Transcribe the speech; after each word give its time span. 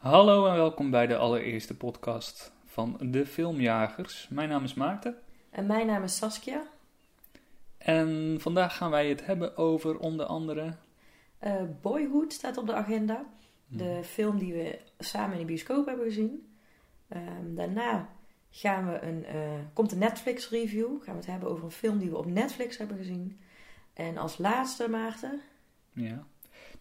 Hallo 0.00 0.46
en 0.46 0.54
welkom 0.54 0.90
bij 0.90 1.06
de 1.06 1.16
allereerste 1.16 1.76
podcast 1.76 2.52
van 2.64 2.96
De 3.00 3.26
Filmjagers. 3.26 4.28
Mijn 4.28 4.48
naam 4.48 4.64
is 4.64 4.74
Maarten 4.74 5.18
En 5.50 5.66
mijn 5.66 5.86
naam 5.86 6.02
is 6.02 6.16
Saskia. 6.16 6.62
en 7.78 8.36
vandaag 8.40 8.76
gaan 8.76 8.90
wij 8.90 9.08
het 9.08 9.26
hebben 9.26 9.56
over 9.56 9.98
onder 9.98 10.26
andere... 10.26 10.76
Eh, 11.38 11.62
Boyhood 11.80 12.32
staat 12.32 12.56
op 12.56 12.66
de 12.66 12.74
agenda. 12.74 13.24
De 13.66 14.00
film 14.04 14.38
die 14.38 14.52
we 14.52 14.78
samen 14.98 15.32
in 15.32 15.38
de 15.40 15.46
bioscoop 15.46 15.86
hebben 15.86 16.06
gezien. 16.06 16.54
Ehm, 17.08 17.54
daarna 17.54 18.08
gaan 18.50 18.92
we 18.92 19.00
een, 19.00 19.24
eh, 19.24 19.58
komt 19.72 19.92
een 19.92 19.98
Netflix 19.98 20.48
review. 20.48 21.02
Gaan 21.02 21.14
we 21.14 21.20
het 21.20 21.30
hebben 21.30 21.48
over 21.48 21.64
een 21.64 21.70
film 21.70 21.98
die 21.98 22.10
we 22.10 22.16
op 22.16 22.26
Netflix 22.26 22.76
hebben 22.76 22.96
gezien. 22.96 23.40
En 23.92 24.16
als 24.16 24.38
laatste, 24.38 24.88
Maarten. 24.88 25.40
Ja. 25.92 26.24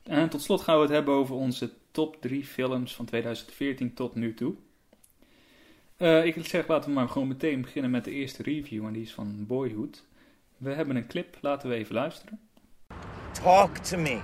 En 0.04 0.30
tot 0.30 0.42
slot 0.42 0.62
gaan 0.62 0.76
we 0.76 0.82
het 0.82 0.92
hebben 0.92 1.14
over 1.14 1.36
onze 1.36 1.72
top 1.92 2.22
3 2.22 2.46
films 2.46 2.96
van 2.96 3.06
2014 3.06 3.94
tot 3.94 4.16
nu 4.16 4.34
toe. 4.34 4.56
Eh, 5.98 6.26
ik 6.26 6.46
zeg, 6.46 6.68
laten 6.68 6.90
we 6.90 6.96
maar 6.96 7.10
gewoon 7.10 7.28
meteen 7.28 7.62
beginnen 7.62 7.92
met 7.92 8.04
de 8.04 8.12
eerste 8.12 8.43
review 8.43 8.86
en 8.86 8.93
die 8.93 9.02
is 9.02 9.14
van 9.14 9.46
Boyhood. 9.48 10.04
We 10.57 10.74
hebben 10.74 10.96
een 10.96 11.07
clip, 11.07 11.38
laten 11.42 11.70
we 11.70 11.76
even 11.76 11.96
luisteren. 11.96 12.40
Talk 13.32 13.78
to 13.78 13.98
me. 13.98 14.20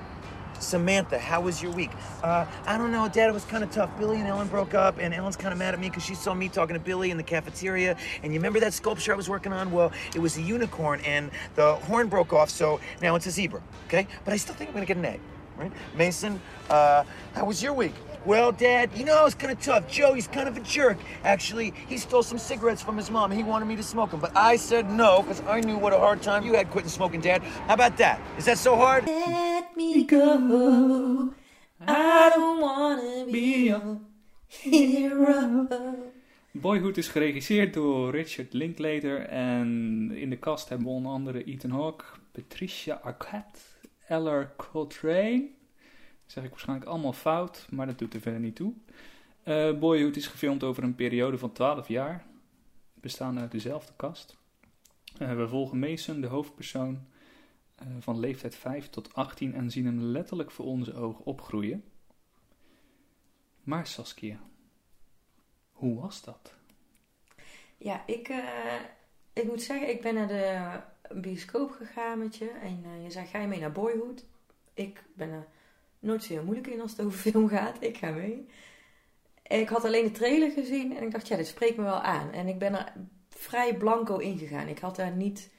Samantha, 0.59 1.19
how 1.19 1.41
was 1.41 1.61
your 1.61 1.75
week? 1.75 1.91
Uh, 2.23 2.45
I 2.65 2.77
don't 2.77 2.91
know, 2.91 3.07
Dad. 3.07 3.29
It 3.29 3.33
was 3.33 3.45
kind 3.45 3.63
of 3.63 3.71
tough. 3.71 3.89
Billy 3.97 4.17
and 4.17 4.27
Ellen 4.27 4.47
broke 4.47 4.73
up, 4.73 4.97
and 4.99 5.13
Ellen's 5.13 5.35
kind 5.35 5.51
of 5.51 5.59
mad 5.59 5.73
at 5.73 5.79
me 5.79 5.89
because 5.89 6.05
she 6.05 6.15
saw 6.15 6.33
me 6.33 6.49
talking 6.49 6.75
to 6.75 6.79
Billy 6.79 7.11
in 7.11 7.17
the 7.17 7.23
cafeteria. 7.23 7.97
And 8.23 8.33
you 8.33 8.39
remember 8.39 8.59
that 8.61 8.73
sculpture 8.73 9.13
I 9.13 9.15
was 9.15 9.29
working 9.29 9.53
on? 9.53 9.71
Well, 9.71 9.91
it 10.15 10.19
was 10.19 10.37
a 10.37 10.41
unicorn, 10.41 11.01
and 11.01 11.29
the 11.55 11.75
horn 11.75 12.07
broke 12.07 12.33
off, 12.33 12.49
so 12.49 12.79
now 13.01 13.15
it's 13.15 13.27
a 13.27 13.31
zebra. 13.31 13.61
Okay, 13.87 14.07
but 14.23 14.33
I 14.33 14.37
still 14.37 14.55
think 14.55 14.69
I'm 14.69 14.73
gonna 14.75 14.85
get 14.85 14.97
an 14.97 15.05
A. 15.05 15.19
Right? 15.57 15.71
Mason, 15.95 16.41
uh, 16.69 17.03
how 17.33 17.45
was 17.45 17.63
your 17.63 17.73
week? 17.73 17.93
Well, 18.25 18.51
Dad, 18.51 18.89
you 18.95 19.05
know, 19.05 19.25
it's 19.25 19.35
kind 19.35 19.51
of 19.51 19.61
tough. 19.61 19.87
Joey's 19.87 20.27
kind 20.27 20.47
of 20.47 20.57
a 20.57 20.59
jerk. 20.61 20.97
Actually, 21.23 21.73
he 21.87 21.97
stole 21.97 22.23
some 22.23 22.39
cigarettes 22.39 22.81
from 22.81 22.97
his 22.97 23.11
mom. 23.11 23.31
He 23.31 23.43
wanted 23.43 23.65
me 23.65 23.75
to 23.75 23.83
smoke 23.83 24.11
them, 24.11 24.19
but 24.19 24.35
I 24.35 24.55
said 24.55 24.89
no 24.89 25.21
because 25.21 25.41
I 25.47 25.59
knew 25.59 25.77
what 25.77 25.93
a 25.93 25.97
hard 25.97 26.23
time 26.23 26.43
you 26.43 26.53
had 26.55 26.71
quitting 26.71 26.89
smoking, 26.89 27.21
Dad. 27.21 27.43
How 27.67 27.75
about 27.75 27.97
that? 27.97 28.19
Is 28.37 28.45
that 28.45 28.57
so 28.57 28.75
hard? 28.75 29.05
Let 29.05 29.77
me 29.77 30.03
go. 30.05 31.33
I 31.87 32.31
don't 32.33 32.61
wanna 32.61 33.31
be 33.31 33.67
your 33.67 33.99
hero. 34.47 35.67
Boyhood 36.51 36.97
is 36.97 37.07
geregisseerd 37.07 37.73
door 37.73 38.11
Richard 38.11 38.53
Linklater 38.53 39.25
en 39.27 40.11
in 40.13 40.29
de 40.29 40.39
cast 40.39 40.69
hebben 40.69 40.87
we 40.87 40.93
onder 40.93 41.11
andere 41.11 41.43
Ethan 41.43 41.71
Hawke, 41.71 42.05
Patricia 42.31 42.99
Arquette, 43.03 43.59
Eller 44.07 44.53
Coltrane. 44.55 45.49
Dat 46.23 46.33
zeg 46.33 46.43
ik 46.43 46.49
waarschijnlijk 46.49 46.89
allemaal 46.89 47.13
fout, 47.13 47.67
maar 47.69 47.85
dat 47.85 47.99
doet 47.99 48.13
er 48.13 48.21
verder 48.21 48.39
niet 48.39 48.55
toe. 48.55 48.73
Eh, 49.43 49.77
Boyhood 49.79 50.15
is 50.15 50.27
gefilmd 50.27 50.63
over 50.63 50.83
een 50.83 50.95
periode 50.95 51.37
van 51.37 51.51
12 51.51 51.87
jaar, 51.87 52.25
bestaande 52.93 53.41
uit 53.41 53.51
dezelfde 53.51 53.93
cast. 53.95 54.37
Eh, 55.17 55.35
we 55.35 55.47
volgen 55.47 55.79
Mason, 55.79 56.21
de 56.21 56.27
hoofdpersoon, 56.27 57.07
eh, 57.75 57.87
van 57.99 58.19
leeftijd 58.19 58.55
5 58.55 58.89
tot 58.89 59.13
18 59.13 59.53
en 59.53 59.71
zien 59.71 59.85
hem 59.85 60.01
letterlijk 60.01 60.51
voor 60.51 60.65
onze 60.65 60.93
ogen 60.93 61.25
opgroeien. 61.25 61.83
Maar 63.63 63.87
Saskia, 63.87 64.39
hoe 65.71 66.01
was 66.01 66.21
dat? 66.21 66.53
Ja, 67.77 68.03
ik, 68.05 68.33
ik 69.33 69.43
moet 69.43 69.61
zeggen, 69.61 69.89
ik 69.89 70.01
ben 70.01 70.13
naar 70.13 70.27
de 70.27 70.79
bioscoop 71.13 71.71
gegaan 71.71 72.19
met 72.19 72.35
je. 72.35 72.49
En 72.49 72.83
eh, 72.85 73.03
je 73.03 73.11
zei, 73.11 73.25
ga 73.25 73.39
je 73.39 73.47
mee 73.47 73.59
naar 73.59 73.71
Boyhood? 73.71 74.25
Ik 74.73 75.03
ben 75.13 75.29
er 75.29 75.47
nooit 75.99 76.23
zo 76.23 76.33
heel 76.33 76.43
moeilijk 76.43 76.67
in 76.67 76.81
als 76.81 76.91
het 76.91 77.05
over 77.05 77.19
film 77.31 77.47
gaat. 77.47 77.77
Ik 77.79 77.97
ga 77.97 78.11
mee. 78.11 78.47
Ik 79.43 79.69
had 79.69 79.85
alleen 79.85 80.03
de 80.03 80.11
trailer 80.11 80.51
gezien 80.51 80.97
en 80.97 81.03
ik 81.03 81.11
dacht, 81.11 81.27
ja, 81.27 81.35
dit 81.35 81.47
spreekt 81.47 81.77
me 81.77 81.83
wel 81.83 82.01
aan. 82.01 82.31
En 82.31 82.47
ik 82.47 82.59
ben 82.59 82.73
er 82.73 82.93
vrij 83.29 83.77
blanco 83.77 84.17
ingegaan. 84.17 84.67
Ik 84.67 84.79
had 84.79 84.95
daar 84.95 85.11
niet 85.11 85.49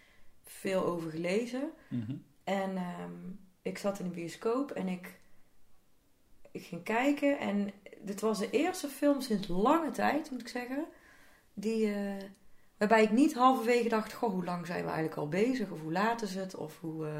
veel 0.44 0.84
over 0.84 1.10
gelezen. 1.10 1.70
Mhm. 1.88 2.16
En 2.44 2.76
ehm, 2.76 3.12
ik 3.62 3.78
zat 3.78 3.98
in 3.98 4.04
de 4.04 4.14
bioscoop 4.14 4.70
en 4.70 4.88
ik, 4.88 5.20
ik 6.50 6.62
ging 6.62 6.82
kijken. 6.82 7.38
En 7.38 7.72
dit 8.00 8.20
was 8.20 8.38
de 8.38 8.50
eerste 8.50 8.88
film 8.88 9.20
sinds 9.20 9.48
lange 9.48 9.90
tijd, 9.90 10.30
moet 10.30 10.40
ik 10.40 10.48
zeggen. 10.48 10.84
Die, 11.54 11.94
eh, 11.94 12.24
waarbij 12.78 13.02
ik 13.02 13.10
niet 13.10 13.34
halverwege 13.34 13.88
dacht: 13.88 14.12
Goh, 14.12 14.30
hoe 14.32 14.44
lang 14.44 14.66
zijn 14.66 14.80
we 14.80 14.86
eigenlijk 14.90 15.16
al 15.18 15.28
bezig? 15.28 15.70
Of 15.70 15.80
hoe 15.80 15.92
laat 15.92 16.22
is 16.22 16.34
het? 16.34 16.54
Of 16.54 16.80
hoe. 16.80 17.06
eh, 17.06 17.12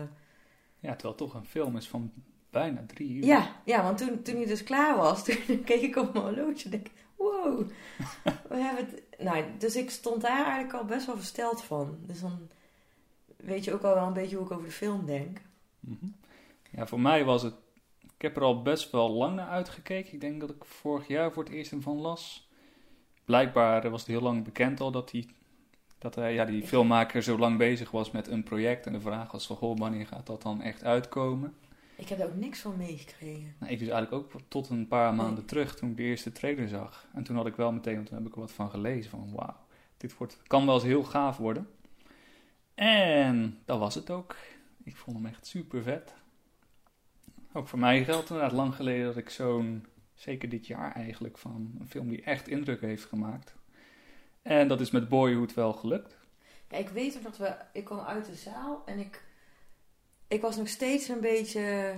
Ja, 0.78 0.90
terwijl 0.92 1.08
het 1.08 1.16
toch 1.16 1.34
een 1.34 1.44
film 1.46 1.76
is 1.76 1.88
van 1.88 2.12
bijna 2.50 2.84
drie 2.86 3.10
uur. 3.14 3.24
Ja, 3.24 3.56
ja, 3.64 3.82
want 3.82 3.98
toen, 3.98 4.22
toen 4.22 4.36
hij 4.36 4.46
dus 4.46 4.62
klaar 4.62 4.96
was, 4.96 5.24
toen 5.24 5.64
keek 5.64 5.80
ik 5.82 5.96
op 5.96 6.12
mijn 6.12 6.24
horloge 6.24 6.64
en 6.64 6.70
denk: 6.70 6.86
Wow, 7.16 7.58
we 8.48 8.56
hebben 8.56 8.86
het. 8.86 9.02
Nou, 9.18 9.44
dus 9.58 9.76
ik 9.76 9.90
stond 9.90 10.22
daar 10.22 10.44
eigenlijk 10.44 10.74
al 10.74 10.84
best 10.84 11.06
wel 11.06 11.16
versteld 11.16 11.62
van. 11.62 11.98
Dus 12.00 12.20
dan 12.20 12.48
weet 13.36 13.64
je 13.64 13.72
ook 13.72 13.82
al 13.82 13.94
wel 13.94 14.06
een 14.06 14.12
beetje 14.12 14.36
hoe 14.36 14.44
ik 14.44 14.52
over 14.52 14.64
de 14.64 14.70
film 14.72 15.06
denk. 15.06 15.40
Mhm. 15.80 16.06
Ja, 16.70 16.86
voor 16.86 17.00
mij 17.00 17.24
was 17.24 17.42
het... 17.42 17.54
Ik 18.02 18.22
heb 18.22 18.36
er 18.36 18.42
al 18.42 18.62
best 18.62 18.90
wel 18.90 19.10
lang 19.10 19.36
naar 19.36 19.48
uitgekeken. 19.48 20.12
Ik 20.12 20.20
denk 20.20 20.40
dat 20.40 20.50
ik 20.50 20.64
vorig 20.64 21.06
jaar 21.06 21.32
voor 21.32 21.44
het 21.44 21.52
eerst 21.52 21.72
ervan 21.72 21.96
las. 22.00 22.48
Blijkbaar 23.24 23.90
was 23.90 24.00
het 24.00 24.10
heel 24.10 24.20
lang 24.20 24.44
bekend 24.44 24.80
al 24.80 24.90
dat, 24.90 25.10
die, 25.10 25.28
dat 25.98 26.14
hij, 26.14 26.34
ja, 26.34 26.44
die 26.44 26.66
filmmaker 26.66 27.22
zo 27.22 27.38
lang 27.38 27.58
bezig 27.58 27.90
was 27.90 28.10
met 28.10 28.28
een 28.28 28.42
project. 28.42 28.86
En 28.86 28.92
de 28.92 29.00
vraag 29.00 29.32
was 29.32 29.46
van, 29.46 29.56
goh, 29.56 29.78
wanneer 29.78 30.06
gaat 30.06 30.26
dat 30.26 30.42
dan 30.42 30.62
echt 30.62 30.84
uitkomen? 30.84 31.54
Ik 31.96 32.08
heb 32.08 32.18
daar 32.18 32.26
ook 32.26 32.36
niks 32.36 32.60
van 32.60 32.76
meegekregen. 32.76 33.54
Nou, 33.58 33.72
ik 33.72 33.78
dus 33.78 33.88
eigenlijk 33.88 34.12
ook 34.12 34.40
tot 34.48 34.68
een 34.68 34.88
paar 34.88 35.14
maanden 35.14 35.44
terug 35.44 35.76
toen 35.76 35.90
ik 35.90 35.96
de 35.96 36.02
eerste 36.02 36.32
trailer 36.32 36.68
zag. 36.68 37.06
En 37.14 37.22
toen 37.22 37.36
had 37.36 37.46
ik 37.46 37.56
wel 37.56 37.72
meteen, 37.72 37.94
want 37.94 38.06
toen 38.06 38.16
heb 38.16 38.26
ik 38.26 38.34
er 38.34 38.40
wat 38.40 38.52
van 38.52 38.70
gelezen. 38.70 39.10
Van 39.10 39.32
wauw, 39.32 39.56
dit 39.96 40.16
wordt, 40.16 40.38
kan 40.46 40.66
wel 40.66 40.74
eens 40.74 40.84
heel 40.84 41.04
gaaf 41.04 41.36
worden. 41.36 41.68
En 42.74 43.58
dat 43.64 43.78
was 43.78 43.94
het 43.94 44.10
ook. 44.10 44.36
Ik 44.82 44.96
vond 44.96 45.16
hem 45.16 45.26
echt 45.26 45.46
super 45.46 45.82
vet. 45.82 46.14
Ook 47.52 47.68
voor 47.68 47.78
mij 47.78 48.04
geldt 48.04 48.30
inderdaad 48.30 48.52
lang 48.52 48.74
geleden 48.74 49.04
dat 49.06 49.16
ik 49.16 49.30
zo'n, 49.30 49.86
zeker 50.14 50.48
dit 50.48 50.66
jaar 50.66 50.92
eigenlijk, 50.92 51.38
van 51.38 51.76
een 51.80 51.88
film 51.88 52.08
die 52.08 52.22
echt 52.22 52.48
indruk 52.48 52.80
heeft 52.80 53.04
gemaakt. 53.04 53.54
En 54.46 54.68
dat 54.68 54.80
is 54.80 54.90
met 54.90 55.08
Boyhood 55.08 55.54
wel 55.54 55.72
gelukt. 55.72 56.16
Ja, 56.70 56.76
ik 56.76 56.88
weet 56.88 57.16
ook 57.16 57.22
dat 57.22 57.36
we... 57.36 57.56
Ik 57.72 57.84
kwam 57.84 57.98
uit 58.00 58.26
de 58.26 58.34
zaal 58.34 58.82
en 58.86 58.98
ik... 58.98 59.22
Ik 60.28 60.40
was 60.40 60.56
nog 60.56 60.68
steeds 60.68 61.08
een 61.08 61.20
beetje... 61.20 61.94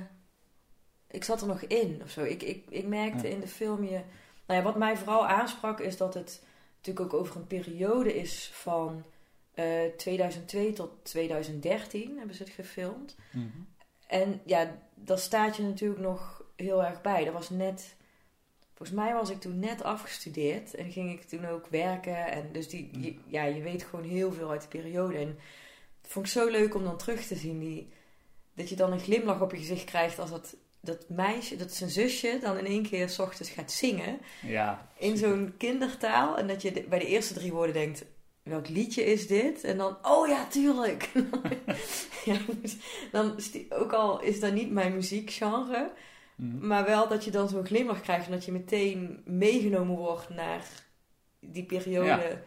Ik 1.11 1.25
zat 1.25 1.41
er 1.41 1.47
nog 1.47 1.63
in 1.63 2.01
of 2.03 2.11
zo. 2.11 2.23
Ik, 2.23 2.43
ik, 2.43 2.65
ik 2.69 2.87
merkte 2.87 3.29
Ja. 3.29 3.35
in 3.35 3.41
de 3.41 3.49
film 3.49 3.85
je... 3.85 4.01
Nou 4.47 4.61
ja, 4.61 4.63
wat 4.63 4.77
mij 4.77 4.97
vooral 4.97 5.27
aansprak 5.27 5.81
is 5.81 5.97
dat 5.97 6.15
het 6.15 6.45
natuurlijk 6.77 7.15
ook 7.15 7.21
over 7.21 7.37
een 7.37 7.47
periode 7.47 8.15
is 8.15 8.51
van... 8.53 9.05
eh 9.55 9.85
2002 9.97 10.73
tot 10.73 10.91
2013 11.05 12.19
hebben 12.19 12.37
ze 12.37 12.43
het 12.43 12.53
gefilmd. 12.53 13.17
En 14.07 14.41
ja, 14.45 14.79
daar 14.95 15.19
staat 15.19 15.57
je 15.57 15.63
natuurlijk 15.63 16.01
nog 16.01 16.43
heel 16.57 16.85
erg 16.85 17.01
bij. 17.01 17.25
Dat 17.25 17.33
was 17.33 17.51
net... 17.51 17.97
Volgens 18.79 18.99
mij 18.99 19.13
was 19.13 19.31
ik 19.31 19.41
toen 19.41 19.59
net 19.59 19.83
afgestudeerd 19.83 20.75
en 20.75 20.91
ging 20.91 21.13
ik 21.13 21.23
toen 21.23 21.47
ook 21.47 21.67
werken. 21.67 22.27
En 22.31 22.49
dus 22.53 22.69
die, 22.69 22.91
je, 23.01 23.15
ja, 23.27 23.45
je 23.45 23.63
weet 23.63 23.83
gewoon 23.83 24.05
heel 24.05 24.33
veel 24.33 24.51
uit 24.51 24.61
die 24.71 24.81
periode. 24.83 25.17
En 25.19 25.39
het 26.03 26.11
vond 26.13 26.27
ik 26.27 26.33
zo 26.33 26.49
leuk 26.49 26.75
om 26.75 26.85
dan 26.85 26.97
terug 26.99 27.21
te 27.27 27.35
zien. 27.35 27.59
Die, 27.59 27.89
dat 28.55 28.69
je 28.69 28.77
dan 28.77 28.93
een 28.93 29.01
glimlach 29.01 29.41
op 29.41 29.51
je 29.53 29.57
gezicht 29.59 29.85
krijgt 29.85 30.19
als 30.19 30.31
dat, 30.31 30.57
dat 30.81 31.09
meisje, 31.09 31.57
dat 31.57 31.73
zijn 31.73 31.91
zusje, 31.91 32.39
dan 32.41 32.59
in 32.59 32.67
één 32.67 32.83
keer 32.83 33.09
's 33.09 33.19
ochtends 33.19 33.51
gaat 33.51 33.73
zingen. 33.73 34.19
Ja, 34.43 34.89
In 34.99 35.17
zo'n 35.17 35.55
kindertaal. 35.57 36.39
En 36.39 36.47
dat 36.47 36.63
je 36.63 36.73
de- 36.73 36.83
bij 36.89 36.99
de 36.99 37.07
eerste 37.07 37.35
drie 37.35 37.53
woorden 37.53 37.75
denkt, 37.75 38.05
welk 38.43 38.69
liedje 38.69 39.05
is 39.05 39.27
dit? 39.27 39.65
En 39.65 39.77
dan, 39.77 39.97
oh 40.03 40.29
ja, 40.29 40.47
tuurlijk. 40.47 41.11
ja, 42.25 42.37
dus 42.61 42.77
dan 43.13 43.39
ook 43.69 43.93
al 43.93 44.21
is 44.23 44.41
dat 44.41 44.53
niet 44.53 44.71
mijn 44.71 44.95
muziekgenre. 44.95 45.91
Mhm. 46.39 46.67
Maar 46.67 46.85
wel 46.85 47.09
dat 47.09 47.25
je 47.25 47.31
dan 47.31 47.49
zo'n 47.49 47.67
glimlach 47.67 48.01
krijgt 48.01 48.27
en 48.27 48.33
dat 48.33 48.45
je 48.45 48.53
meteen 48.53 49.23
meegenomen 49.25 49.97
wordt 49.97 50.29
naar 50.29 50.65
die 51.41 51.65
periode 51.65 52.07
Ja. 52.07 52.41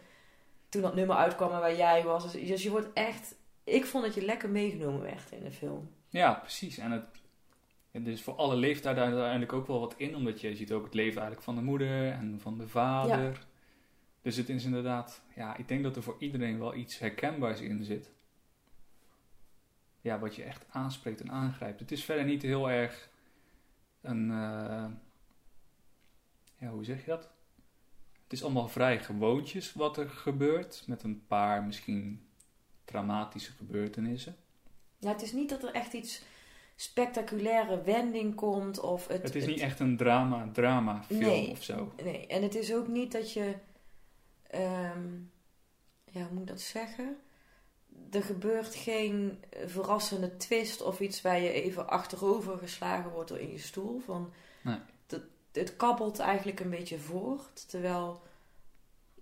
toen 0.70 0.82
dat 0.82 0.96
nummer 0.96 1.16
uitkwam 1.16 1.52
en 1.52 1.60
waar 1.60 1.76
jij 1.76 2.04
was. 2.04 2.32
Dus, 2.32 2.48
dus 2.48 2.64
je 2.64 2.70
wordt 2.70 2.94
echt, 2.94 3.36
ik 3.64 3.86
vond 3.86 4.04
dat 4.04 4.14
je 4.14 4.26
lekker 4.26 4.50
meegenomen 4.50 5.02
werd 5.02 5.32
in 5.32 5.44
de 5.44 5.52
film. 5.52 5.90
Ja, 6.10 6.34
precies. 6.34 6.78
En 6.78 6.92
het, 6.92 7.04
ja, 7.92 8.00
is 8.04 8.22
voor 8.22 8.36
alle 8.36 8.56
leeftijden 8.56 9.04
uiteindelijk 9.04 9.54
ook 9.54 9.68
wel 9.68 9.80
wat 9.80 9.94
in, 9.98 10.16
omdat 10.16 10.42
je 10.42 10.56
ziet 10.56 10.72
ook 10.72 10.84
het 10.84 10.94
leven 10.94 11.22
eigenlijk 11.22 11.44
van 11.44 11.56
de 11.56 11.62
moeder 11.62 12.12
en 12.12 12.40
van 12.42 12.58
de 12.58 12.68
vader. 12.68 13.46
Dus 14.22 14.36
het 14.36 14.50
is 14.50 14.66
inderdaad, 14.66 15.22
ja, 15.36 15.58
ik 15.58 15.68
denk 15.68 15.84
dat 15.84 15.96
er 15.96 16.04
voor 16.04 16.16
iedereen 16.20 16.60
wel 16.60 16.76
iets 16.76 17.00
herkenbaars 17.00 17.60
in 17.62 17.84
zit. 17.84 18.12
Ja, 20.02 20.20
wat 20.20 20.36
je 20.36 20.44
echt 20.44 20.66
aanspreekt 20.70 21.22
en 21.22 21.32
aangrijpt. 21.32 21.80
Het 21.80 21.92
is 21.92 22.04
verder 22.06 22.26
niet 22.26 22.42
heel 22.42 22.70
erg 22.70 23.10
een, 24.02 24.32
eh, 24.32 24.86
ja, 26.58 26.68
hoe 26.70 26.84
zeg 26.86 27.00
je 27.06 27.10
dat? 27.12 27.30
Het 28.24 28.34
is 28.40 28.44
allemaal 28.44 28.68
vrij 28.68 29.00
gewoontjes 29.00 29.74
wat 29.74 29.98
er 29.98 30.10
gebeurt, 30.10 30.84
met 30.88 31.04
een 31.04 31.26
paar 31.28 31.64
misschien 31.64 32.26
traumatische 32.86 33.52
gebeurtenissen. 33.52 34.36
Ja, 34.98 35.10
het 35.12 35.22
is 35.22 35.32
niet 35.34 35.50
dat 35.50 35.64
er 35.64 35.74
echt 35.74 35.94
iets 35.94 36.22
spectaculaire 36.76 37.82
wending 37.82 38.36
komt. 38.36 38.80
Of 38.80 39.08
het, 39.08 39.22
Het 39.24 39.36
is 39.36 39.46
niet 39.46 39.60
echt 39.60 39.80
een 39.80 39.98
drama, 39.98 40.50
drama 40.54 41.04
film 41.04 41.20
Nee. 41.20 41.50
of 41.50 41.64
zo. 41.64 41.94
Nee, 42.04 42.28
en 42.28 42.42
het 42.44 42.56
is 42.56 42.74
ook 42.74 42.88
niet 42.88 43.12
dat 43.12 43.34
je. 43.34 43.56
ehm, 44.48 45.10
ja, 46.06 46.22
hoe 46.22 46.32
moet 46.32 46.42
ik 46.42 46.48
dat 46.48 46.62
zeggen? 46.62 47.18
Er 48.12 48.24
gebeurt 48.24 48.76
geen 48.76 49.44
verrassende 49.66 50.38
twist 50.38 50.82
of 50.82 51.00
iets 51.00 51.22
waar 51.22 51.40
je 51.40 51.52
even 51.52 51.90
achterover 51.90 52.58
geslagen 52.58 53.12
wordt 53.12 53.30
door 53.30 53.40
in 53.40 53.52
je 53.52 53.60
stoel. 53.60 54.00
Van, 54.06 54.34
Nee. 54.62 54.78
dat, 55.08 55.22
het 55.52 55.76
kabbelt 55.76 56.20
eigenlijk 56.20 56.60
een 56.60 56.70
beetje 56.70 57.00
voort. 57.00 57.70
Terwijl 57.70 58.22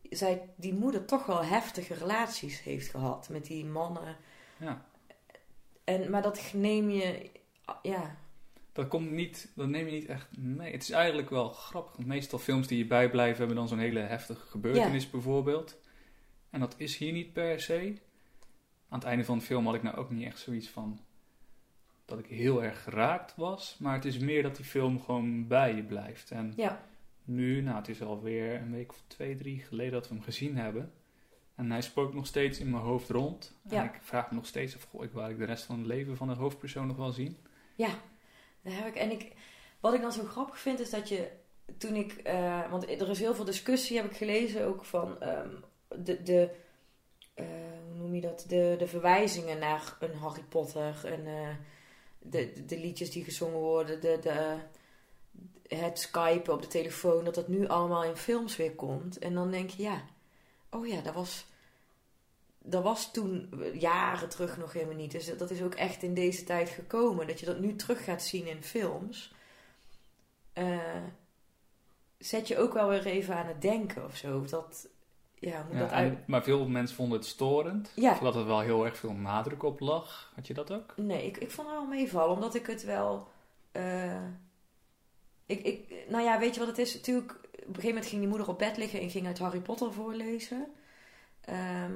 zij, 0.10 0.50
die 0.56 0.74
moeder 0.74 1.06
toch 1.06 1.26
wel 1.26 1.44
heftige 1.44 1.94
relaties 1.94 2.64
heeft 2.64 2.88
gehad 2.90 3.30
met 3.30 3.46
die 3.46 3.66
mannen. 3.66 4.18
Ja. 4.58 4.86
En, 5.84 6.10
maar 6.10 6.22
dat 6.22 6.52
neem 6.54 6.90
je. 6.90 7.30
Ja, 7.82 8.18
Dat, 8.74 8.88
komt 8.88 9.12
niet, 9.12 9.52
dat 9.56 9.68
neem 9.68 9.86
je 9.86 9.92
niet 9.92 10.06
echt 10.06 10.38
mee. 10.38 10.72
Het 10.72 10.82
is 10.82 10.90
eigenlijk 10.90 11.30
wel 11.30 11.50
grappig. 11.50 11.96
Want 11.96 12.08
meestal 12.08 12.40
films 12.40 12.68
die 12.68 12.78
je 12.78 12.86
bijblijven 12.88 13.38
hebben 13.38 13.56
dan 13.56 13.68
zo'n 13.68 13.80
hele 13.80 14.00
heftige 14.00 14.46
gebeurtenis 14.48 15.10
bijvoorbeeld. 15.10 15.78
En 16.50 16.60
dat 16.60 16.76
is 16.78 16.98
hier 16.98 17.12
niet 17.12 17.34
per 17.34 17.62
se. 17.62 17.96
Aan 18.90 19.00
het 19.00 19.08
einde 19.08 19.26
van 19.26 19.38
de 19.38 19.44
film 19.44 19.66
had 19.66 19.76
ik 19.76 19.84
nou 19.84 19.96
ook 19.98 20.10
niet 20.10 20.26
echt 20.26 20.40
zoiets 20.40 20.70
van 20.70 21.00
dat 22.06 22.20
ik 22.20 22.26
heel 22.26 22.64
erg 22.64 22.84
geraakt 22.84 23.36
was. 23.36 23.76
Maar 23.80 23.94
het 23.94 24.06
is 24.06 24.18
meer 24.18 24.44
dat 24.44 24.56
die 24.56 24.66
film 24.66 25.02
gewoon 25.02 25.48
bij 25.48 25.76
je 25.76 25.84
blijft. 25.84 26.32
En 26.32 26.54
ja, 26.56 26.82
nu, 27.24 27.62
nou 27.62 27.78
het 27.78 27.88
is 27.88 28.02
alweer 28.02 28.56
een 28.56 28.72
week 28.72 28.92
of 28.92 29.04
twee, 29.08 29.36
drie 29.36 29.60
geleden 29.60 29.92
dat 29.92 30.08
we 30.08 30.14
hem 30.14 30.24
gezien 30.24 30.58
hebben. 30.58 30.94
En 31.56 31.72
hij 31.72 31.82
spookt 31.82 32.14
nog 32.14 32.26
steeds 32.28 32.60
in 32.60 32.70
mijn 32.70 32.84
hoofd 32.84 33.10
rond. 33.10 33.60
En 33.70 33.76
Ja. 33.76 33.84
ik 33.84 34.00
vraag 34.02 34.30
me 34.30 34.36
nog 34.36 34.46
steeds 34.46 34.76
of 34.76 34.84
goh, 34.84 35.04
ik 35.04 35.12
waar 35.12 35.30
ik 35.30 35.38
de 35.38 35.46
rest 35.46 35.64
van 35.64 35.78
het 35.78 35.88
leven 35.88 36.18
van 36.18 36.28
de 36.28 36.34
hoofdpersoon 36.34 36.88
nog 36.88 36.98
wel 36.98 37.12
zien. 37.12 37.38
Ja, 37.76 37.90
dat 38.62 38.74
heb 38.74 38.86
ik. 38.88 38.96
En 38.96 39.12
ik, 39.12 39.34
wat 39.80 39.94
ik 39.94 40.02
dan 40.02 40.12
zo 40.12 40.24
grappig 40.24 40.60
vind 40.60 40.80
is 40.80 40.90
dat 40.90 41.10
je 41.10 41.32
toen 41.78 41.96
ik, 41.96 42.12
eh, 42.14 42.70
want 42.72 42.84
er 42.90 43.10
is 43.10 43.20
heel 43.20 43.36
veel 43.36 43.46
discussie, 43.46 43.98
heb 43.98 44.06
ik 44.06 44.18
gelezen 44.18 44.66
ook 44.66 44.86
van 44.86 45.22
ehm, 45.22 45.50
de, 45.88 46.24
de 46.24 46.50
eh, 47.34 47.46
hoe 47.90 47.98
noem 47.98 48.16
je 48.16 48.22
dat? 48.22 48.46
De, 48.48 48.76
de 48.78 48.88
verwijzingen 48.88 49.60
naar 49.60 49.98
een 50.00 50.16
Harry 50.16 50.44
Potter 50.50 51.06
en 51.06 51.28
eh, 51.28 51.56
de, 52.20 52.66
de, 52.66 52.80
liedjes 52.80 53.12
die 53.12 53.24
gezongen 53.24 53.60
worden, 53.60 54.02
de, 54.02 54.20
de, 54.22 54.58
het 55.76 56.00
skypen 56.00 56.54
op 56.54 56.62
de 56.62 56.68
telefoon, 56.68 57.24
dat 57.24 57.36
dat 57.36 57.48
nu 57.48 57.68
allemaal 57.68 58.04
in 58.04 58.16
films 58.16 58.56
weer 58.56 58.76
komt. 58.76 59.20
En 59.20 59.34
dan 59.34 59.52
denk 59.52 59.70
je, 59.70 59.82
ja, 59.82 60.04
oh 60.70 60.88
ja, 60.88 61.02
dat 61.02 61.14
was, 61.14 61.46
dat 62.60 62.84
was 62.84 63.12
toen 63.12 63.50
eh, 63.62 63.82
jaren 63.82 64.30
terug 64.30 64.58
nog 64.58 64.74
helemaal 64.74 64.96
niet. 64.96 65.12
Dus 65.12 65.38
dat 65.38 65.52
is 65.52 65.62
ook 65.62 65.76
echt 65.76 66.04
in 66.04 66.14
deze 66.14 66.44
tijd 66.44 66.70
gekomen. 66.70 67.28
Dat 67.28 67.40
je 67.40 67.46
dat 67.46 67.60
nu 67.60 67.76
terug 67.76 68.04
gaat 68.04 68.24
zien 68.24 68.48
in 68.48 68.64
films. 68.64 69.34
Eh, 70.54 71.04
zet 72.18 72.48
je 72.48 72.58
ook 72.58 72.74
wel 72.74 72.90
weer 72.90 73.06
even 73.06 73.36
aan 73.36 73.48
het 73.48 73.62
denken 73.62 74.06
of 74.06 74.16
zo. 74.16 74.46
Dat, 74.46 74.88
ja, 75.40 75.66
hoe 75.66 75.74
Ja, 75.76 75.80
dat 75.80 75.90
en- 75.92 75.96
uit... 75.98 76.28
maar 76.28 76.44
veel 76.44 76.68
mensen 76.68 76.96
vonden 76.96 77.18
het 77.18 77.28
storend. 77.28 77.92
Ja. 77.96 78.16
Zodat 78.16 78.36
er 78.36 78.46
wel 78.46 78.60
heel 78.60 78.86
erg 78.86 78.98
veel 78.98 79.14
nadruk 79.14 79.64
op 79.64 79.80
lag. 79.80 80.32
Had 80.36 80.48
je 80.48 80.54
dat 80.54 80.72
ook? 80.72 80.94
Nee, 80.98 81.26
ik, 81.26 81.38
ik 81.38 81.52
vond 81.52 81.68
het 81.68 81.78
wel 81.78 81.88
meevallen, 81.88 82.36
omdat 82.36 82.56
ik 82.56 82.68
het 82.68 82.84
wel. 82.84 83.28
eh, 83.72 84.24
ik, 85.46 85.62
ik, 85.64 85.94
nou 86.10 86.24
ja, 86.24 86.40
weet 86.40 86.54
je 86.54 86.60
wat 86.60 86.70
het 86.70 86.78
is? 86.78 86.94
Natuurlijk, 86.94 87.32
op 87.32 87.42
een 87.58 87.66
gegeven 87.66 87.88
moment 87.88 88.06
ging 88.06 88.20
die 88.22 88.30
moeder 88.30 88.48
op 88.48 88.58
bed 88.60 88.78
liggen 88.78 89.00
en 89.02 89.10
ging 89.10 89.26
uit 89.28 89.40
Harry 89.40 89.60
Potter 89.60 89.94
voorlezen. 89.94 90.68
Ehm, 91.42 91.94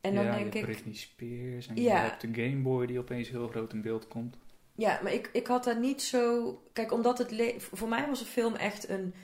en 0.00 0.14
dan 0.14 0.24
ja, 0.24 0.34
denk 0.36 0.52
je 0.52 0.58
ik. 0.58 0.64
Britney 0.64 0.94
Spears 0.94 1.66
en 1.68 1.76
Ja. 1.76 1.82
je 2.02 2.08
hebt 2.08 2.20
de 2.20 2.28
Game 2.42 2.62
Boy 2.62 2.86
die 2.86 2.98
opeens 2.98 3.28
heel 3.28 3.48
groot 3.48 3.72
in 3.72 3.82
beeld 3.82 4.08
komt. 4.08 4.36
Ja, 4.74 5.00
maar 5.02 5.12
ik, 5.12 5.30
ik 5.32 5.46
had 5.46 5.64
daar 5.64 5.78
niet 5.78 6.02
zo. 6.02 6.52
Kijk, 6.72 6.92
omdat 6.92 7.18
het. 7.18 7.54
Voor 7.58 7.88
mij 7.88 8.06
was 8.06 8.18
de 8.18 8.24
film 8.24 8.54
echt 8.54 8.88
een. 8.88 9.14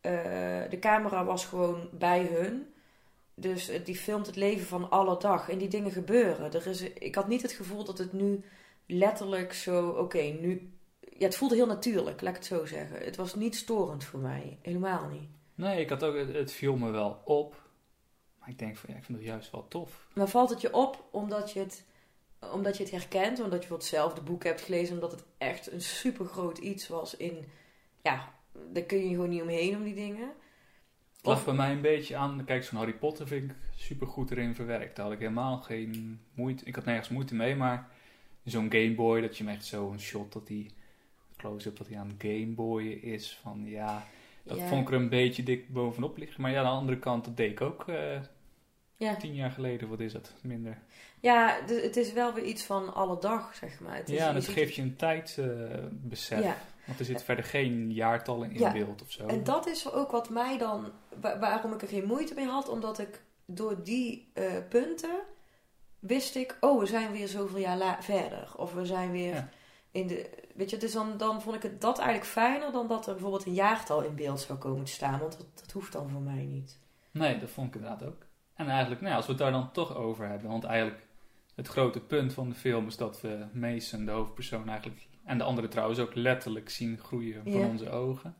Eh, 0.00 0.12
de 0.70 0.78
camera 0.80 1.24
was 1.24 1.44
gewoon 1.44 1.88
bij 1.92 2.26
hun. 2.26 2.72
Dus 3.34 3.70
die 3.84 3.96
filmt 3.96 4.26
het 4.26 4.36
leven 4.36 4.66
van 4.66 4.90
alle 4.90 5.18
dag. 5.18 5.48
En 5.48 5.58
die 5.58 5.68
dingen 5.68 5.90
gebeuren. 5.90 6.52
Er 6.52 6.66
is, 6.66 6.80
ik 6.80 7.14
had 7.14 7.28
niet 7.28 7.42
het 7.42 7.52
gevoel 7.52 7.84
dat 7.84 7.98
het 7.98 8.12
nu 8.12 8.44
letterlijk 8.86 9.52
zo. 9.52 9.88
Oké, 9.88 10.22
nu. 10.22 10.72
Ja, 11.00 11.24
het 11.24 11.36
voelde 11.36 11.54
heel 11.54 11.66
natuurlijk, 11.66 12.20
laat 12.20 12.30
ik 12.30 12.36
het 12.36 12.46
zo 12.46 12.66
zeggen. 12.66 12.98
Het 13.04 13.16
was 13.16 13.34
niet 13.34 13.56
storend 13.56 14.04
voor 14.04 14.20
mij. 14.20 14.58
Helemaal 14.62 15.08
niet. 15.08 15.28
Nee, 15.54 15.80
ik 15.80 15.88
had 15.88 16.04
ook, 16.04 16.16
het, 16.16 16.34
het 16.34 16.52
viel 16.52 16.76
me 16.76 16.90
wel 16.90 17.22
op. 17.24 17.62
Maar 18.38 18.48
ik 18.48 18.58
denk 18.58 18.76
van 18.76 18.90
ja, 18.92 18.96
ik 18.96 19.04
vind 19.04 19.18
het 19.18 19.26
juist 19.26 19.50
wel 19.50 19.68
tof. 19.68 20.08
Maar 20.12 20.28
valt 20.28 20.50
het 20.50 20.60
je 20.60 20.74
op 20.74 21.04
omdat 21.10 21.52
je 21.52 21.60
het, 21.60 21.84
omdat 22.52 22.76
je 22.76 22.82
het 22.82 22.92
herkent, 22.92 23.38
omdat 23.38 23.62
je 23.62 23.68
bijvoorbeeld 23.68 23.84
zelf 23.84 24.14
de 24.14 24.20
boek 24.20 24.44
hebt 24.44 24.60
gelezen, 24.60 24.94
omdat 24.94 25.10
het 25.10 25.24
echt 25.38 25.72
een 25.72 25.82
super 25.82 26.26
groot 26.26 26.58
iets 26.58 26.88
was 26.88 27.16
in. 27.16 27.44
Ja, 28.02 28.32
daar 28.72 28.82
kun 28.82 28.98
je 29.08 29.08
gewoon 29.14 29.28
niet 29.28 29.42
omheen 29.42 29.76
om 29.76 29.84
die 29.84 29.94
dingen. 29.94 30.28
Het 31.16 31.26
lag 31.26 31.44
bij 31.44 31.54
mij 31.54 31.72
een 31.72 31.80
beetje 31.80 32.16
aan. 32.16 32.44
Kijk, 32.44 32.64
zo'n 32.64 32.78
Harry 32.78 32.94
Potter 32.94 33.26
vind 33.26 33.50
ik 33.50 33.56
super 33.76 34.06
goed 34.06 34.30
erin 34.30 34.54
verwerkt. 34.54 34.96
Daar 34.96 35.04
had 35.04 35.14
ik 35.14 35.20
helemaal 35.20 35.58
geen 35.58 36.20
moeite. 36.34 36.64
Ik 36.64 36.74
had 36.74 36.84
nergens 36.84 37.08
moeite 37.08 37.34
mee, 37.34 37.56
maar 37.56 37.88
zo'n 38.44 38.70
Game 38.72 38.94
Boy, 38.94 39.20
dat 39.20 39.36
je 39.36 39.44
hem 39.44 39.52
echt 39.52 39.64
zo 39.64 39.90
een 39.90 40.00
shot 40.00 40.32
dat 40.32 40.46
die 40.46 40.70
close-up 41.36 41.76
dat 41.76 41.88
hij 41.88 41.98
aan 41.98 42.08
het 42.08 42.16
Game 42.22 42.46
Boy 42.54 42.84
is. 42.86 43.38
Van 43.42 43.62
ja, 43.64 44.06
dat 44.42 44.58
Ja. 44.58 44.66
vond 44.68 44.82
ik 44.88 44.94
er 44.94 45.00
een 45.00 45.08
beetje 45.08 45.42
dik 45.42 45.72
bovenop 45.72 46.16
liggen. 46.16 46.42
Maar 46.42 46.50
ja, 46.50 46.58
aan 46.58 46.64
de 46.64 46.70
andere 46.70 46.98
kant, 46.98 47.24
dat 47.24 47.36
deed 47.36 47.50
ik 47.50 47.60
ook 47.60 47.88
eh, 47.88 48.20
Ja, 48.96 49.16
tien 49.16 49.34
jaar 49.34 49.50
geleden. 49.50 49.88
Wat 49.88 50.00
is 50.00 50.12
het? 50.12 50.34
Minder. 50.42 50.78
ja 51.20 51.58
het 51.66 51.96
is 51.96 52.12
wel 52.12 52.34
weer 52.34 52.44
iets 52.44 52.62
van 52.64 52.94
alle 52.94 53.20
dag, 53.20 53.54
zeg 53.54 53.80
maar. 53.80 53.96
Het 53.96 54.08
is, 54.08 54.16
ja, 54.16 54.40
ziet- 54.40 54.54
geeft 54.54 54.74
je 54.74 54.82
een 54.82 54.96
tijdsbesef. 54.96 56.42
Ja, 56.42 56.56
Want 56.88 57.00
er 57.00 57.06
zit 57.06 57.22
verder 57.22 57.44
geen 57.44 57.92
jaartallen 57.92 58.50
in 58.50 58.58
Ja. 58.58 58.72
beeld 58.72 59.02
of 59.02 59.10
zo. 59.10 59.26
en 59.26 59.44
dat 59.44 59.66
is 59.66 59.92
ook 59.92 60.10
wat 60.10 60.30
mij 60.30 60.58
dan. 60.58 60.92
wa- 61.20 61.38
waarom 61.38 61.72
ik 61.72 61.82
er 61.82 61.88
geen 61.88 62.06
moeite 62.06 62.34
mee 62.34 62.46
had, 62.46 62.68
omdat 62.68 62.98
ik 62.98 63.22
door 63.46 63.82
die 63.82 64.30
eh, 64.34 64.44
punten 64.68 65.20
wist 65.98 66.34
ik, 66.36 66.56
oh, 66.60 66.78
we 66.80 66.86
zijn 66.86 67.12
weer 67.12 67.28
zoveel 67.28 67.58
jaar 67.58 68.04
verder. 68.04 68.52
Of 68.56 68.72
we 68.74 68.86
zijn 68.86 69.10
weer 69.10 69.34
Ja. 69.34 69.48
in 69.90 70.06
de. 70.06 70.30
Weet 70.54 70.70
je, 70.70 70.76
dus 70.76 70.92
dan, 70.92 71.16
dan 71.16 71.42
vond 71.42 71.56
ik 71.56 71.62
het 71.62 71.80
dat 71.80 71.98
eigenlijk 71.98 72.28
fijner 72.28 72.72
dan 72.72 72.88
dat 72.88 73.06
er 73.06 73.12
bijvoorbeeld 73.12 73.46
een 73.46 73.54
jaartal 73.54 74.02
in 74.02 74.14
beeld 74.14 74.40
zou 74.40 74.58
komen 74.58 74.84
te 74.84 74.90
staan. 74.92 75.18
Want 75.18 75.36
dat, 75.38 75.46
dat 75.54 75.70
hoeft 75.72 75.92
dan 75.92 76.10
voor 76.10 76.20
mij 76.20 76.44
niet. 76.44 76.78
Nee, 77.10 77.38
dat 77.38 77.50
vond 77.50 77.68
ik 77.68 77.74
inderdaad 77.74 78.04
ook. 78.08 78.26
En 78.54 78.68
eigenlijk, 78.68 79.00
nou 79.00 79.14
als 79.14 79.24
we 79.26 79.32
het 79.32 79.40
daar 79.40 79.52
dan 79.52 79.72
toch 79.72 79.96
over 79.96 80.28
hebben. 80.28 80.50
Want 80.50 80.64
eigenlijk, 80.64 81.06
het 81.54 81.68
grote 81.68 82.00
punt 82.00 82.32
van 82.32 82.48
de 82.48 82.54
film 82.54 82.86
is 82.86 82.96
dat 82.96 83.20
we 83.20 83.46
Mason, 83.52 84.04
de 84.04 84.10
hoofdpersoon, 84.10 84.68
eigenlijk. 84.68 85.06
En 85.28 85.38
de 85.38 85.44
anderen 85.44 85.70
trouwens 85.70 85.98
ook 85.98 86.14
letterlijk 86.14 86.70
zien 86.70 86.98
groeien 86.98 87.42
voor 87.42 87.60
Ja. 87.60 87.66
onze 87.66 87.90
ogen. 87.90 88.34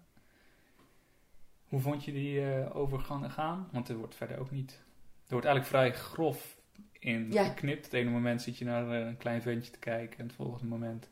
Hoe 1.68 1.80
vond 1.80 2.04
je 2.04 2.12
die 2.12 2.52
eh, 2.52 2.76
overgang 2.76 3.32
gaan? 3.32 3.68
Want 3.72 3.88
er 3.88 3.96
wordt 3.96 4.14
verder 4.14 4.38
ook 4.38 4.50
niet. 4.50 4.70
Er 5.26 5.32
wordt 5.34 5.46
eigenlijk 5.46 5.66
vrij 5.76 5.92
grof 5.94 6.56
in 6.98 7.32
Ja. 7.32 7.44
geknipt. 7.44 7.84
Het 7.84 7.94
ene 7.94 8.10
moment 8.10 8.42
zit 8.42 8.58
je 8.58 8.64
naar 8.64 8.90
eh, 9.00 9.06
een 9.06 9.16
klein 9.16 9.42
ventje 9.42 9.70
te 9.72 9.78
kijken. 9.78 10.18
En 10.18 10.26
het 10.26 10.34
volgende 10.34 10.66
moment 10.68 11.10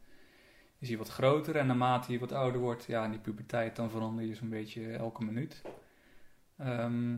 is 0.79 0.89
hij 0.89 0.99
wat 0.99 1.09
groter. 1.09 1.57
En 1.57 1.67
naarmate 1.67 2.13
je 2.13 2.19
wat 2.19 2.33
ouder 2.33 2.61
wordt, 2.61 2.85
ja, 2.85 3.05
in 3.05 3.11
die 3.11 3.21
puberteit, 3.21 3.77
dan 3.77 3.91
verander 3.91 4.25
je 4.25 4.35
zo'n 4.35 4.49
beetje 4.49 4.93
elke 4.93 5.25
minuut. 5.25 5.63
Ehm, 6.59 7.17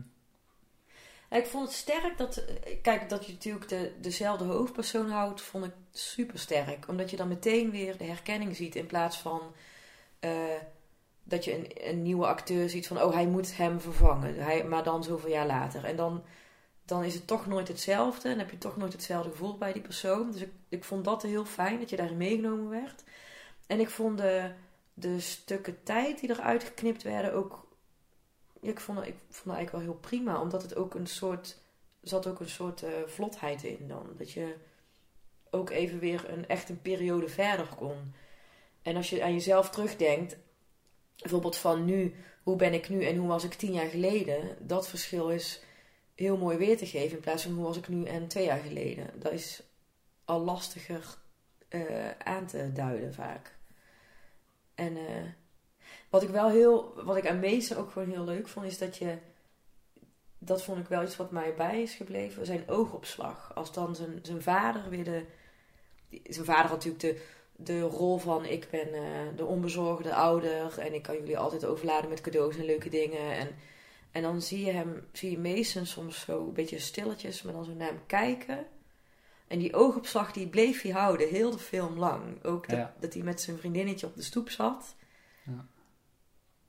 Ik 1.29 1.45
vond 1.45 1.65
het 1.67 1.75
sterk 1.75 2.17
dat. 2.17 2.43
Kijk, 2.81 3.09
dat 3.09 3.25
je 3.25 3.31
natuurlijk 3.31 3.69
de, 3.69 3.91
dezelfde 4.01 4.43
hoofdpersoon 4.45 5.09
houdt, 5.09 5.41
vond 5.41 5.65
ik 5.65 5.73
super 5.91 6.39
sterk. 6.39 6.87
Omdat 6.87 7.09
je 7.09 7.17
dan 7.17 7.27
meteen 7.27 7.71
weer 7.71 7.97
de 7.97 8.03
herkenning 8.03 8.55
ziet 8.55 8.75
in 8.75 8.85
plaats 8.85 9.17
van. 9.17 9.41
eh, 10.19 10.31
dat 11.23 11.45
je 11.45 11.53
een, 11.55 11.89
een 11.89 12.01
nieuwe 12.01 12.25
acteur 12.27 12.69
ziet 12.69 12.87
van, 12.87 13.01
oh, 13.01 13.13
hij 13.13 13.27
moet 13.27 13.57
hem 13.57 13.79
vervangen. 13.81 14.35
Hij, 14.35 14.63
maar 14.63 14.83
dan 14.83 15.03
zoveel 15.03 15.29
jaar 15.29 15.45
later. 15.47 15.85
En 15.85 15.95
dan, 15.95 16.23
dan 16.85 17.03
is 17.03 17.13
het 17.13 17.27
toch 17.27 17.47
nooit 17.47 17.67
hetzelfde. 17.67 18.29
En 18.29 18.39
heb 18.39 18.51
je 18.51 18.57
toch 18.57 18.77
nooit 18.77 18.93
hetzelfde 18.93 19.29
gevoel 19.31 19.57
bij 19.57 19.73
die 19.73 19.81
persoon. 19.81 20.31
Dus 20.31 20.41
ik, 20.41 20.51
ik 20.69 20.83
vond 20.83 21.05
dat 21.05 21.21
heel 21.21 21.45
fijn, 21.45 21.79
dat 21.79 21.89
je 21.89 21.95
daarin 21.95 22.17
meegenomen 22.17 22.69
werd. 22.69 23.03
En 23.67 23.79
ik 23.79 23.89
vond 23.89 24.17
de, 24.17 24.51
de 24.93 25.19
stukken 25.19 25.83
tijd 25.83 26.19
die 26.19 26.29
eruit 26.29 26.63
geknipt 26.63 27.03
werden 27.03 27.33
ook... 27.33 27.67
Ja, 28.61 28.69
ik, 28.69 28.79
vond, 28.79 28.97
ik 28.97 29.15
vond 29.29 29.55
eigenlijk 29.55 29.71
wel 29.71 29.93
heel 29.93 30.01
prima. 30.01 30.41
Omdat 30.41 30.61
het 30.61 30.75
ook 30.75 30.93
een 30.95 31.07
soort... 31.07 31.57
Zat 32.01 32.27
ook 32.27 32.39
een 32.39 32.49
soort 32.49 32.83
eh, 32.83 32.91
vlotheid 33.05 33.63
in 33.63 33.87
dan. 33.87 34.13
Dat 34.17 34.31
je 34.31 34.55
ook 35.49 35.69
even 35.69 35.99
weer 35.99 36.29
een, 36.29 36.47
echt 36.47 36.69
een 36.69 36.81
periode 36.81 37.29
verder 37.29 37.67
kon. 37.75 38.13
En 38.81 38.95
als 38.95 39.09
je 39.09 39.23
aan 39.23 39.33
jezelf 39.33 39.69
terugdenkt, 39.69 40.37
bijvoorbeeld 41.17 41.57
van 41.57 41.85
nu, 41.85 42.15
hoe 42.43 42.55
ben 42.55 42.73
ik 42.73 42.89
nu 42.89 43.05
en 43.05 43.15
hoe 43.15 43.27
was 43.27 43.43
ik 43.43 43.53
tien 43.53 43.73
jaar 43.73 43.89
geleden, 43.89 44.57
dat 44.59 44.89
verschil 44.89 45.29
is 45.29 45.63
heel 46.15 46.37
mooi 46.37 46.57
weer 46.57 46.77
te 46.77 46.85
geven 46.85 47.15
in 47.15 47.23
plaats 47.23 47.43
van 47.43 47.51
hoe 47.51 47.63
was 47.63 47.77
ik 47.77 47.87
nu 47.87 48.05
en 48.05 48.27
twee 48.27 48.45
jaar 48.45 48.59
geleden. 48.59 49.09
Dat 49.15 49.31
is 49.31 49.63
al 50.25 50.39
lastiger 50.39 51.17
eh, 51.67 52.09
aan 52.17 52.45
te 52.45 52.71
duiden 52.71 53.13
vaak. 53.13 53.57
En 54.75 54.97
eh, 54.97 55.23
wat 56.09 56.23
ik 56.23 56.29
wel 56.29 56.49
heel, 56.49 56.93
wat 57.03 57.17
ik 57.17 57.27
aan 57.27 57.39
Meester 57.39 57.77
ook 57.77 57.91
gewoon 57.91 58.09
heel 58.09 58.23
leuk 58.23 58.47
vond, 58.47 58.65
is 58.65 58.77
dat 58.77 58.97
je, 58.97 59.17
dat 60.37 60.63
vond 60.63 60.79
ik 60.79 60.87
wel 60.87 61.03
iets 61.03 61.15
wat 61.15 61.31
mij 61.31 61.53
bij 61.53 61.81
is 61.81 61.93
gebleven, 61.95 62.45
zijn 62.45 62.63
oogopslag. 62.67 63.51
Als 63.55 63.73
dan 63.73 63.95
zijn, 63.95 64.19
zijn 64.21 64.41
vader 64.41 64.89
weer 64.89 65.03
de, 65.03 65.25
zijn 66.23 66.45
vader 66.45 66.69
had 66.69 66.85
natuurlijk 66.85 67.01
de 67.01 67.21
de 67.61 67.81
rol 67.81 68.17
van 68.17 68.45
ik 68.45 68.67
ben 68.71 68.93
eh, 68.93 69.01
de 69.35 69.45
onbezorgde 69.45 70.13
ouder 70.13 70.77
en 70.77 70.93
ik 70.93 71.01
kan 71.01 71.15
jullie 71.15 71.37
altijd 71.37 71.65
overladen 71.65 72.09
met 72.09 72.21
cadeaus 72.21 72.57
en 72.57 72.65
leuke 72.65 72.89
dingen. 72.89 73.31
En, 73.33 73.55
en 74.11 74.21
dan 74.21 74.41
zie 74.41 74.65
je 74.65 74.71
hem, 74.71 75.07
zie 75.11 75.31
je 75.31 75.37
Mason 75.37 75.85
soms 75.85 76.19
zo 76.19 76.47
een 76.47 76.53
beetje 76.53 76.79
stilletjes, 76.79 77.41
maar 77.41 77.53
dan 77.53 77.65
zo 77.65 77.73
naar 77.73 77.87
hem 77.87 78.01
kijken. 78.05 78.65
En 79.47 79.59
die 79.59 79.73
oogopslag 79.73 80.31
die 80.31 80.47
bleef 80.47 80.81
hij 80.81 80.91
houden, 80.91 81.29
heel 81.29 81.51
de 81.51 81.59
film 81.59 81.97
lang. 81.97 82.43
Ook 82.43 82.67
dat, 82.69 82.77
Ja. 82.77 82.95
dat 82.99 83.13
hij 83.13 83.23
met 83.23 83.41
zijn 83.41 83.57
vriendinnetje 83.57 84.07
op 84.07 84.15
de 84.15 84.21
stoep 84.21 84.49
zat. 84.49 84.95
Ja. 85.43 85.65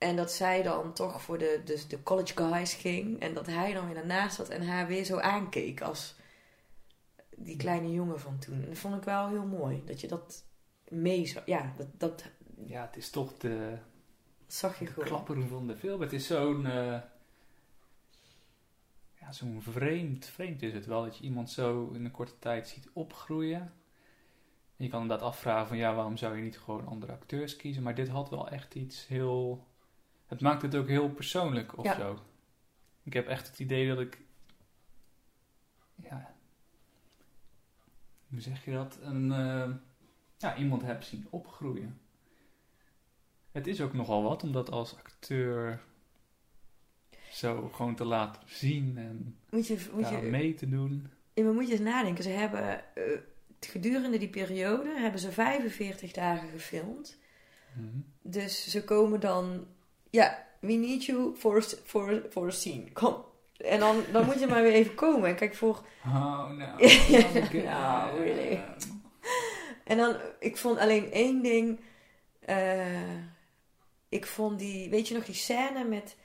En 0.01 0.17
dat 0.17 0.33
zij 0.33 0.63
dan 0.63 0.93
toch 0.93 1.23
voor 1.23 1.39
de, 1.39 1.61
de, 1.65 1.85
de 1.89 2.03
college 2.03 2.37
guys 2.37 2.75
ging. 2.75 3.21
En 3.21 3.35
dat 3.35 3.47
hij 3.47 3.73
dan 3.73 3.85
weer 3.87 3.95
daarnaast 3.95 4.37
zat 4.37 4.49
en 4.49 4.67
haar 4.67 4.87
weer 4.87 5.05
zo 5.05 5.19
aankeek 5.19 5.81
als 5.81 6.15
die 7.37 7.57
kleine 7.57 7.93
jongen 7.93 8.21
van 8.21 8.39
toen. 8.39 8.63
En 8.63 8.69
dat 8.69 8.79
vond 8.79 8.97
ik 8.97 9.03
wel 9.03 9.29
heel 9.29 9.47
mooi. 9.47 9.83
Dat 9.85 10.01
je 10.01 10.09
dat 10.09 10.45
mee 10.89 11.27
zag. 11.27 11.47
Ja, 11.47 11.75
dat, 11.77 11.87
dat 11.93 12.25
Ja, 12.67 12.87
het 12.87 12.97
is 12.97 13.11
toch 13.11 13.37
de 13.37 13.79
zag 14.47 14.79
je 14.79 14.87
gewoon. 14.87 15.05
klapperen 15.09 15.49
van 15.49 15.67
de 15.67 15.77
film. 15.77 16.01
Het 16.01 16.13
is 16.13 16.27
zo'n... 16.27 16.67
eh, 16.67 16.99
ja, 19.21 19.33
zo'n 19.33 19.63
vreemd, 19.63 20.27
vreemd 20.27 20.63
is 20.63 20.73
het 20.73 20.87
wel. 20.87 21.03
Dat 21.03 21.17
je 21.17 21.25
iemand 21.25 21.51
zo 21.51 21.91
in 21.95 22.05
een 22.05 22.11
korte 22.11 22.39
tijd 22.39 22.69
ziet 22.69 22.89
opgroeien. 22.93 23.61
En 24.77 24.85
je 24.85 24.89
kan 24.89 25.03
inderdaad 25.03 25.27
afvragen 25.27 25.69
van... 25.69 25.77
Ja, 25.77 25.95
waarom 25.95 26.17
zou 26.17 26.37
je 26.37 26.43
niet 26.43 26.59
gewoon 26.59 26.87
andere 26.87 27.13
acteurs 27.13 27.57
kiezen? 27.57 27.83
Maar 27.83 27.95
dit 27.95 28.09
had 28.09 28.31
wel 28.31 28.49
echt 28.49 28.75
iets 28.75 29.07
heel... 29.07 29.69
Het 30.31 30.41
maakt 30.41 30.63
het 30.63 30.75
ook 30.75 30.89
heel 30.89 31.09
persoonlijk 31.11 31.79
of 31.79 31.85
Ja. 31.85 31.95
zo. 31.97 32.19
Ik 33.03 33.13
heb 33.13 33.27
echt 33.27 33.47
het 33.49 33.59
idee 33.59 33.89
dat 33.89 34.01
ik... 34.01 34.21
Ja... 35.95 36.35
Hoe 38.29 38.41
zeg 38.41 38.65
je 38.65 38.73
dat? 38.73 38.99
Een... 39.03 39.33
eh, 39.33 39.71
ja, 40.39 40.57
iemand 40.57 40.83
heb 40.83 41.03
zien 41.03 41.27
opgroeien. 41.31 42.01
Het 43.53 43.67
is 43.67 43.81
ook 43.81 43.93
nogal 43.93 44.23
wat 44.23 44.43
om 44.43 44.53
dat 44.53 44.71
als 44.71 44.97
acteur 44.97 45.81
zo 47.31 47.69
gewoon 47.69 47.95
te 47.95 48.05
laten 48.05 48.43
zien 48.49 48.99
en 48.99 49.37
Moet 49.51 49.67
je, 49.67 49.89
moet 49.93 50.03
daar 50.03 50.25
je, 50.25 50.31
mee 50.31 50.55
te 50.55 50.69
doen. 50.69 51.11
ja, 51.35 51.43
maar 51.45 51.53
moet 51.53 51.67
je 51.67 51.73
eens 51.73 51.81
nadenken. 51.81 52.25
Ze 52.25 52.31
hebben 52.31 52.95
eh, 52.95 53.19
gedurende 53.61 54.19
die 54.19 54.29
periode 54.31 54.89
hebben 54.99 55.21
ze 55.21 55.33
45 55.33 56.13
dagen 56.13 56.49
gefilmd. 56.49 57.19
Mhm. 57.77 57.87
Dus 58.23 58.71
ze 58.71 58.85
komen 58.85 59.21
dan, 59.21 59.67
ja, 60.11 60.47
we 60.61 60.73
need 60.73 61.05
you 61.05 61.35
for, 61.37 61.57
a- 61.57 61.77
for, 61.85 62.23
for 62.31 62.47
a 62.47 62.51
scene. 62.51 62.93
Kom. 62.93 63.25
En 63.57 63.81
dan, 63.81 64.03
dan 64.13 64.25
moet 64.25 64.41
je 64.41 64.47
maar 64.47 64.63
weer 64.63 64.73
even 64.73 64.95
komen. 64.95 65.29
En 65.29 65.35
kijk, 65.35 65.55
voor... 65.55 65.85
Oh, 66.07 66.51
nou. 66.51 66.79
Nou, 67.11 67.63
nou, 67.65 68.23
really. 68.23 68.61
En 69.85 69.97
dan, 69.97 70.17
ik 70.39 70.57
vond 70.57 70.79
alleen 70.79 71.13
één 71.13 71.43
ding. 71.43 71.81
eh, 72.41 73.19
ik 74.09 74.27
vond 74.27 74.59
die, 74.59 74.91
weet 74.91 75.09
je 75.09 75.15
nog 75.15 75.25
die 75.25 75.35
scène 75.35 75.85
met, 75.85 76.17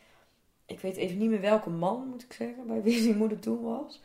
ik 0.66 0.80
weet 0.80 0.96
even 0.96 1.18
niet 1.18 1.30
meer 1.30 1.42
welke 1.42 1.70
man 1.70 2.08
moet 2.08 2.24
ik 2.24 2.34
zeggen, 2.34 2.68
bij 2.68 2.82
wie 2.82 3.02
die 3.02 3.16
moeder 3.16 3.40
toen 3.40 3.62
was. 3.62 4.02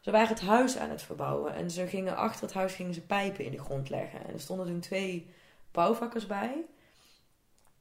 Ze 0.00 0.10
waren 0.10 0.28
het 0.28 0.40
huis 0.40 0.76
aan 0.78 0.90
het 0.90 1.02
verbouwen 1.02 1.54
en 1.54 1.70
ze 1.70 1.86
gingen 1.86 2.16
achter 2.16 2.42
het 2.42 2.54
huis 2.54 2.74
gingen 2.74 2.94
ze 2.94 3.00
pijpen 3.06 3.44
in 3.44 3.50
de 3.50 3.58
grond 3.58 3.88
leggen. 3.90 4.26
En 4.26 4.32
er 4.34 4.40
stonden 4.40 4.66
toen 4.66 4.80
twee 4.80 5.30
bouwvakkers 5.72 6.26
bij. 6.26 6.64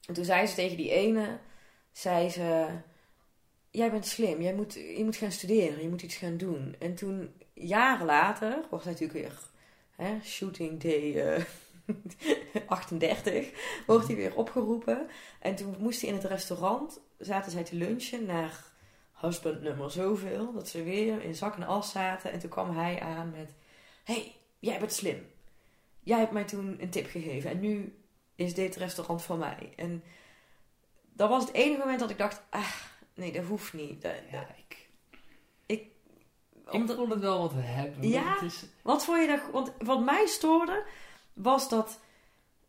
En 0.08 0.14
toen 0.14 0.26
zei 0.26 0.48
ze 0.48 0.56
tegen 0.56 0.78
die 0.78 0.92
ene, 0.92 1.40
zei 1.92 2.30
ze, 2.30 2.68
jij 3.72 3.92
bent 3.92 4.06
slim, 4.06 4.42
jij 4.42 4.54
moet, 4.54 4.74
je 4.74 5.04
moet 5.04 5.16
gaan 5.16 5.32
studeren, 5.32 5.82
je 5.82 5.90
moet 5.90 6.02
iets 6.02 6.16
gaan 6.16 6.38
doen. 6.38 6.76
En 6.80 6.96
toen, 6.96 7.34
jaren 7.54 8.06
later, 8.06 8.66
wordt 8.70 8.86
hij 8.86 8.94
natuurlijk 8.94 9.20
weer 9.20 9.40
hè, 9.96 10.20
shooting 10.24 10.82
day 10.82 11.22
eh, 11.22 11.44
38, 12.68 13.52
wordt 13.86 14.08
hij 14.08 14.16
weer 14.16 14.36
opgeroepen. 14.36 15.08
En 15.40 15.56
toen 15.56 15.76
moest 15.80 16.02
hij 16.02 16.10
in 16.10 16.16
het 16.16 16.26
restaurant, 16.26 17.00
zaten 17.18 17.52
zij 17.52 17.64
te 17.64 17.76
lunchen 17.76 18.26
naar 18.26 18.64
husband 19.14 19.62
nummer 19.62 19.92
zoveel, 19.92 20.54
dat 20.54 20.70
ze 20.70 20.84
weer 20.84 21.22
in 21.24 21.36
zak 21.36 21.56
en 21.56 21.64
as 21.64 21.92
zaten. 21.92 22.32
En 22.32 22.40
toen 22.40 22.50
kwam 22.50 22.78
hij 22.78 23.00
aan 23.00 23.32
met, 23.32 23.54
hey, 24.04 24.36
jij 24.60 24.80
bent 24.80 24.94
slim. 24.94 25.28
Jij 26.04 26.20
hebt 26.20 26.32
mij 26.32 26.44
toen 26.44 26.78
een 26.80 26.90
tip 26.90 27.10
gegeven 27.10 27.50
en 27.50 27.60
nu 27.60 27.94
is 28.40 28.54
dit 28.54 28.76
restaurant 28.76 29.22
van 29.24 29.40
mij. 29.40 29.74
En 29.76 30.04
dat 31.14 31.30
was 31.30 31.44
het 31.46 31.54
enige 31.54 31.80
moment 31.80 32.00
dat 32.00 32.10
ik 32.10 32.18
dacht, 32.18 32.42
ah, 32.50 32.74
nee, 33.14 33.32
dat 33.32 33.46
hoeft 33.46 33.74
niet. 33.74 34.02
Dat, 34.02 34.12
Ja, 34.32 34.48
ik, 34.68 34.90
Ik- 35.66 35.92
ik 36.66 36.74
omdat- 36.74 36.96
vond 36.96 37.10
het 37.12 37.20
wel 37.20 37.40
wat 37.40 37.52
hebben. 37.56 38.10
Ja? 38.10 38.24
want 38.24 38.40
Het 38.40 38.52
is, 38.52 38.66
Wat 38.84 39.06
vond 39.06 39.22
je 39.22 39.28
daar... 39.28 39.52
Want 39.52 39.72
wat 39.78 40.04
mij 40.04 40.26
stoorde, 40.28 40.86
was 41.34 41.70
dat 41.70 42.00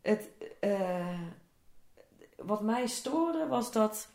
het... 0.01 0.29
eh, 0.59 1.19
wat 2.37 2.61
mij 2.61 2.87
stoorde, 2.87 3.47
was 3.47 3.71
dat 3.71 4.09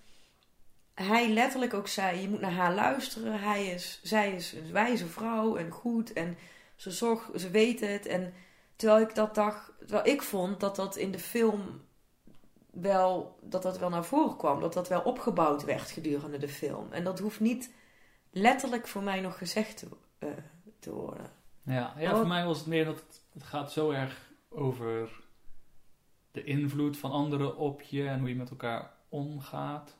hij 0.95 1.29
letterlijk 1.29 1.75
ook 1.75 1.89
zei... 1.89 2.21
Je 2.21 2.29
moet 2.29 2.41
naar 2.41 2.53
haar 2.53 2.75
luisteren. 2.75 3.41
Hij 3.41 3.67
is, 3.67 4.01
zij 4.03 4.33
is 4.33 4.53
een 4.53 4.73
wijze 4.73 5.07
vrouw 5.07 5.57
en 5.57 5.71
goed. 5.71 6.13
En 6.13 6.39
ze, 6.77 6.91
zorg, 6.91 7.31
ze 7.37 7.51
weet 7.51 7.81
het. 7.81 8.07
En 8.07 8.35
terwijl 8.77 9.01
ik 9.01 9.15
dat 9.15 9.35
dacht... 9.35 9.73
Terwijl 9.79 10.07
ik 10.07 10.23
vond 10.23 10.61
dat 10.61 10.77
dat 10.77 10.97
in 10.97 11.11
de 11.11 11.19
film 11.19 11.81
wel... 12.71 13.39
Dat 13.43 13.63
dat 13.63 13.79
wel 13.79 13.89
naar 13.89 14.05
voren 14.05 14.37
kwam. 14.37 14.61
Dat 14.61 14.73
dat 14.73 14.89
wel 14.89 15.01
opgebouwd 15.01 15.65
werd 15.65 15.91
gedurende 15.91 16.39
de 16.39 16.49
film. 16.49 16.93
En 16.93 17.05
dat 17.05 17.19
hoeft 17.19 17.41
niet 17.41 17.75
letterlijk 18.31 18.87
voor 18.87 19.03
mij 19.03 19.21
nog 19.21 19.39
gezegd 19.39 19.77
te, 19.79 19.87
eh, 20.19 20.29
te 20.79 20.93
worden. 20.93 21.31
ja, 21.63 21.95
ja, 21.99 22.11
Wat- 22.11 22.19
voor 22.19 22.29
mij 22.29 22.45
was 22.45 22.59
het 22.59 22.67
meer 22.67 22.85
dat 22.85 22.97
het, 22.97 23.23
het 23.33 23.43
gaat 23.43 23.73
zo 23.73 23.91
erg 23.91 24.31
over 24.49 25.25
de 26.31 26.45
invloed 26.45 26.97
van 26.97 27.11
anderen 27.11 27.57
op 27.57 27.83
je 27.83 28.07
en 28.09 28.19
hoe 28.19 28.29
je 28.29 28.35
met 28.35 28.51
elkaar 28.51 28.93
omgaat. 29.09 29.97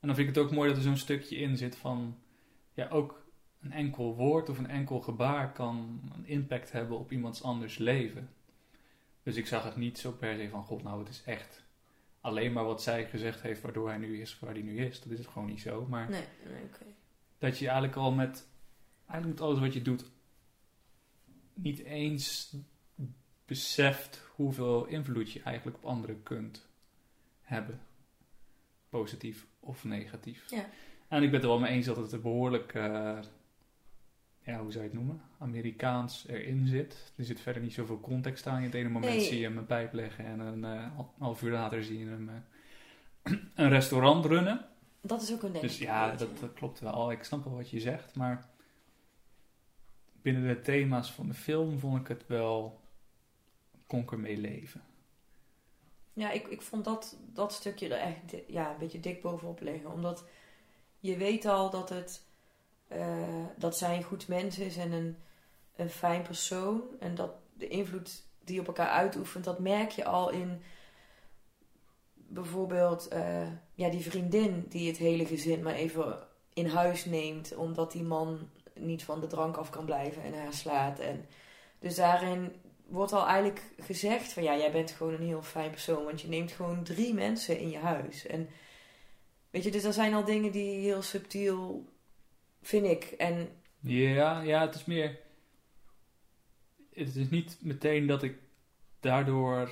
En 0.00 0.06
dan 0.06 0.16
vind 0.16 0.28
ik 0.28 0.34
het 0.34 0.44
ook 0.44 0.50
mooi 0.50 0.68
dat 0.68 0.76
er 0.76 0.82
zo'n 0.82 0.96
stukje 0.96 1.36
in 1.36 1.56
zit 1.56 1.76
van, 1.76 2.18
ja, 2.72 2.88
ook 2.88 3.25
een 3.66 3.72
enkel 3.72 4.14
woord 4.14 4.48
of 4.48 4.58
een 4.58 4.68
enkel 4.68 5.00
gebaar 5.00 5.52
kan 5.52 6.00
een 6.14 6.26
impact 6.26 6.72
hebben 6.72 6.98
op 6.98 7.12
iemands 7.12 7.42
anders 7.42 7.78
leven. 7.78 8.30
Dus 9.22 9.36
ik 9.36 9.46
zag 9.46 9.64
het 9.64 9.76
niet 9.76 9.98
zo 9.98 10.12
per 10.12 10.36
se 10.36 10.48
van, 10.48 10.64
god, 10.64 10.82
nou, 10.82 10.98
het 10.98 11.08
is 11.08 11.22
echt 11.24 11.64
alleen 12.20 12.52
maar 12.52 12.64
wat 12.64 12.82
zij 12.82 13.06
gezegd 13.06 13.42
heeft 13.42 13.60
waardoor 13.60 13.88
hij 13.88 13.98
nu 13.98 14.20
is 14.20 14.38
waar 14.38 14.52
hij 14.52 14.62
nu 14.62 14.78
is. 14.78 15.00
Dat 15.00 15.12
is 15.12 15.18
het 15.18 15.28
gewoon 15.28 15.48
niet 15.48 15.60
zo. 15.60 15.86
Maar 15.86 16.10
Nee, 16.10 16.24
dat 17.38 17.58
je 17.58 17.64
eigenlijk 17.64 17.96
al 17.96 18.12
met, 18.12 18.48
eigenlijk 19.06 19.38
met 19.38 19.48
alles 19.48 19.58
wat 19.58 19.72
je 19.74 19.82
doet, 19.82 20.04
niet 21.54 21.78
eens 21.78 22.56
beseft 23.44 24.22
hoeveel 24.34 24.86
invloed 24.86 25.32
je 25.32 25.42
eigenlijk 25.42 25.76
op 25.76 25.84
anderen 25.84 26.22
kunt 26.22 26.68
hebben. 27.40 27.80
Positief 28.88 29.46
of 29.60 29.84
negatief. 29.84 30.50
Ja. 30.50 30.68
En 31.08 31.22
ik 31.22 31.30
ben 31.30 31.40
het 31.40 31.42
er 31.42 31.48
wel 31.48 31.58
mee 31.58 31.72
eens 31.72 31.86
dat 31.86 31.96
het 31.96 32.12
er 32.12 32.20
behoorlijk, 32.20 32.74
eh, 32.74 33.18
ja, 34.46 34.60
hoe 34.60 34.72
zou 34.72 34.84
je 34.84 34.90
het 34.90 34.98
noemen? 34.98 35.22
Amerikaans 35.38 36.26
erin 36.28 36.66
zit. 36.66 37.12
Er 37.16 37.24
zit 37.24 37.40
verder 37.40 37.62
niet 37.62 37.72
zoveel 37.72 38.00
context 38.00 38.46
aan. 38.46 38.58
In 38.58 38.64
het 38.64 38.74
ene 38.74 38.88
moment 38.88 39.14
Nee. 39.14 39.24
zie 39.24 39.38
je 39.38 39.44
hem 39.44 39.58
een 39.58 39.66
pijp 39.66 39.92
leggen 39.92 40.24
en 40.24 40.40
een 40.40 40.64
eh, 40.64 40.98
half 41.18 41.42
uur 41.42 41.52
later 41.52 41.84
zie 41.84 41.98
je 41.98 42.06
hem 42.06 42.28
eh, 42.28 43.32
een 43.54 43.68
restaurant 43.68 44.24
runnen. 44.24 44.66
Dat 45.00 45.22
is 45.22 45.32
ook 45.32 45.42
een 45.42 45.52
ding. 45.52 45.64
Dus 45.64 45.78
ja, 45.78 46.14
dat, 46.16 46.38
dat 46.40 46.52
klopt 46.52 46.80
wel. 46.80 47.12
Ik 47.12 47.22
snap 47.22 47.44
wel 47.44 47.54
wat 47.56 47.70
je 47.70 47.80
zegt, 47.80 48.14
maar 48.14 48.48
binnen 50.22 50.48
de 50.48 50.60
thema's 50.60 51.12
van 51.12 51.26
de 51.26 51.34
film 51.34 51.78
vond 51.78 52.00
ik 52.00 52.08
het 52.08 52.26
wel 52.26 52.80
kon 53.86 54.00
ik 54.00 54.12
ermee 54.12 54.36
leven. 54.36 54.82
Ja, 56.12 56.30
ik, 56.30 56.46
ik 56.46 56.62
vond 56.62 56.84
dat, 56.84 57.16
dat 57.32 57.52
stukje 57.52 57.94
er 57.94 58.00
echt 58.00 58.34
ja, 58.48 58.70
een 58.70 58.78
beetje 58.78 59.00
dik 59.00 59.22
bovenop 59.22 59.60
liggen. 59.60 59.92
Omdat 59.92 60.24
je 61.00 61.16
weet 61.16 61.44
al 61.44 61.70
dat, 61.70 61.88
het, 61.88 62.25
eh, 62.88 63.44
dat 63.56 63.78
zij 63.78 63.96
een 63.96 64.02
goed 64.02 64.28
mens 64.28 64.58
is 64.58 64.76
en 64.76 64.92
een, 64.92 65.16
een 65.76 65.90
fijn 65.90 66.22
persoon. 66.22 66.82
En 67.00 67.14
dat 67.14 67.30
de 67.54 67.68
invloed 67.68 68.22
die 68.44 68.60
op 68.60 68.66
elkaar 68.66 68.88
uitoefent, 68.88 69.44
dat 69.44 69.58
merk 69.58 69.90
je 69.90 70.04
al 70.04 70.30
in 70.30 70.62
bijvoorbeeld 72.14 73.08
eh, 73.08 73.48
ja, 73.74 73.88
die 73.88 74.10
vriendin 74.10 74.66
die 74.68 74.88
het 74.88 74.96
hele 74.96 75.26
gezin 75.26 75.62
maar 75.62 75.74
even 75.74 76.18
in 76.52 76.66
huis 76.66 77.04
neemt. 77.04 77.54
Omdat 77.54 77.92
die 77.92 78.02
man 78.02 78.50
niet 78.74 79.04
van 79.04 79.20
de 79.20 79.26
drank 79.26 79.56
af 79.56 79.70
kan 79.70 79.84
blijven 79.84 80.22
en 80.22 80.34
haar 80.34 80.52
slaat. 80.52 80.98
En 80.98 81.26
dus 81.78 81.94
daarin 81.94 82.52
wordt 82.86 83.12
al 83.12 83.26
eigenlijk 83.26 83.62
gezegd 83.78 84.32
van 84.32 84.42
ja, 84.42 84.56
jij 84.56 84.72
bent 84.72 84.90
gewoon 84.90 85.14
een 85.14 85.26
heel 85.26 85.42
fijn 85.42 85.70
persoon, 85.70 86.04
want 86.04 86.20
je 86.20 86.28
neemt 86.28 86.52
gewoon 86.52 86.82
drie 86.82 87.14
mensen 87.14 87.58
in 87.58 87.70
je 87.70 87.78
huis. 87.78 88.26
En 88.26 88.48
weet 89.50 89.64
je, 89.64 89.70
dus 89.70 89.84
er 89.84 89.92
zijn 89.92 90.14
al 90.14 90.24
dingen 90.24 90.52
die 90.52 90.80
heel 90.80 91.02
subtiel, 91.02 91.84
vind 92.66 92.86
ik. 92.86 93.04
En 93.04 93.48
Ja, 93.80 94.40
ja, 94.40 94.60
het 94.60 94.74
is 94.74 94.84
meer. 94.84 95.18
Het 96.92 97.16
is 97.16 97.30
niet 97.30 97.58
meteen 97.62 98.06
dat 98.06 98.22
ik 98.22 98.38
daardoor 99.00 99.70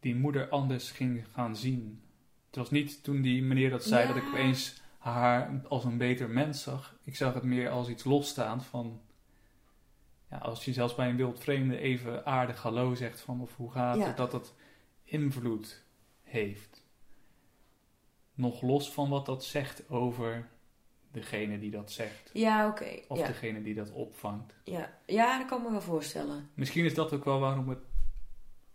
die 0.00 0.14
moeder 0.14 0.48
anders 0.48 0.90
ging 0.90 1.24
gaan 1.32 1.56
zien. 1.56 2.02
Het 2.46 2.56
was 2.56 2.70
niet 2.70 3.02
toen 3.02 3.22
die 3.22 3.42
meneer 3.42 3.70
dat 3.70 3.84
zei 3.84 4.00
Ja. 4.06 4.12
dat 4.14 4.22
ik 4.22 4.28
opeens 4.28 4.80
haar 4.98 5.60
als 5.68 5.84
een 5.84 5.98
beter 5.98 6.30
mens 6.30 6.62
zag. 6.62 6.98
Ik 7.04 7.16
zag 7.16 7.34
het 7.34 7.42
meer 7.42 7.70
als 7.70 7.88
iets 7.88 8.04
losstaand 8.04 8.64
van. 8.64 9.00
Ja, 10.30 10.36
als 10.38 10.64
je 10.64 10.72
zelfs 10.72 10.94
bij 10.94 11.08
een 11.08 11.16
wild 11.16 11.40
vreemde 11.40 11.78
even 11.78 12.26
aardig 12.26 12.62
hallo 12.62 12.94
zegt 12.94 13.20
van 13.20 13.40
of 13.40 13.56
hoe 13.56 13.70
gaat 13.72 13.96
Ja. 13.98 14.06
het, 14.06 14.16
dat 14.16 14.32
het 14.32 14.54
invloed 15.04 15.84
heeft. 16.22 16.84
Nog 18.34 18.62
los 18.62 18.92
van 18.92 19.08
wat 19.08 19.26
dat 19.26 19.44
zegt 19.44 19.88
over 19.90 20.48
degene 21.16 21.58
die 21.58 21.70
dat 21.70 21.92
zegt. 21.92 22.30
Ja, 22.32 22.68
oké. 22.68 23.00
Of 23.08 23.18
Ja. 23.18 23.26
degene 23.26 23.62
die 23.62 23.74
dat 23.74 23.92
opvangt. 23.92 24.54
Ja. 24.64 24.98
ja, 25.06 25.38
dat 25.38 25.46
kan 25.46 25.58
ik 25.58 25.64
me 25.64 25.70
wel 25.70 25.80
voorstellen. 25.80 26.50
Misschien 26.54 26.84
is 26.84 26.94
dat 26.94 27.12
ook 27.12 27.24
wel 27.24 27.40
waarom 27.40 27.68
het 27.68 27.78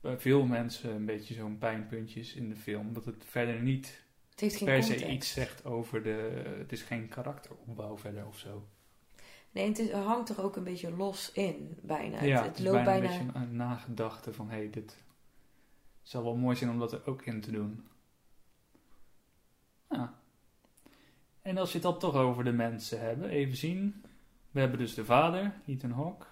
bij 0.01 0.19
veel 0.19 0.45
mensen 0.45 0.95
een 0.95 1.05
beetje 1.05 1.33
zo'n 1.33 1.57
pijnpuntje 1.57 2.19
is 2.19 2.33
in 2.33 2.49
de 2.49 2.55
film. 2.55 2.93
Dat 2.93 3.05
het 3.05 3.23
verder 3.25 3.61
niet 3.61 4.03
Het 4.29 4.39
heeft 4.39 4.55
geen 4.55 4.67
per 4.67 4.83
se 4.83 5.11
iets 5.11 5.33
zegt 5.33 5.65
over 5.65 6.03
de... 6.03 6.43
Het 6.57 6.71
is 6.71 6.81
geen 6.81 7.07
karakteropbouw 7.07 7.97
verder 7.97 8.25
of 8.27 8.37
zo. 8.37 8.67
Nee, 9.51 9.67
het, 9.67 9.79
is, 9.79 9.91
hangt 9.91 10.29
er 10.29 10.43
ook 10.43 10.55
een 10.55 10.63
beetje 10.63 10.91
los 10.91 11.31
in, 11.31 11.77
bijna. 11.81 12.23
ja, 12.23 12.35
het, 12.35 12.37
het, 12.37 12.47
het 12.47 12.57
is 12.57 12.63
loopt 12.63 12.83
bijna, 12.83 13.07
bijna... 13.07 13.19
een 13.19 13.27
beetje 13.27 13.39
een 13.39 13.55
nagedachte 13.55 14.33
van... 14.33 14.49
Hé, 14.49 14.57
hey, 14.57 14.69
dit 14.69 15.03
zou 16.01 16.23
wel 16.23 16.35
mooi 16.35 16.55
zijn 16.55 16.69
om 16.69 16.79
dat 16.79 16.93
er 16.93 17.01
ook 17.05 17.25
in 17.25 17.41
te 17.41 17.51
doen. 17.51 17.87
Ja. 19.89 20.20
En 21.41 21.57
als 21.57 21.67
je 21.69 21.73
het 21.73 21.83
dan 21.83 21.99
toch 21.99 22.15
over 22.15 22.43
de 22.43 22.51
mensen 22.51 22.99
hebben, 23.01 23.29
even 23.29 23.57
zien. 23.57 24.03
We 24.51 24.59
hebben 24.59 24.79
dus 24.79 24.93
de 24.93 25.05
vader, 25.05 25.53
Ethan 25.67 25.91
Hawke. 25.91 26.25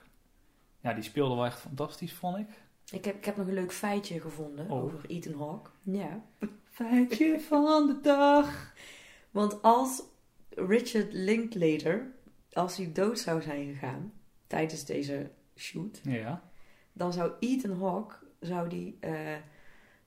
Ja, 0.80 0.94
die 0.94 1.04
speelde 1.04 1.36
wel 1.36 1.46
echt 1.46 1.60
fantastisch, 1.60 2.14
vond 2.14 2.38
ik. 2.38 2.48
Ik 2.92 3.06
heb, 3.06 3.16
ik 3.16 3.26
heb 3.26 3.38
nog 3.38 3.48
een 3.48 3.54
leuk 3.54 3.74
feitje 3.74 4.22
gevonden 4.22 4.70
Oh. 4.70 4.84
over 4.84 5.06
Ethan 5.10 5.40
Hawke. 5.40 5.70
Ja. 5.84 6.22
Feitje 6.72 7.40
van 7.40 7.88
de 7.88 8.00
dag. 8.02 8.74
Want 9.32 9.62
als 9.62 10.02
Richard 10.50 11.14
Linklater, 11.14 12.12
als 12.54 12.78
hij 12.78 12.92
dood 12.92 13.20
zou 13.20 13.42
zijn 13.42 13.68
gegaan 13.74 14.14
tijdens 14.48 14.86
deze 14.86 15.32
shoot, 15.56 16.00
Ja. 16.04 16.42
dan 16.94 17.14
zou 17.14 17.32
Ethan 17.40 17.82
Hawke 17.82 18.16
zou 18.40 18.70
die, 18.70 18.98
eh, 19.00 19.36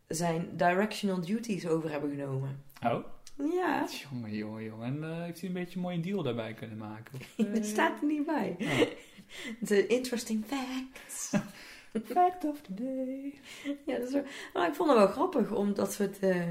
zijn 0.09 0.57
directional 0.57 1.21
duties 1.21 1.67
over 1.69 1.91
hebben 1.91 2.11
genomen. 2.11 2.63
Oh. 2.85 3.05
Ja, 3.51 3.87
Jongen, 4.11 4.35
jongen, 4.35 4.65
jongen. 4.65 4.87
En 4.87 5.11
eh, 5.11 5.23
heeft 5.23 5.41
hij 5.41 5.49
een 5.49 5.55
beetje 5.55 5.77
een 5.77 5.83
mooie 5.83 6.01
deal 6.01 6.23
daarbij 6.23 6.55
kunnen 6.55 6.77
maken? 6.79 7.15
Of, 7.15 7.33
eh, 7.47 7.55
dat 7.55 7.65
staat 7.65 8.01
er 8.01 8.07
niet 8.07 8.27
bij. 8.27 8.57
oh. 8.61 8.81
De 9.69 9.87
interesting 9.87 10.45
facts. 10.45 11.31
Fact 12.15 12.45
of 12.45 12.61
the 12.61 12.75
day. 12.75 13.35
ja, 13.87 13.99
dat 13.99 14.07
is 14.09 14.13
wel- 14.13 14.25
maar 14.55 14.69
ik 14.69 14.75
vond 14.75 14.89
het 14.89 14.99
wel 14.99 15.07
grappig, 15.07 15.51
omdat 15.51 15.97
we 15.97 16.05
het... 16.05 16.19
eh, 16.19 16.47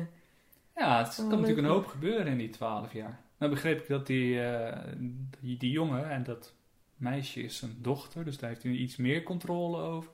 Ja, 0.76 1.04
het 1.04 1.16
kan 1.16 1.30
natuurlijk 1.30 1.58
een 1.58 1.66
hoop 1.74 1.86
gebeuren 1.88 2.28
in 2.28 2.38
die 2.38 2.50
twaalf 2.50 2.94
jaar. 2.94 3.20
Nou 3.38 3.52
begreep 3.52 3.80
ik 3.82 3.88
dat 3.88 4.08
die, 4.08 4.42
eh, 4.44 4.94
die, 5.40 5.58
die 5.58 5.72
jongen 5.72 6.10
en 6.10 6.24
dat 6.24 6.54
meisje 6.96 7.42
is 7.44 7.58
zijn 7.58 7.76
dochter, 7.78 8.26
dus 8.26 8.38
daar 8.38 8.50
heeft 8.50 8.64
hij 8.64 8.72
iets 8.72 8.96
meer 8.96 9.24
controle 9.24 9.78
over. 9.82 10.12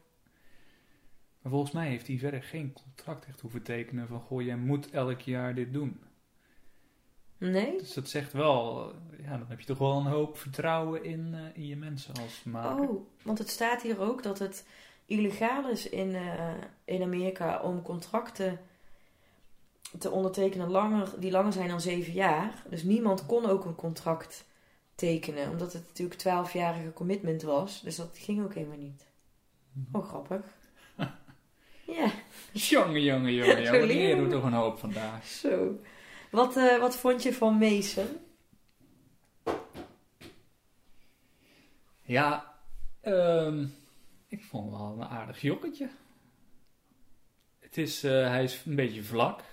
Maar 1.41 1.51
volgens 1.51 1.71
mij 1.71 1.87
heeft 1.89 2.07
hij 2.07 2.17
verder 2.17 2.43
geen 2.43 2.73
contract 2.73 3.25
echt 3.27 3.41
hoeven 3.41 3.61
tekenen 3.63 4.07
van, 4.07 4.19
goh, 4.19 4.41
jij 4.41 4.57
moet 4.57 4.89
elk 4.89 5.21
jaar 5.21 5.55
dit 5.55 5.73
doen. 5.73 5.99
Nee? 7.37 7.77
Dus 7.77 7.93
dat 7.93 8.09
zegt 8.09 8.33
wel, 8.33 8.89
eh, 9.11 9.25
ja, 9.25 9.37
dan 9.37 9.45
heb 9.47 9.59
je 9.59 9.65
toch 9.65 9.77
wel 9.77 9.97
een 9.97 10.05
hoop 10.05 10.37
vertrouwen 10.37 11.03
in, 11.03 11.33
eh, 11.33 11.61
in 11.61 11.67
je 11.67 11.75
mensen 11.75 12.13
als 12.21 12.43
maker. 12.43 12.89
Oh, 12.89 13.07
want 13.23 13.37
het 13.37 13.49
staat 13.49 13.81
hier 13.81 13.99
ook 13.99 14.23
dat 14.23 14.39
het 14.39 14.65
illegaal 15.05 15.69
is 15.69 15.89
in, 15.89 16.15
eh, 16.15 16.53
in 16.85 17.01
Amerika 17.01 17.61
om 17.61 17.81
contracten 17.81 18.59
te 19.99 20.11
ondertekenen 20.11 20.69
langer, 20.69 21.13
die 21.19 21.31
langer 21.31 21.53
zijn 21.53 21.67
dan 21.67 21.81
zeven 21.81 22.13
jaar. 22.13 22.63
Dus 22.69 22.83
niemand 22.83 23.25
kon 23.25 23.45
ook 23.45 23.65
een 23.65 23.75
contract 23.75 24.45
tekenen, 24.95 25.49
omdat 25.49 25.73
het 25.73 25.87
natuurlijk 25.87 26.19
twaalfjarige 26.19 26.93
commitment 26.93 27.41
was. 27.41 27.81
Dus 27.81 27.95
dat 27.95 28.09
ging 28.13 28.43
ook 28.43 28.53
helemaal 28.53 28.77
niet. 28.77 29.05
Oh, 29.91 30.07
grappig. 30.07 30.41
ja, 31.97 32.11
Jongen, 32.51 33.01
jongen, 33.03 33.33
jongen, 33.33 33.63
jongen. 33.63 33.85
leren 33.95 34.23
we. 34.23 34.29
toch 34.29 34.43
een 34.43 34.53
hoop 34.53 34.79
vandaag. 34.79 35.25
zo. 35.25 35.79
Wat, 36.31 36.57
eh, 36.57 36.79
wat 36.79 36.97
vond 36.97 37.23
je 37.23 37.33
van 37.33 37.57
Mason? 37.57 38.07
Ja, 42.01 42.59
ehm, 43.01 43.67
ik 44.27 44.43
vond 44.43 44.71
hem 44.71 44.79
wel 44.79 44.91
een 44.91 45.07
aardig 45.07 45.41
jokketje. 45.41 45.89
Het 47.59 47.77
is, 47.77 48.03
eh, 48.03 48.27
hij 48.27 48.43
is 48.43 48.65
een 48.65 48.75
beetje 48.75 49.03
vlak. 49.03 49.43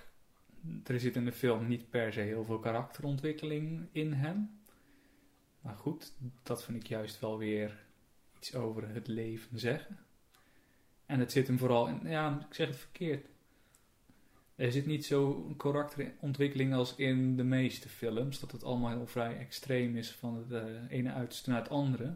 Er 0.83 0.99
zit 0.99 1.15
in 1.15 1.25
de 1.25 1.31
film 1.31 1.67
niet 1.67 1.89
per 1.89 2.13
se 2.13 2.19
heel 2.19 2.45
veel 2.45 2.59
karakterontwikkeling 2.59 3.87
in 3.91 4.13
hem. 4.13 4.59
Maar 5.61 5.75
goed, 5.75 6.13
dat 6.43 6.63
vind 6.63 6.83
ik 6.83 6.87
juist 6.87 7.19
wel 7.19 7.37
weer 7.37 7.85
iets 8.37 8.55
over 8.55 8.89
het 8.89 9.07
leven 9.07 9.59
zeggen. 9.59 9.99
En 11.05 11.19
het 11.19 11.31
zit 11.31 11.47
hem 11.47 11.57
vooral 11.57 11.87
in, 11.87 11.99
ja, 12.03 12.45
ik 12.49 12.53
zeg 12.53 12.67
het 12.67 12.77
verkeerd. 12.77 13.27
Er 14.55 14.71
zit 14.71 14.85
niet 14.85 15.05
zo'n 15.05 15.53
karakterontwikkeling 15.57 16.73
als 16.73 16.95
in 16.95 17.35
de 17.35 17.43
meeste 17.43 17.89
films. 17.89 18.39
Dat 18.39 18.51
het 18.51 18.63
allemaal 18.63 18.89
heel 18.89 19.07
vrij 19.07 19.37
extreem 19.37 19.97
is 19.97 20.11
van 20.11 20.35
het 20.35 20.51
eh, 20.51 20.81
ene 20.89 21.11
uiterste 21.13 21.49
naar 21.49 21.59
het 21.61 21.69
andere. 21.69 22.15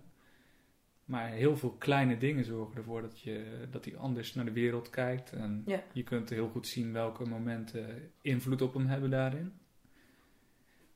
Maar 1.05 1.29
heel 1.29 1.57
veel 1.57 1.71
kleine 1.71 2.17
dingen 2.17 2.45
zorgen 2.45 2.77
ervoor 2.77 3.01
dat, 3.01 3.19
je, 3.19 3.67
dat 3.71 3.85
hij 3.85 3.97
anders 3.97 4.33
naar 4.33 4.45
de 4.45 4.51
wereld 4.51 4.89
kijkt. 4.89 5.31
En 5.31 5.63
Ja. 5.65 5.83
je 5.93 6.03
kunt 6.03 6.29
heel 6.29 6.49
goed 6.49 6.67
zien 6.67 6.93
welke 6.93 7.25
momenten 7.25 8.11
invloed 8.21 8.61
op 8.61 8.73
hem 8.73 8.87
hebben 8.87 9.09
daarin. 9.09 9.53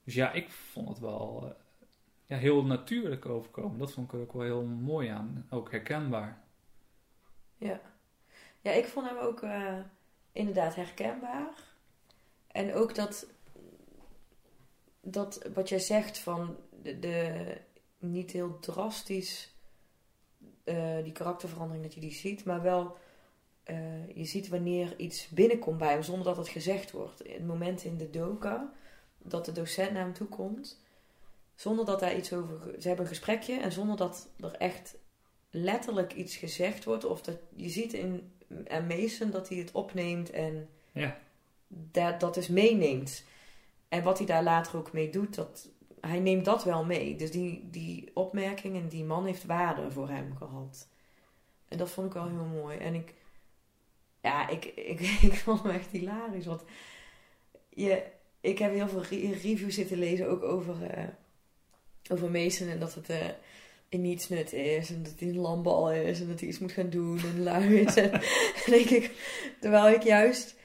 Dus 0.03 0.13
ja, 0.13 0.31
ik 0.31 0.49
vond 0.49 0.87
het 0.89 0.99
wel 0.99 1.43
eh, 1.47 1.55
ja, 2.25 2.37
heel 2.37 2.63
natuurlijk 2.65 3.25
overkomen. 3.25 3.79
Dat 3.79 3.91
vond 3.91 4.07
ik 4.07 4.13
er 4.13 4.19
ook 4.19 4.33
wel 4.33 4.41
heel 4.41 4.65
mooi 4.65 5.07
aan. 5.07 5.45
Ook 5.49 5.71
herkenbaar. 5.71 6.41
Ja. 7.57 7.81
Ja, 8.61 8.71
ik 8.71 8.85
vond 8.85 9.09
hem 9.09 9.17
ook 9.17 9.41
eh, 9.41 9.79
inderdaad 10.33 10.75
herkenbaar. 10.75 11.53
En 12.47 12.73
ook 12.73 12.95
dat, 12.95 13.27
dat 15.01 15.49
wat 15.53 15.69
jij 15.69 15.79
zegt 15.79 16.17
van 16.17 16.57
de, 16.81 16.99
de 16.99 17.57
niet 17.97 18.31
heel 18.31 18.59
drastisch 18.59 19.55
eh, 20.63 21.03
die 21.03 21.11
karakterverandering 21.11 21.83
dat 21.83 21.93
je 21.93 21.99
die 21.99 22.13
ziet, 22.13 22.45
maar 22.45 22.61
wel 22.61 22.97
eh, 23.63 24.15
je 24.15 24.25
ziet 24.25 24.47
wanneer 24.47 24.99
iets 24.99 25.27
binnenkomt 25.27 25.77
bij 25.77 25.91
hem 25.91 26.03
zonder 26.03 26.25
dat 26.25 26.37
het 26.37 26.47
gezegd 26.47 26.91
wordt. 26.91 27.19
Het 27.19 27.47
moment 27.47 27.83
in 27.83 27.97
de 27.97 28.09
doka 28.09 28.73
dat 29.17 29.45
de 29.45 29.51
docent 29.51 29.91
naar 29.91 30.03
hem 30.03 30.13
toe 30.13 30.27
komt, 30.27 30.81
zonder 31.55 31.85
dat 31.85 31.99
daar 31.99 32.15
iets 32.15 32.33
over. 32.33 32.81
Ze 32.81 32.87
hebben 32.87 33.05
een 33.05 33.11
gesprekje 33.11 33.59
en 33.59 33.71
zonder 33.71 33.97
dat 33.97 34.29
er 34.39 34.55
echt 34.55 34.95
letterlijk 35.55 36.13
iets 36.13 36.35
gezegd 36.35 36.83
wordt. 36.83 37.05
Of 37.05 37.21
dat 37.21 37.37
je 37.55 37.69
ziet 37.69 37.93
in 37.93 38.31
Mason 38.87 39.31
dat 39.31 39.49
hij 39.49 39.57
het 39.57 39.71
opneemt 39.71 40.29
en 40.29 40.69
Ja. 40.91 41.17
dat, 41.67 42.19
dat 42.19 42.33
dus 42.33 42.47
meeneemt. 42.47 43.23
En 43.89 44.03
wat 44.03 44.17
hij 44.17 44.27
daar 44.27 44.43
later 44.43 44.77
ook 44.77 44.93
mee 44.93 45.09
doet, 45.09 45.35
dat, 45.35 45.69
hij 46.01 46.19
neemt 46.19 46.45
dat 46.45 46.63
wel 46.63 46.85
mee. 46.85 47.15
Dus 47.15 47.31
die, 47.31 47.69
die 47.69 48.11
opmerking 48.13 48.75
en 48.75 48.87
die 48.87 49.03
man 49.03 49.25
heeft 49.25 49.45
waarde 49.45 49.91
voor 49.91 50.09
hem 50.09 50.35
gehad. 50.35 50.87
En 51.67 51.77
dat 51.77 51.89
vond 51.89 52.07
ik 52.07 52.13
wel 52.13 52.27
heel 52.27 52.45
mooi. 52.61 52.77
En 52.77 52.93
ik, 52.93 53.13
ja, 54.21 54.47
ik, 54.49 54.65
ik, 54.65 54.99
ik 55.29 55.33
vond 55.33 55.63
hem 55.63 55.71
echt 55.71 55.91
hilarisch. 55.91 56.45
Want 56.45 56.63
je, 57.69 58.03
ik 58.41 58.57
heb 58.59 58.73
heel 58.73 58.87
veel 58.87 59.01
re- 59.03 59.31
reviews 59.41 59.75
zitten 59.75 59.97
lezen 59.97 60.29
ook 60.29 60.43
over, 60.43 60.83
eh, 60.89 61.07
over 62.11 62.31
Mason 62.31 62.67
en 62.67 62.79
dat 62.79 62.93
het 62.95 63.09
eh 63.09 63.29
in 63.93 64.01
niets 64.01 64.29
nut 64.29 64.53
is. 64.53 64.89
En 64.89 65.03
dat 65.03 65.13
hij 65.19 65.27
een 65.27 65.37
lambal 65.37 65.91
is 65.91 66.21
en 66.21 66.27
dat 66.27 66.39
hij 66.39 66.49
iets 66.49 66.59
moet 66.59 66.71
gaan 66.71 66.89
doen 66.89 67.19
en 67.19 67.43
lui 67.43 67.75
is. 67.79 67.95
en 67.95 68.11
denk 68.65 68.89
ik, 68.89 69.11
terwijl 69.59 69.95
ik 69.95 70.01
juist 70.03 70.55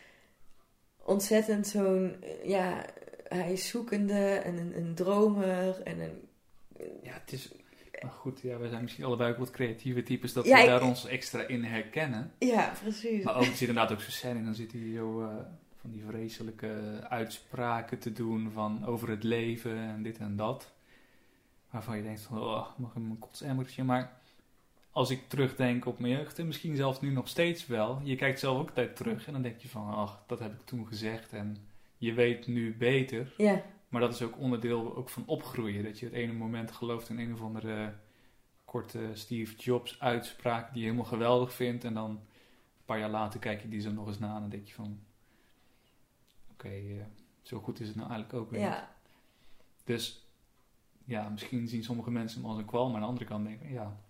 ontzettend 1.05 1.67
zo'n, 1.67 2.17
ja, 2.45 2.85
hij 3.29 3.53
is 3.53 3.69
zoekende 3.69 4.35
en 4.35 4.57
een, 4.59 4.77
een 4.77 4.95
dromer 4.95 5.83
en 5.83 6.01
een... 6.01 6.29
Ja, 7.03 7.13
het 7.13 7.33
is... 7.33 7.51
Maar 8.03 8.11
goed, 8.11 8.41
ja, 8.41 8.59
we 8.59 8.69
zijn 8.69 8.83
misschien 8.83 9.05
allebei 9.05 9.33
ook 9.33 9.39
wat 9.39 9.51
creatieve 9.51 10.03
types 10.03 10.33
dat 10.33 10.45
Ja, 10.47 10.55
we 10.57 10.61
ik- 10.63 10.67
daar 10.69 10.83
ons 10.83 11.07
extra 11.07 11.43
in 11.47 11.65
herkennen. 11.65 12.33
Ja, 12.39 12.73
precies. 12.83 13.25
Maar 13.25 13.35
ook, 13.37 13.41
er 13.41 13.47
zit 13.49 13.61
inderdaad 13.69 13.93
ook 13.93 14.01
zo'n 14.01 14.11
scène 14.13 14.39
in, 14.39 14.45
dan 14.45 14.55
zit 14.55 14.73
hij 14.73 14.93
zo 14.95 15.21
eh, 15.23 15.29
van 15.81 15.91
die 15.91 16.03
vreselijke 16.09 16.71
uitspraken 17.09 17.99
te 17.99 18.13
doen 18.13 18.51
van 18.53 18.87
over 18.87 19.09
het 19.09 19.23
leven 19.23 19.77
en 19.79 20.03
dit 20.03 20.19
en 20.19 20.37
dat. 20.37 20.71
Waarvan 21.71 21.97
je 21.97 22.03
denkt 22.03 22.21
van, 22.21 22.39
oh, 22.39 22.67
mag 22.77 22.91
ik 22.91 22.97
een 22.97 23.19
kotsemmertje. 23.19 23.85
Maar 23.85 24.21
als 24.91 25.11
ik 25.11 25.29
terugdenk 25.29 25.87
op 25.87 25.99
mijn 25.99 26.13
jeugd, 26.13 26.39
en 26.39 26.47
misschien 26.47 26.77
zelfs 26.77 27.01
nu 27.01 27.11
nog 27.11 27.29
steeds 27.29 27.67
wel, 27.67 28.01
je 28.03 28.17
kijkt 28.17 28.39
zelf 28.39 28.59
ook 28.59 28.71
tijd 28.71 28.97
terug 28.97 29.27
en 29.27 29.33
dan 29.33 29.43
denk 29.43 29.61
je 29.61 29.69
van, 29.69 29.95
ach, 29.95 30.23
dat 30.27 30.39
heb 30.39 30.53
ik 30.53 30.67
toen 30.67 30.87
gezegd 30.87 31.33
en 31.33 31.57
je 31.97 32.13
weet 32.13 32.47
nu 32.47 32.77
beter. 32.77 33.35
Ja, 33.37 33.63
Maar 33.89 34.01
dat 34.01 34.15
is 34.15 34.23
ook 34.23 34.39
onderdeel 34.39 34.97
ook 34.97 35.09
van 35.09 35.23
opgroeien. 35.27 35.85
Dat 35.85 35.99
je 35.99 36.07
het 36.07 36.15
ene 36.15 36.33
moment 36.33 36.73
gelooft 36.73 37.09
in 37.09 37.19
een 37.19 37.33
of 37.33 37.43
andere 37.43 37.95
korte 38.65 39.11
Steve 39.13 39.57
Jobs 39.57 40.01
uitspraak 40.01 40.73
die 40.73 40.79
je 40.79 40.85
helemaal 40.85 41.11
geweldig 41.11 41.53
vindt. 41.55 41.85
En 41.85 41.95
dan 41.95 42.11
een 42.11 42.85
paar 42.85 42.99
jaar 42.99 43.11
later 43.11 43.41
kijk 43.41 43.63
je 43.63 43.69
die 43.69 43.81
zo 43.81 43.93
nog 43.93 44.07
eens 44.07 44.19
na 44.19 44.35
en 44.35 44.41
dan 44.41 44.51
denk 44.51 44.67
je 44.67 44.75
van... 44.75 45.01
Oké, 46.53 46.69
eh, 46.69 47.05
zo 47.43 47.61
goed 47.61 47.81
is 47.81 47.87
het 47.87 47.97
nou 47.97 48.11
eigenlijk 48.11 48.41
ook 48.41 48.51
weer 48.51 48.61
ja. 48.61 48.97
Dus 49.85 50.28
ja, 51.09 51.29
misschien 51.29 51.69
zien 51.69 51.85
sommige 51.85 52.11
mensen 52.11 52.41
hem 52.41 52.51
als 52.51 52.59
een 52.59 52.65
kwal, 52.65 52.87
maar 52.87 52.95
aan 52.95 53.01
de 53.01 53.07
andere 53.07 53.27
kant 53.27 53.45
denk 53.47 53.61
ik, 53.61 53.71
ja... 53.71 54.01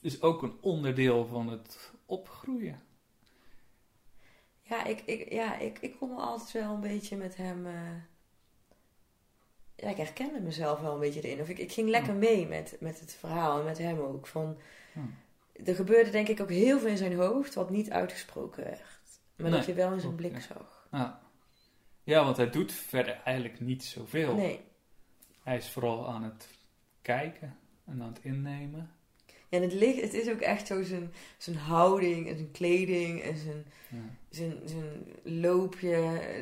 Is 0.00 0.22
ook 0.22 0.42
een 0.42 0.56
onderdeel 0.60 1.26
van 1.26 1.48
het 1.48 1.92
opgroeien. 2.06 2.82
Ja, 4.62 4.84
ik, 4.84 5.00
ik, 5.00 5.32
ja 5.32 5.58
ik, 5.58 5.78
ik 5.78 5.96
kon 5.98 6.16
altijd 6.16 6.52
wel 6.52 6.74
een 6.74 6.80
beetje 6.80 7.16
met 7.16 7.36
hem... 7.36 7.66
eh, 7.66 7.72
ja, 9.76 9.88
ik 9.88 9.96
herkende 9.96 10.40
mezelf 10.40 10.80
wel 10.80 10.94
een 10.94 11.00
beetje 11.00 11.20
erin. 11.20 11.40
Of 11.40 11.48
ik, 11.48 11.58
ik 11.58 11.72
ging 11.72 11.88
lekker 11.88 12.14
mee 12.14 12.46
met, 12.46 12.76
met 12.80 13.00
het 13.00 13.14
verhaal 13.14 13.58
en 13.58 13.64
met 13.64 13.78
hem 13.78 13.98
ook. 13.98 14.26
Van, 14.26 14.58
er 15.64 15.74
gebeurde 15.74 16.10
denk 16.10 16.28
ik 16.28 16.40
ook 16.40 16.50
heel 16.50 16.78
veel 16.78 16.88
in 16.88 16.96
zijn 16.96 17.16
hoofd 17.16 17.54
wat 17.54 17.70
niet 17.70 17.90
uitgesproken 17.90 18.64
werd. 18.64 18.82
Maar 19.36 19.50
dat 19.50 19.66
je 19.66 19.74
wel 19.74 19.92
in 19.92 20.00
zijn 20.00 20.14
blik 20.14 20.34
ja. 20.34 20.40
zag. 20.40 20.88
Ja. 20.92 21.20
ja, 22.02 22.24
want 22.24 22.36
hij 22.36 22.50
doet 22.50 22.72
verder 22.72 23.20
eigenlijk 23.24 23.60
niet 23.60 23.84
zoveel. 23.84 24.34
Nee. 24.34 24.68
Hij 25.42 25.56
is 25.56 25.68
vooral 25.70 26.08
aan 26.08 26.22
het 26.22 26.48
kijken 27.02 27.56
en 27.86 28.02
aan 28.02 28.08
het 28.12 28.18
innemen. 28.24 28.90
Ja, 29.26 29.56
en 29.58 29.62
het, 29.62 29.72
licht, 29.72 30.00
het 30.00 30.14
is 30.14 30.28
ook 30.30 30.40
echt 30.40 30.66
zo 30.66 30.82
zijn, 30.82 31.12
zijn 31.38 31.56
houding 31.56 32.28
en 32.28 32.36
zijn 32.36 32.50
kleding 32.50 33.20
en 33.20 33.36
zijn, 33.36 33.64
Ja. 33.88 33.98
zijn, 34.30 34.54
zijn 34.64 35.06
loopje 35.40 35.94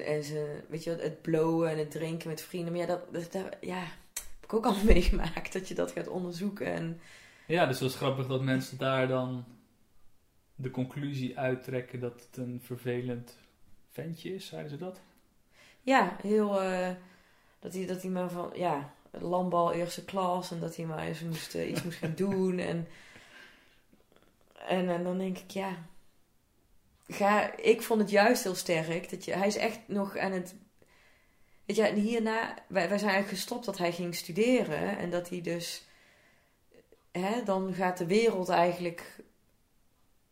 en 0.07 0.25
zijn, 0.25 0.63
weet 0.69 0.85
je, 0.85 0.91
wat, 0.91 1.03
het 1.03 1.23
blowen 1.23 1.71
en 1.71 1.79
het 1.79 1.91
drinken 1.91 2.29
met 2.29 2.41
vrienden. 2.43 2.73
Maar 2.73 2.81
ja, 2.81 2.87
dat, 2.87 3.13
dat, 3.13 3.33
dat- 3.33 3.57
ja, 3.61 3.79
heb 4.15 4.43
ik 4.45 4.53
ook 4.55 4.67
al 4.67 4.85
meegemaakt 4.95 5.53
dat 5.53 5.69
je 5.69 5.75
dat 5.75 5.93
gaat 5.93 6.09
onderzoeken. 6.09 6.67
En 6.67 7.01
Ja, 7.47 7.67
dus 7.67 7.79
dat 7.79 7.91
is 7.91 7.97
grappig 7.97 8.27
dat 8.27 8.43
mensen 8.43 8.79
daar 8.79 9.09
dan 9.09 9.45
de 10.55 10.71
conclusie 10.71 11.39
uittrekken 11.39 12.01
dat 12.01 12.27
het 12.27 12.37
een 12.37 12.61
vervelend 12.65 13.39
ventje 13.91 14.35
is, 14.35 14.47
zeiden 14.47 14.71
ze 14.71 14.77
dat? 14.77 15.01
ja, 15.83 16.17
heel, 16.23 16.63
eh, 16.63 16.91
dat, 17.59 17.75
hij, 17.75 17.87
dat 17.87 18.03
hij 18.03 18.11
maar 18.11 18.31
van, 18.31 18.51
ja, 18.55 18.93
landbal 19.11 19.73
eerste 19.73 20.05
klas 20.05 20.51
en 20.51 20.61
dat 20.61 20.77
hij 20.77 20.85
maar 20.85 21.07
eens 21.07 21.21
moest, 21.21 21.55
eh, 21.55 21.71
iets 21.71 21.83
moest 21.83 21.99
gaan 21.99 22.15
doen. 22.27 22.59
En, 22.59 22.89
en, 24.67 24.89
en 24.89 25.05
dan 25.05 25.19
denk 25.19 25.39
ik, 25.39 25.51
ja, 25.51 25.77
ga, 27.09 27.57
ik 27.57 27.83
vond 27.83 28.01
het 28.01 28.11
juist 28.11 28.43
heel 28.43 28.55
sterk. 28.55 29.11
Dat 29.11 29.25
je, 29.25 29.33
hij 29.33 29.47
is 29.47 29.57
echt 29.57 29.79
nog 29.87 30.17
aan 30.17 30.33
het. 30.33 30.55
Weet 31.65 31.77
je, 31.77 31.83
en 31.83 31.95
hierna, 31.95 32.55
wij, 32.67 32.89
wij 32.89 32.99
zijn 32.99 33.11
eigenlijk 33.11 33.41
gestopt 33.41 33.65
dat 33.65 33.79
hij 33.79 33.93
ging 33.93 34.15
studeren. 34.15 34.99
En 34.99 35.11
dat 35.11 35.29
hij 35.29 35.41
dus. 35.41 35.87
Hè, 37.13 37.43
dan 37.43 37.75
gaat 37.75 37.99
de 37.99 38.07
wereld 38.07 38.49
eigenlijk. 38.49 39.17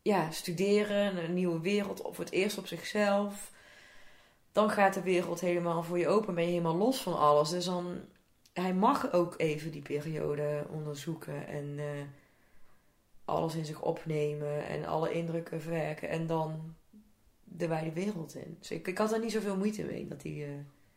Ja, 0.02 0.30
studeren, 0.30 1.24
een 1.24 1.34
nieuwe 1.34 1.60
wereld, 1.60 2.02
of 2.02 2.16
het 2.16 2.30
eerst 2.30 2.58
op 2.58 2.66
zichzelf. 2.66 3.52
Dan 4.56 4.70
gaat 4.70 4.94
de 4.94 5.02
wereld 5.02 5.40
helemaal 5.40 5.82
voor 5.82 5.98
je 5.98 6.08
open, 6.08 6.34
ben 6.34 6.44
je 6.44 6.50
helemaal 6.50 6.76
los 6.76 7.02
van 7.02 7.18
alles. 7.18 7.50
Dus 7.50 7.64
dan. 7.64 8.00
Hij 8.52 8.74
mag 8.74 9.12
ook 9.12 9.34
even 9.36 9.70
die 9.70 9.82
periode 9.82 10.66
onderzoeken 10.70 11.46
en. 11.46 11.78
eh, 11.78 11.84
alles 13.24 13.54
in 13.54 13.64
zich 13.64 13.82
opnemen 13.82 14.66
en 14.66 14.84
alle 14.84 15.12
indrukken 15.12 15.60
verwerken 15.60 16.08
en 16.08 16.26
dan 16.26 16.74
de 17.44 17.68
wijde 17.68 17.92
wereld 17.92 18.34
in. 18.34 18.56
Dus 18.58 18.70
ik, 18.70 18.88
ik 18.88 18.98
had 18.98 19.12
er 19.12 19.20
niet 19.20 19.32
zoveel 19.32 19.56
moeite 19.56 19.84
mee. 19.84 20.06
Dat 20.08 20.22
hij, 20.22 20.32
eh, 20.32 20.48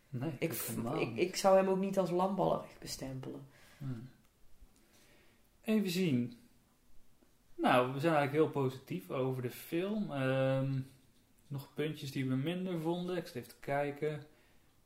Nee, 0.09 0.31
ik, 0.39 0.53
ik, 0.99 1.15
ik 1.15 1.35
zou 1.35 1.57
hem 1.57 1.67
ook 1.67 1.79
niet 1.79 1.97
als 1.99 2.09
landballerig 2.11 2.77
bestempelen. 2.79 3.47
Hmm. 3.77 4.09
Even 5.61 5.89
zien. 5.89 6.37
Nou, 7.55 7.93
we 7.93 7.99
zijn 7.99 8.13
eigenlijk 8.15 8.43
heel 8.43 8.61
positief 8.63 9.09
over 9.09 9.41
de 9.41 9.51
film. 9.51 10.11
Ehm, 10.11 10.79
nog 11.49 11.73
puntjes 11.73 12.11
die 12.11 12.25
we 12.29 12.35
minder 12.35 12.79
vonden. 12.81 13.17
Ik 13.17 13.25
zit 13.27 13.35
even 13.35 13.49
te 13.49 13.59
kijken. 13.59 14.23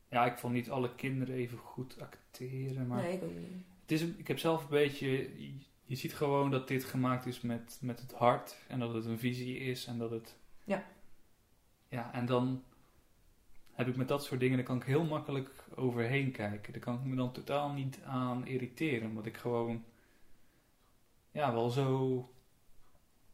Ja, 0.09 0.25
ik 0.25 0.37
vond 0.37 0.53
niet 0.53 0.69
alle 0.69 0.95
kinderen 0.95 1.35
even 1.35 1.57
goed 1.57 1.99
acteren. 2.01 2.87
Maar 2.87 3.01
Nee, 3.03 3.13
ik 3.13 3.23
ook 3.23 3.35
niet. 3.35 3.49
het 3.81 3.91
is, 3.91 4.01
ik 4.01 4.27
heb 4.27 4.39
zelf 4.39 4.61
een 4.63 4.69
beetje... 4.69 5.07
Je, 5.41 5.53
je 5.83 5.95
ziet 5.95 6.13
gewoon 6.13 6.51
dat 6.51 6.67
dit 6.67 6.83
gemaakt 6.83 7.25
is 7.25 7.41
met, 7.41 7.77
met 7.81 7.99
het 7.99 8.13
hart. 8.13 8.57
En 8.67 8.79
dat 8.79 8.93
het 8.93 9.05
een 9.05 9.19
visie 9.19 9.57
is. 9.57 9.85
En 9.85 9.97
dat 9.97 10.11
het... 10.11 10.35
Ja. 10.63 10.83
Ja, 11.89 12.13
en 12.13 12.25
dan 12.25 12.63
heb 13.71 13.87
ik 13.87 13.95
met 13.95 14.07
dat 14.07 14.23
soort 14.23 14.39
dingen... 14.39 14.57
Daar 14.57 14.65
kan 14.65 14.77
ik 14.77 14.83
heel 14.83 15.03
makkelijk 15.05 15.65
overheen 15.75 16.31
kijken. 16.31 16.73
Daar 16.73 16.81
kan 16.81 16.95
ik 16.95 17.03
me 17.03 17.15
dan 17.15 17.31
totaal 17.31 17.71
niet 17.73 17.99
aan 18.05 18.47
irriteren. 18.47 19.09
Omdat 19.09 19.25
ik 19.25 19.37
gewoon... 19.37 19.83
Ja, 21.31 21.53
wel 21.53 21.69
zo 21.69 22.27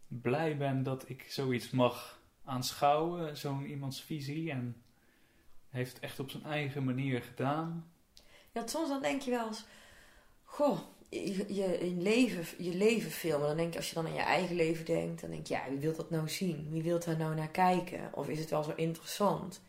blij 0.07 0.57
ben 0.57 0.83
dat 0.83 1.09
ik 1.09 1.25
zoiets 1.29 1.69
mag 1.69 2.18
aanschouwen. 2.49 3.37
Zo'n 3.37 3.65
iemands 3.65 4.01
visie. 4.01 4.51
En 4.51 4.81
heeft 5.69 5.93
het 5.93 6.01
echt 6.01 6.19
op 6.19 6.29
zijn 6.29 6.43
eigen 6.43 6.83
manier 6.83 7.21
gedaan. 7.21 7.91
Ja, 8.51 8.67
soms 8.67 8.89
dan 8.89 9.01
denk 9.01 9.21
je 9.21 9.31
wel 9.31 9.47
eens... 9.47 9.65
Goh, 10.43 10.79
je, 11.09 11.53
je, 11.53 11.85
je, 11.85 11.95
leven, 11.97 12.63
je 12.63 12.75
leven 12.75 13.11
filmen. 13.11 13.47
Dan 13.47 13.57
denk 13.57 13.71
je, 13.73 13.79
als 13.79 13.89
je 13.89 13.95
dan 13.95 14.05
aan 14.05 14.13
je 14.13 14.19
eigen 14.19 14.55
leven 14.55 14.85
denkt... 14.85 15.21
Dan 15.21 15.29
denk 15.29 15.47
je, 15.47 15.53
ja, 15.53 15.69
wie 15.69 15.79
wil 15.79 15.95
dat 15.95 16.09
nou 16.09 16.29
zien? 16.29 16.67
Wie 16.71 16.83
wil 16.83 16.99
daar 16.99 17.17
nou 17.17 17.35
naar 17.35 17.51
kijken? 17.51 18.09
Of 18.13 18.27
is 18.27 18.39
het 18.39 18.49
wel 18.49 18.63
zo 18.63 18.73
interessant? 18.75 19.61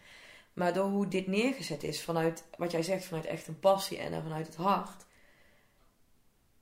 Maar 0.52 0.72
door 0.72 0.88
hoe 0.88 1.08
dit 1.08 1.26
neergezet 1.26 1.82
is... 1.82 2.02
Vanuit, 2.02 2.44
wat 2.56 2.70
jij 2.70 2.82
zegt, 2.82 3.04
vanuit 3.04 3.26
echt 3.26 3.46
een 3.46 3.60
passie 3.60 3.98
en 3.98 4.22
vanuit 4.22 4.46
het 4.46 4.56
hart... 4.56 5.06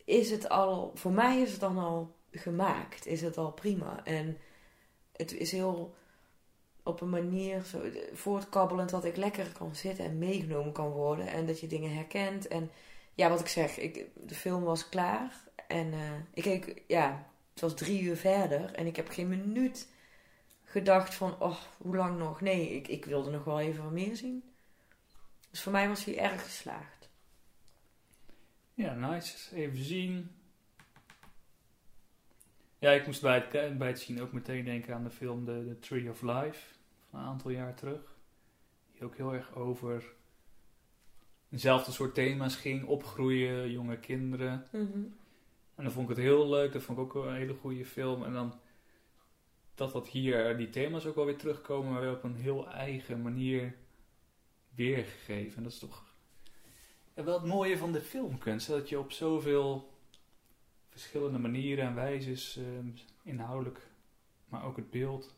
Is 0.04 0.30
het 0.30 0.48
al... 0.48 0.92
Voor 0.94 1.12
mij 1.12 1.40
is 1.40 1.50
het 1.50 1.60
dan 1.60 1.78
al 1.78 2.16
gemaakt. 2.30 3.06
Is 3.06 3.20
het 3.20 3.38
al 3.38 3.52
prima. 3.52 4.04
En 4.04 4.38
het 5.12 5.32
is 5.32 5.52
heel 5.52 5.94
op 6.88 7.00
een 7.00 7.10
manier 7.10 7.64
zo 7.64 7.80
voortkabbelend 8.12 8.90
dat 8.90 9.04
ik 9.04 9.16
lekker 9.16 9.52
kan 9.52 9.74
zitten 9.74 10.04
en 10.04 10.18
meegenomen 10.18 10.72
kan 10.72 10.90
worden. 10.90 11.26
En 11.26 11.46
dat 11.46 11.60
je 11.60 11.66
dingen 11.66 11.94
herkent. 11.94 12.48
En 12.48 12.70
ja, 13.14 13.28
wat 13.28 13.40
ik 13.40 13.48
zeg, 13.48 13.78
ik, 13.78 14.06
de 14.14 14.34
film 14.34 14.62
was 14.62 14.88
klaar. 14.88 15.32
En 15.66 15.92
eh, 15.92 16.12
ik 16.34 16.42
keek, 16.42 16.82
ja, 16.86 17.26
het 17.52 17.60
was 17.60 17.74
drie 17.74 18.02
uur 18.02 18.16
verder. 18.16 18.72
En 18.72 18.86
ik 18.86 18.96
heb 18.96 19.08
geen 19.08 19.28
minuut 19.28 19.88
gedacht 20.64 21.14
van, 21.14 21.40
oh, 21.40 21.56
hoe 21.76 21.96
lang 21.96 22.18
nog? 22.18 22.40
Nee, 22.40 22.76
ik, 22.76 22.88
ik 22.88 23.04
wilde 23.04 23.30
nog 23.30 23.44
wel 23.44 23.60
even 23.60 23.82
wat 23.82 23.92
meer 23.92 24.16
zien. 24.16 24.42
Dus 25.50 25.62
voor 25.62 25.72
mij 25.72 25.88
was 25.88 26.04
hij 26.04 26.18
erg 26.18 26.42
geslaagd. 26.42 27.08
Ja, 28.74 28.94
nice. 28.94 29.56
Even 29.56 29.84
zien. 29.84 30.30
Ja, 32.78 32.90
ik 32.90 33.06
moest 33.06 33.22
bij 33.22 33.46
het, 33.50 33.78
bij 33.78 33.88
het 33.88 34.00
zien 34.00 34.22
ook 34.22 34.32
meteen 34.32 34.64
denken 34.64 34.94
aan 34.94 35.04
de 35.04 35.10
film 35.10 35.44
The, 35.44 35.64
The 35.68 35.78
Tree 35.78 36.10
of 36.10 36.22
Life. 36.22 36.77
Een 37.12 37.20
aantal 37.20 37.50
jaar 37.50 37.74
terug. 37.74 38.16
Die 38.92 39.04
ook 39.04 39.16
heel 39.16 39.34
erg 39.34 39.54
over 39.54 40.12
dezelfde 41.48 41.92
soort 41.92 42.14
thema's 42.14 42.56
ging. 42.56 42.84
Opgroeien, 42.84 43.70
jonge 43.70 43.98
kinderen. 43.98 44.66
En 45.74 45.84
dan 45.84 45.92
vond 45.92 46.10
ik 46.10 46.16
het 46.16 46.24
heel 46.24 46.48
leuk. 46.48 46.72
Dat 46.72 46.82
vond 46.82 46.98
ik 46.98 47.04
ook 47.04 47.24
een 47.24 47.34
hele 47.34 47.54
goede 47.54 47.84
film. 47.84 48.24
En 48.24 48.32
dan 48.32 48.54
dat 49.74 49.92
dat 49.92 50.08
hier, 50.08 50.56
die 50.56 50.70
thema's 50.70 51.06
ook 51.06 51.14
wel 51.14 51.24
weer 51.24 51.36
terugkomen. 51.36 51.92
Maar 51.92 52.00
wel 52.00 52.14
op 52.14 52.24
een 52.24 52.36
heel 52.36 52.70
eigen 52.70 53.22
manier 53.22 53.74
weergegeven. 54.74 55.56
En 55.56 55.62
dat 55.62 55.72
is 55.72 55.78
toch 55.78 56.04
ja, 57.14 57.24
wel 57.24 57.34
het 57.34 57.48
mooie 57.48 57.78
van 57.78 57.92
de 57.92 58.00
filmkunst. 58.00 58.68
Dat 58.68 58.88
je 58.88 58.98
op 58.98 59.12
zoveel 59.12 59.92
verschillende 60.88 61.38
manieren 61.38 61.84
en 61.84 61.94
wijzes, 61.94 62.56
ehm, 62.56 62.88
inhoudelijk, 63.22 63.90
maar 64.48 64.64
ook 64.64 64.76
het 64.76 64.90
beeld, 64.90 65.34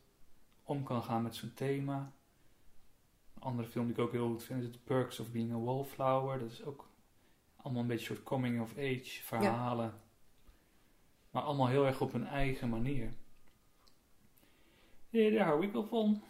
om 0.70 0.82
kan 0.82 1.02
gaan 1.02 1.22
met 1.22 1.36
zo'n 1.36 1.54
thema. 1.54 2.12
Een 3.34 3.42
andere 3.42 3.68
film 3.68 3.86
die 3.86 3.94
ik 3.94 4.00
ook 4.00 4.12
heel 4.12 4.28
goed 4.28 4.42
vind 4.42 4.62
is 4.62 4.70
The 4.70 4.78
Perks 4.78 5.20
of 5.20 5.30
Being 5.30 5.52
a 5.52 5.58
Wallflower. 5.58 6.38
Dat 6.38 6.50
is 6.50 6.64
ook 6.64 6.88
allemaal 7.56 7.82
een 7.82 7.88
beetje 7.88 8.08
een 8.08 8.16
soort 8.16 8.26
coming 8.26 8.60
of 8.60 8.76
age 8.76 9.22
verhalen. 9.22 10.00
Maar 11.30 11.42
allemaal 11.42 11.68
heel 11.68 11.86
erg 11.86 12.00
op 12.00 12.12
hun 12.12 12.26
eigen 12.26 12.68
manier. 12.68 13.12
Ja, 15.08 15.30
daar 15.30 15.46
hou 15.46 15.66
ik 15.66 15.72
wel 15.72 15.86
van. 15.86 16.22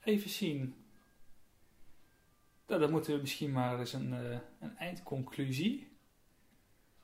Even 0.00 0.30
zien. 0.30 0.74
Nou, 2.66 2.80
dan 2.80 2.90
moeten 2.90 3.14
we 3.14 3.20
misschien 3.20 3.52
maar 3.52 3.78
eens 3.78 3.92
een, 3.92 4.12
eh, 4.12 4.38
een 4.60 4.76
eindconclusie. 4.76 5.92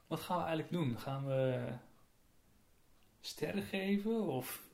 Wat 0.07 0.21
gaan 0.21 0.37
we 0.37 0.45
eigenlijk 0.45 0.73
doen? 0.73 0.99
Gaan 0.99 1.27
we 1.27 1.73
sterren 3.21 3.63
geven 3.63 4.27
of 4.27 4.66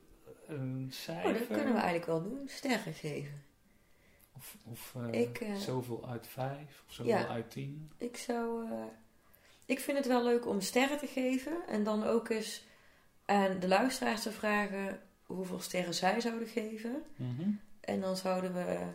een 0.47 0.87
cijfer? 0.91 1.31
Oh, 1.31 1.37
dat 1.37 1.47
kunnen 1.47 1.73
we 1.73 1.79
eigenlijk 1.79 2.05
wel 2.05 2.23
doen. 2.23 2.47
Sterren 2.47 2.93
geven. 2.93 3.43
Of, 4.37 4.55
of 4.71 4.95
eh, 4.95 5.21
Ik, 5.21 5.39
eh, 5.39 5.55
zoveel 5.55 6.07
uit 6.09 6.27
vijf 6.27 6.83
of 6.87 6.93
zoveel 6.93 7.11
ja. 7.13 7.27
uit 7.27 7.51
tien? 7.51 7.91
Ik 7.97 8.17
zou. 8.17 8.71
eh, 8.71 8.83
ik 9.65 9.79
vind 9.79 9.97
het 9.97 10.07
wel 10.07 10.23
leuk 10.23 10.47
om 10.47 10.61
sterren 10.61 10.97
te 10.97 11.07
geven. 11.07 11.67
En 11.67 11.83
dan 11.83 12.03
ook 12.03 12.29
eens 12.29 12.63
aan 13.25 13.59
de 13.59 13.67
luisteraars 13.67 14.21
te 14.21 14.31
vragen 14.31 15.01
hoeveel 15.25 15.59
sterren 15.59 15.93
zij 15.93 16.21
zouden 16.21 16.47
geven. 16.47 17.03
Mhm. 17.15 17.49
En 17.79 18.01
dan 18.01 18.17
zouden 18.17 18.53
we 18.53 18.87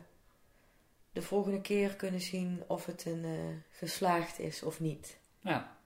de 1.13 1.23
volgende 1.23 1.61
keer 1.61 1.97
kunnen 1.97 2.21
zien 2.21 2.63
of 2.67 2.87
het 2.87 3.05
een 3.05 3.63
geslaagd 3.71 4.39
is 4.39 4.63
of 4.63 4.81
niet. 4.81 5.19
Ja. 5.41 5.77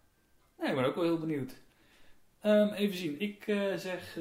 Nee, 0.59 0.69
ik 0.69 0.75
ben 0.75 0.85
ook 0.85 0.95
wel 0.95 1.05
heel 1.05 1.19
benieuwd. 1.19 1.53
Ehm, 2.41 2.73
even 2.73 2.97
zien. 2.97 3.21
Ik 3.21 3.43
zeg... 3.77 4.19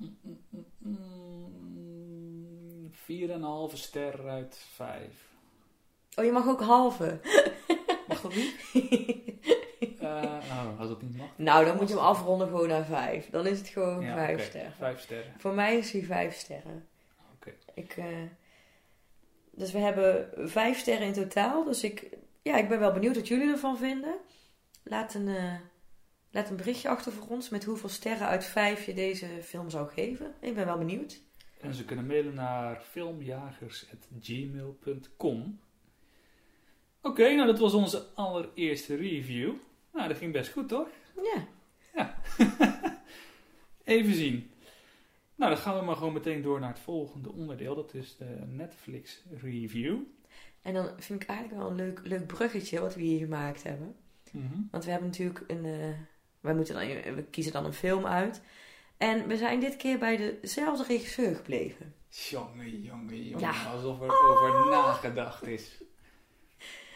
eh, 0.00 0.58
mm, 0.78 2.88
Vier 2.92 3.30
en 3.30 3.36
een 3.36 3.42
halve 3.42 3.76
ster 3.76 4.28
uit 4.28 4.56
vijf. 4.74 5.28
Oh, 6.16 6.24
je 6.24 6.32
mag 6.32 6.46
ook 6.46 6.60
halve. 6.60 7.20
Mag 8.08 8.20
dat 8.20 8.34
niet? 8.34 8.54
Uh, 10.02 10.02
oh, 10.50 10.80
als 10.80 10.88
dat 10.88 11.02
niet 11.02 11.16
mag. 11.16 11.26
Nou, 11.36 11.64
dan 11.64 11.76
moet 11.76 11.88
je 11.88 11.94
hem 11.94 12.04
afronden 12.04 12.48
gewoon 12.48 12.68
naar 12.68 12.84
vijf. 12.84 13.30
Dan 13.30 13.46
is 13.46 13.58
het 13.58 13.68
gewoon 13.68 14.00
Ja, 14.00 14.14
vijf 14.14 14.38
oké, 14.38 14.48
sterren. 14.48 14.72
Vijf 14.72 15.00
sterren. 15.00 15.34
Voor 15.38 15.54
mij 15.54 15.76
is 15.76 15.92
hij 15.92 16.02
vijf 16.02 16.34
sterren. 16.34 16.88
Oké. 17.34 17.52
Ik, 17.74 17.96
eh, 17.96 18.04
dus 19.50 19.72
we 19.72 19.78
hebben 19.78 20.28
vijf 20.50 20.78
sterren 20.78 21.06
in 21.06 21.12
totaal. 21.12 21.64
Dus 21.64 21.84
ik, 21.84 22.16
ja, 22.42 22.56
ik 22.56 22.68
ben 22.68 22.78
wel 22.78 22.92
benieuwd 22.92 23.16
wat 23.16 23.28
jullie 23.28 23.50
ervan 23.50 23.78
vinden. 23.78 24.14
Laat 24.82 25.14
een, 25.14 25.28
eh, 25.28 25.54
laat 26.30 26.50
een 26.50 26.56
berichtje 26.56 26.88
achter 26.88 27.12
voor 27.12 27.26
ons 27.28 27.48
met 27.48 27.64
hoeveel 27.64 27.88
sterren 27.88 28.26
uit 28.26 28.44
vijf 28.44 28.86
je 28.86 28.94
deze 28.94 29.26
film 29.42 29.70
zou 29.70 29.88
geven. 29.90 30.34
Ik 30.40 30.54
ben 30.54 30.66
wel 30.66 30.78
benieuwd. 30.78 31.20
En 31.60 31.74
ze 31.74 31.84
kunnen 31.84 32.06
mailen 32.06 32.34
naar 32.34 32.80
filmjagers.gmail.com. 32.90 35.60
Oké, 37.02 37.34
nou 37.34 37.46
dat 37.46 37.58
was 37.58 37.74
onze 37.74 38.06
allereerste 38.14 38.94
review. 38.96 39.52
Nou, 39.92 40.08
dat 40.08 40.16
ging 40.16 40.32
best 40.32 40.52
goed, 40.52 40.68
toch? 40.68 40.88
Ja, 41.22 41.46
Even 43.84 44.14
zien. 44.14 44.50
Nou, 45.34 45.52
dan 45.54 45.60
gaan 45.60 45.78
we 45.78 45.84
maar 45.84 45.96
gewoon 45.96 46.12
meteen 46.12 46.42
door 46.42 46.60
naar 46.60 46.68
het 46.68 46.78
volgende 46.78 47.32
onderdeel. 47.32 47.74
Dat 47.74 47.94
is 47.94 48.16
de 48.16 48.38
Netflix 48.46 49.22
review. 49.40 49.98
en 50.62 50.74
dan 50.74 50.90
vind 50.98 51.22
ik 51.22 51.28
eigenlijk 51.28 51.60
wel 51.60 51.70
een 51.70 51.76
leuk, 51.76 52.00
leuk 52.04 52.26
bruggetje 52.26 52.80
wat 52.80 52.94
we 52.94 53.02
hier 53.02 53.18
gemaakt 53.18 53.62
hebben. 53.62 53.94
Mhm. 54.32 54.60
Want 54.70 54.84
we 54.84 54.90
hebben 54.90 55.08
natuurlijk 55.08 55.44
een. 55.46 55.64
eh, 55.64 55.88
wij 56.40 56.54
moeten 56.54 56.74
dan, 56.74 57.14
we 57.14 57.24
kiezen 57.30 57.52
dan 57.52 57.64
een 57.64 57.72
film 57.72 58.06
uit. 58.06 58.42
En 58.96 59.26
we 59.26 59.36
zijn 59.36 59.60
dit 59.60 59.76
keer 59.76 59.98
bij 59.98 60.38
dezelfde 60.40 60.84
regisseur 60.84 61.36
gebleven. 61.36 61.94
Jongen, 62.08 62.82
jongen, 62.82 63.24
jongen. 63.24 63.40
Ja. 63.40 63.64
Alsof 63.64 64.00
er 64.00 64.28
over 64.28 64.70
nagedacht 64.70 65.46
is. 65.46 65.82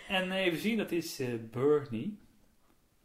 En 0.09 0.33
even 0.33 0.59
zien, 0.59 0.77
dat 0.77 0.93
is 0.93 1.21
eh, 1.21 1.29
Bernie. 1.51 2.19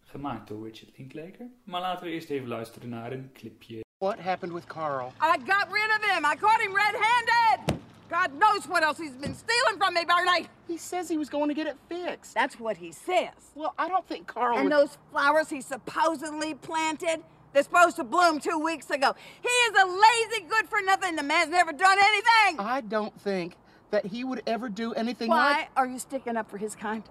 Gemaakt 0.01 0.47
door 0.47 0.65
Richard 0.65 0.97
Linklater. 0.97 1.47
Maar 1.63 1.81
laten 1.81 2.05
we 2.05 2.11
eerst 2.11 2.29
even 2.29 2.47
luisteren 2.47 2.89
naar 2.89 3.11
een 3.11 3.31
clipje. 3.33 3.83
What 3.97 4.19
happened 4.19 4.53
with 4.53 4.65
Carl? 4.65 5.13
I 5.21 5.37
got 5.45 5.67
rid 5.71 5.89
of 5.97 6.15
him. 6.15 6.25
I 6.25 6.35
caught 6.35 6.61
him 6.61 6.75
red-handed. 6.75 7.78
God 8.09 8.33
knows 8.39 8.67
what 8.67 8.83
else 8.83 8.97
he's 8.97 9.11
been 9.11 9.35
stealing 9.35 9.77
from 9.77 9.93
me, 9.93 10.03
Bernie. 10.03 10.47
He 10.67 10.77
says 10.77 11.07
he 11.07 11.17
was 11.17 11.29
going 11.29 11.47
to 11.49 11.53
get 11.53 11.67
it 11.67 11.77
fixed. 11.87 12.33
That's 12.33 12.59
what 12.59 12.77
he 12.77 12.91
says. 12.91 13.51
Well, 13.53 13.73
I 13.77 13.87
don't 13.87 14.07
think 14.07 14.25
Carl 14.27 14.57
And 14.57 14.65
would... 14.65 14.73
those 14.73 14.97
flowers 15.11 15.49
he 15.49 15.61
supposedly 15.61 16.55
planted, 16.55 17.21
they're 17.53 17.63
supposed 17.63 17.97
to 17.97 18.03
bloom 18.03 18.39
two 18.39 18.57
weeks 18.57 18.89
ago. 18.89 19.15
He 19.41 19.47
is 19.47 19.83
a 19.83 19.85
lazy, 19.85 20.45
good-for-nothing. 20.49 21.15
The 21.15 21.23
man's 21.23 21.51
never 21.51 21.71
done 21.71 21.97
anything. 21.99 22.59
I 22.59 22.81
don't 22.81 23.19
think 23.21 23.55
that 23.91 24.07
he 24.07 24.23
would 24.23 24.41
ever 24.47 24.69
do 24.69 24.93
anything 24.93 25.29
Why 25.29 25.51
like... 25.51 25.69
are 25.75 25.85
you 25.85 25.99
sticking 25.99 26.35
up 26.35 26.49
for 26.49 26.57
his 26.57 26.75
kind? 26.75 27.03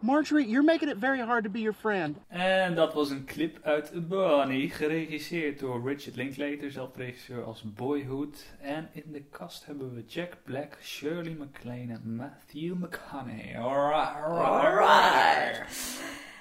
Marjorie, 0.00 0.48
you're 0.48 0.64
making 0.64 0.88
it 0.88 0.96
very 0.96 1.20
hard 1.20 1.44
to 1.44 1.50
be 1.50 1.60
your 1.60 1.76
friend. 1.76 2.16
En 2.28 2.74
dat 2.74 2.94
was 2.94 3.10
een 3.10 3.24
clip 3.24 3.58
uit 3.62 4.08
Bernie, 4.08 4.70
geregisseerd 4.70 5.58
door 5.58 5.88
Richard 5.88 6.16
Linklater, 6.16 6.70
zelf 6.70 6.96
regisseur 6.96 7.44
als 7.44 7.62
Boyhood. 7.74 8.44
En 8.60 8.88
in 8.92 9.12
de 9.12 9.22
kast 9.22 9.66
hebben 9.66 9.94
we 9.94 10.04
Jack 10.06 10.36
Black, 10.44 10.78
Shirley 10.82 11.36
MacLaine 11.38 11.92
en 11.92 12.16
Matthew 12.16 12.74
McConaughey. 12.74 13.58
Alright, 13.58 14.24
alright. 14.24 16.00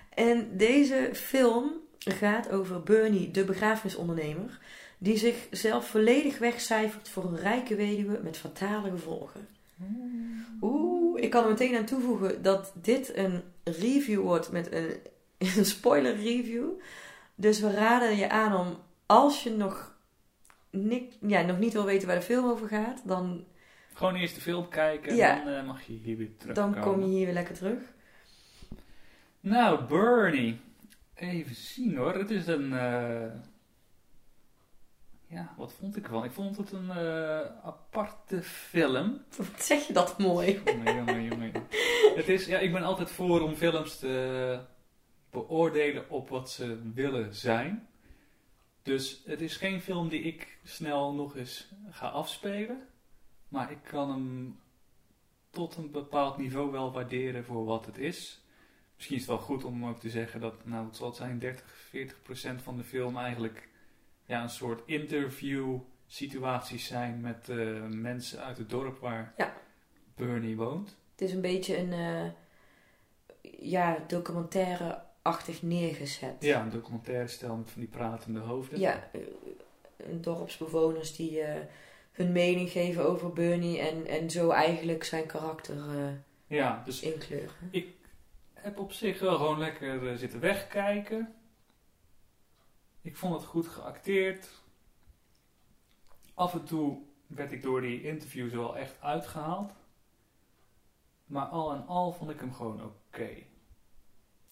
En 0.09 0.57
deze 0.57 1.09
film 1.13 1.71
gaat 1.97 2.51
over 2.51 2.83
Bernie, 2.83 3.31
de 3.31 3.43
begrafenisondernemer, 3.43 4.59
die 4.97 5.17
zichzelf 5.17 5.87
volledig 5.87 6.37
wegcijfert 6.37 7.09
voor 7.09 7.23
een 7.23 7.37
rijke 7.37 7.75
weduwe 7.75 8.19
met 8.23 8.37
fatale 8.37 8.89
gevolgen. 8.89 9.47
Oeh, 10.61 10.88
ik 11.29 11.35
kan 11.35 11.43
er 11.43 11.49
meteen 11.49 11.77
aan 11.77 11.85
toevoegen 11.85 12.41
dat 12.41 12.71
dit 12.81 13.15
een 13.17 13.41
review 13.63 14.21
wordt 14.21 14.51
met 14.51 14.71
een, 14.71 14.93
een 15.57 15.65
spoiler 15.65 16.15
review. 16.15 16.65
Dus 17.35 17.59
we 17.59 17.71
raden 17.71 18.15
je 18.17 18.29
aan 18.29 18.55
om, 18.55 18.77
als 19.05 19.43
je 19.43 19.51
nog, 19.51 19.95
nik, 20.69 21.11
ja, 21.27 21.41
nog 21.41 21.59
niet 21.59 21.73
wil 21.73 21.85
weten 21.85 22.07
waar 22.07 22.15
de 22.17 22.21
film 22.21 22.45
over 22.49 22.67
gaat, 22.67 23.01
dan, 23.07 23.45
Gewoon 23.93 24.15
eerst 24.15 24.35
de 24.35 24.41
film 24.41 24.69
kijken 24.69 25.09
en 25.09 25.15
Ja. 25.15 25.43
dan 25.43 25.53
eh, 25.53 25.65
mag 25.65 25.81
je 25.81 25.93
hier 25.93 26.17
weer 26.17 26.37
terugkomen. 26.37 26.73
dan 26.81 26.83
kom 26.83 27.01
je 27.01 27.07
hier 27.09 27.25
weer 27.25 27.33
lekker 27.33 27.55
terug. 27.55 27.79
Nou, 29.39 29.83
Bernie. 29.83 30.59
Even 31.15 31.55
zien 31.55 31.95
hoor. 31.95 32.13
Het 32.13 32.29
is 32.29 32.47
een... 32.47 32.73
eh, 32.73 33.23
Ja, 35.29 35.53
wat 35.57 35.73
vond 35.73 35.95
ik 35.95 36.03
ervan? 36.03 36.23
Ik 36.23 36.31
vond 36.31 36.57
het 36.57 36.71
een 36.71 36.89
eh, 36.89 37.39
aparte 37.63 38.43
film. 38.43 39.21
Wat 39.37 39.61
zeg 39.63 39.87
je 39.87 39.93
dat 39.93 40.17
mooi? 40.17 40.61
Jongen, 40.65 40.95
jongen, 40.95 41.23
jongen. 41.23 41.51
Het 42.15 42.27
is, 42.27 42.45
ja, 42.45 42.59
ik 42.59 42.71
ben 42.71 42.83
altijd 42.83 43.11
voor 43.11 43.41
om 43.41 43.55
films 43.55 43.99
te 43.99 44.59
beoordelen 45.29 46.09
op 46.09 46.29
wat 46.29 46.51
ze 46.51 46.91
willen 46.93 47.35
zijn. 47.35 47.87
Dus 48.83 49.21
het 49.25 49.41
is 49.41 49.57
geen 49.57 49.81
film 49.81 50.09
die 50.09 50.21
ik 50.21 50.57
snel 50.63 51.13
nog 51.13 51.35
eens 51.35 51.71
ga 51.89 52.07
afspelen. 52.07 52.87
Maar 53.47 53.71
ik 53.71 53.83
kan 53.83 54.09
hem 54.09 54.59
tot 55.49 55.75
een 55.75 55.91
bepaald 55.91 56.37
niveau 56.37 56.71
wel 56.71 56.91
waarderen 56.91 57.45
voor 57.45 57.65
wat 57.65 57.85
het 57.85 57.97
is. 57.97 58.41
Misschien 58.95 59.17
is 59.17 59.21
het 59.21 59.31
wel 59.31 59.45
goed 59.45 59.63
om 59.63 59.85
ook 59.85 59.99
te 59.99 60.09
zeggen 60.09 60.39
dat, 60.39 60.65
nou, 60.65 60.85
wat 60.85 60.95
zal 60.95 61.07
het 61.07 61.15
zijn, 61.15 61.39
30, 61.39 61.65
40 61.89 62.21
procent 62.21 62.61
van 62.61 62.77
de 62.77 62.83
film 62.83 63.17
eigenlijk 63.17 63.68
ja, 64.29 64.41
een 64.43 64.49
soort 64.49 64.81
interview 64.85 65.77
situaties 66.07 66.85
zijn 66.85 67.21
met 67.21 67.49
eh, 67.49 67.57
mensen 67.87 68.43
uit 68.43 68.57
het 68.57 68.69
dorp 68.69 68.99
waar 68.99 69.33
Ja. 69.37 69.53
Bernie 70.15 70.55
woont. 70.57 70.95
Het 71.11 71.21
is 71.21 71.33
een 71.33 71.41
beetje 71.41 71.77
een 71.77 71.93
eh, 71.93 72.25
ja, 73.69 73.97
documentaire-achtig 74.07 75.61
neergezet. 75.61 76.35
Ja, 76.39 76.61
een 76.61 76.69
documentaire 76.69 77.27
stijl 77.27 77.55
met 77.55 77.69
van 77.71 77.81
die 77.81 77.89
pratende 77.89 78.39
hoofden. 78.39 78.79
Ja, 78.79 79.09
eh, 79.13 79.21
een 79.97 80.21
dorpsbewoners 80.21 81.15
die 81.15 81.41
hun 82.11 82.31
mening 82.31 82.69
geven 82.69 83.05
over 83.05 83.33
Bernie 83.33 83.79
en, 83.79 84.07
en 84.07 84.29
zo 84.29 84.49
eigenlijk 84.49 85.03
zijn 85.03 85.25
karakter 85.25 85.75
Ja, 86.47 86.81
dus 86.85 87.01
inkleuren. 87.01 87.49
ik 87.71 87.87
heb 88.53 88.79
op 88.79 88.91
zich 88.91 89.19
wel 89.19 89.37
gewoon 89.37 89.59
lekker 89.59 90.17
zitten 90.17 90.39
wegkijken. 90.39 91.33
Ik 93.09 93.17
vond 93.17 93.33
het 93.33 93.45
goed 93.45 93.67
geacteerd. 93.67 94.49
Af 96.33 96.53
en 96.53 96.63
toe 96.63 97.01
werd 97.27 97.51
ik 97.51 97.61
door 97.61 97.81
die 97.81 98.03
interviews 98.03 98.53
wel 98.53 98.77
echt 98.77 99.01
uitgehaald. 99.01 99.71
Maar 101.25 101.45
al 101.45 101.73
en 101.73 101.87
al 101.87 102.11
vond 102.11 102.29
ik 102.31 102.39
hem 102.39 102.53
gewoon 102.53 102.83
oké. 102.83 103.23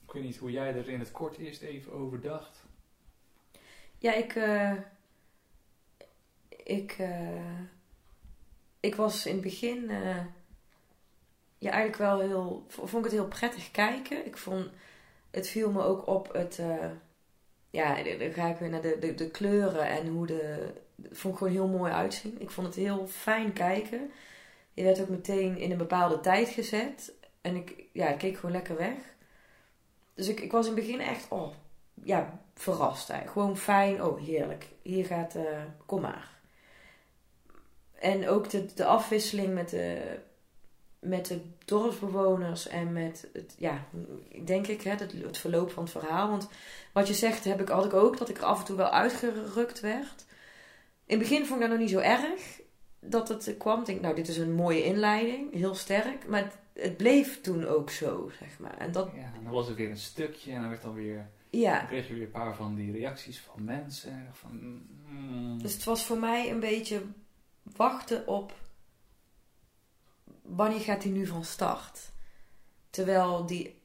Ik 0.04 0.12
weet 0.12 0.24
niet 0.24 0.38
hoe 0.38 0.52
jij 0.52 0.76
er 0.76 0.90
in 0.90 1.00
het 1.00 1.12
kort 1.12 1.38
eerst 1.38 1.62
even 1.62 1.92
over 1.92 2.22
dacht. 2.22 2.66
Ja, 3.98 4.14
ik. 4.14 4.36
eh, 4.36 4.74
ik. 6.50 6.92
eh, 6.92 7.60
ik 8.80 8.96
was 8.96 9.26
in 9.26 9.34
het 9.34 9.42
begin. 9.42 9.90
eh, 9.90 10.26
ja, 11.58 11.72
eigenlijk 11.72 11.98
wel 11.98 12.20
heel. 12.20 12.66
Vond 12.68 12.94
ik 12.94 13.04
het 13.04 13.12
heel 13.22 13.28
prettig 13.28 13.72
kijken. 13.72 14.26
Ik 14.26 14.38
vond. 14.38 14.70
Het 15.32 15.48
viel 15.48 15.72
me 15.72 15.82
ook 15.82 16.08
op 16.08 16.34
het. 16.34 16.62
Ja, 17.70 18.04
dan 18.04 18.32
ga 18.32 18.48
ik 18.48 18.58
weer 18.58 18.70
naar 18.70 18.82
de, 18.82 19.14
de, 19.16 19.30
kleuren 19.30 19.88
en 19.88 20.08
hoe 20.08 20.28
de. 20.28 20.74
Het 21.02 21.18
vond 21.18 21.34
ik 21.34 21.40
gewoon 21.40 21.54
heel 21.54 21.68
mooi 21.68 21.92
uitzien. 21.92 22.36
Ik 22.40 22.50
vond 22.50 22.68
het 22.68 22.76
heel 22.76 23.08
fijn 23.08 23.54
kijken. 23.54 24.12
Je 24.74 24.84
werd 24.84 25.02
ook 25.02 25.10
meteen 25.10 25.58
in 25.58 25.72
een 25.72 25.78
bepaalde 25.78 26.20
tijd 26.20 26.50
gezet. 26.50 27.14
En 27.42 27.56
ik, 27.56 27.84
ja, 27.92 28.08
ik 28.08 28.18
keek 28.18 28.36
gewoon 28.36 28.52
lekker 28.52 28.78
weg. 28.78 28.98
Dus 30.14 30.28
ik, 30.28 30.40
ik 30.40 30.52
was 30.52 30.68
in 30.68 30.76
het 30.76 30.82
begin 30.82 31.00
echt. 31.00 31.26
Oh, 31.30 31.54
ja, 32.04 32.40
verrast 32.54 33.10
eigenlijk. 33.10 33.40
Gewoon 33.40 33.58
fijn. 33.58 34.04
Oh, 34.04 34.22
heerlijk. 34.22 34.68
Hier 34.82 35.06
gaat, 35.06 35.36
eh, 35.36 35.64
kom 35.86 36.02
maar. 36.02 36.36
En 38.00 38.28
ook 38.28 38.50
de, 38.50 38.74
de 38.74 38.86
afwisseling 38.86 39.54
met 39.54 39.70
de, 39.70 40.18
met 41.00 41.26
de 41.26 41.42
dorpsbewoners 41.66 42.68
en 42.68 42.92
met 42.94 43.28
het, 43.34 43.56
ja, 43.58 43.86
denk 44.46 44.68
ik, 44.68 44.82
hè, 44.82 44.90
het, 44.90 45.12
het 45.12 45.38
verloop 45.38 45.72
van 45.72 45.84
het 45.84 45.92
verhaal. 45.92 46.30
Want 46.30 46.50
wat 46.94 47.08
je 47.08 47.14
zegt, 47.14 47.44
heb 47.44 47.62
ik, 47.62 47.68
had 47.68 47.86
ik 47.86 47.94
ook, 47.94 48.18
dat 48.18 48.30
ik 48.30 48.38
er 48.38 48.44
af 48.44 48.60
en 48.60 48.66
toe 48.66 48.76
wel 48.76 48.90
uitgerukt 48.90 49.80
werd. 49.80 50.26
In 51.06 51.20
het 51.20 51.30
begin 51.30 51.46
vond 51.46 51.62
ik 51.62 51.68
dat 51.68 51.70
nog 51.70 51.80
niet 51.80 51.96
zo 51.96 52.00
erg 52.00 52.60
dat 53.00 53.28
het 53.28 53.56
kwam. 53.58 53.80
Ik 53.80 53.86
denk, 53.86 54.02
nou, 54.02 54.16
dit 54.16 54.28
is 54.28 54.38
een 54.38 54.54
mooie 54.54 54.84
inleiding, 54.84 55.54
heel 55.54 55.76
sterk. 55.76 56.28
Maar 56.28 56.44
het, 56.44 56.58
het 56.74 56.98
bleef 56.98 57.42
toen 57.42 57.66
ook 57.66 57.90
zo, 57.90 58.32
zeg 58.40 58.60
maar. 58.60 58.78
En 58.78 58.92
dat, 58.92 59.10
Ja, 59.16 59.32
dan 59.44 59.52
was 59.52 59.68
er 59.70 59.76
weer 59.76 59.90
een 59.90 59.98
stukje 59.98 60.52
en 60.52 60.60
dan 60.60 60.70
werd 60.70 60.82
dan 60.82 60.94
weer... 60.94 61.30
ja. 61.50 61.78
Dan 61.78 61.88
kreeg 61.88 62.08
je 62.08 62.14
weer 62.14 62.24
een 62.24 62.32
paar 62.32 62.56
van 62.56 62.76
die 62.76 62.92
reacties 62.92 63.40
van 63.40 63.64
mensen. 63.64 64.28
Van, 64.32 64.82
mm, 65.08 65.62
Dus 65.62 65.74
het 65.74 65.84
was 65.84 66.06
voor 66.06 66.18
mij 66.18 66.52
een 66.52 66.60
beetje 66.60 67.02
wachten 67.64 68.28
op 68.28 68.54
wanneer 70.48 70.80
gaat 70.80 71.04
hij 71.04 71.12
nu 71.12 71.26
van 71.26 71.46
start. 71.46 72.12
Terwijl 72.90 73.46
die, 73.46 73.82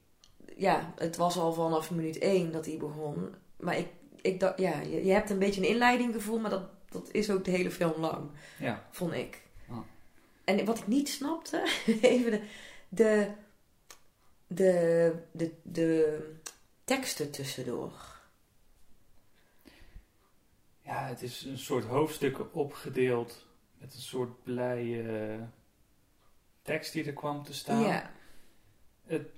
ja, 0.57 0.93
het 0.97 1.17
was 1.17 1.39
al 1.39 1.53
vanaf 1.53 1.91
minuut 1.91 2.19
1 2.19 2.53
dat 2.53 2.67
hij 2.67 2.77
begon. 2.77 3.35
Maar 3.57 3.79
ik, 3.79 3.89
ik 4.21 4.41
dacht, 4.41 4.59
ja, 4.59 4.81
je, 4.81 5.05
je 5.05 5.13
hebt 5.13 5.31
een 5.31 5.39
beetje 5.39 5.61
een 5.61 5.69
inleiding 5.69 6.15
gevoel, 6.15 6.39
maar 6.39 6.51
dat, 6.51 6.65
dat 6.91 7.09
is 7.13 7.31
ook 7.31 7.45
de 7.45 7.51
hele 7.51 7.71
film 7.71 8.01
lang, 8.01 8.31
ja, 8.59 8.87
vond 8.91 9.13
ik. 9.13 9.43
Ah. 9.69 9.79
En 10.45 10.65
wat 10.65 10.79
ik 10.79 10.87
niet 10.87 11.09
snapte, 11.09 11.69
even 12.01 12.31
de, 12.31 12.41
de, 12.89 13.31
de, 14.49 15.15
de, 15.33 15.53
de 15.63 16.19
teksten 16.85 17.31
tussendoor. 17.31 18.11
Ja, 20.85 21.07
het 21.07 21.23
is 21.23 21.45
een 21.45 21.59
soort 21.59 21.85
hoofdstukken 21.85 22.53
opgedeeld 22.53 23.47
met 23.79 23.95
een 23.95 24.01
soort 24.01 24.43
blije 24.43 25.39
tekst 26.63 26.93
die 26.93 27.05
er 27.05 27.13
kwam 27.13 27.43
te 27.43 27.55
staan. 27.55 27.81
Ja, 27.83 28.11
Het, 29.07 29.29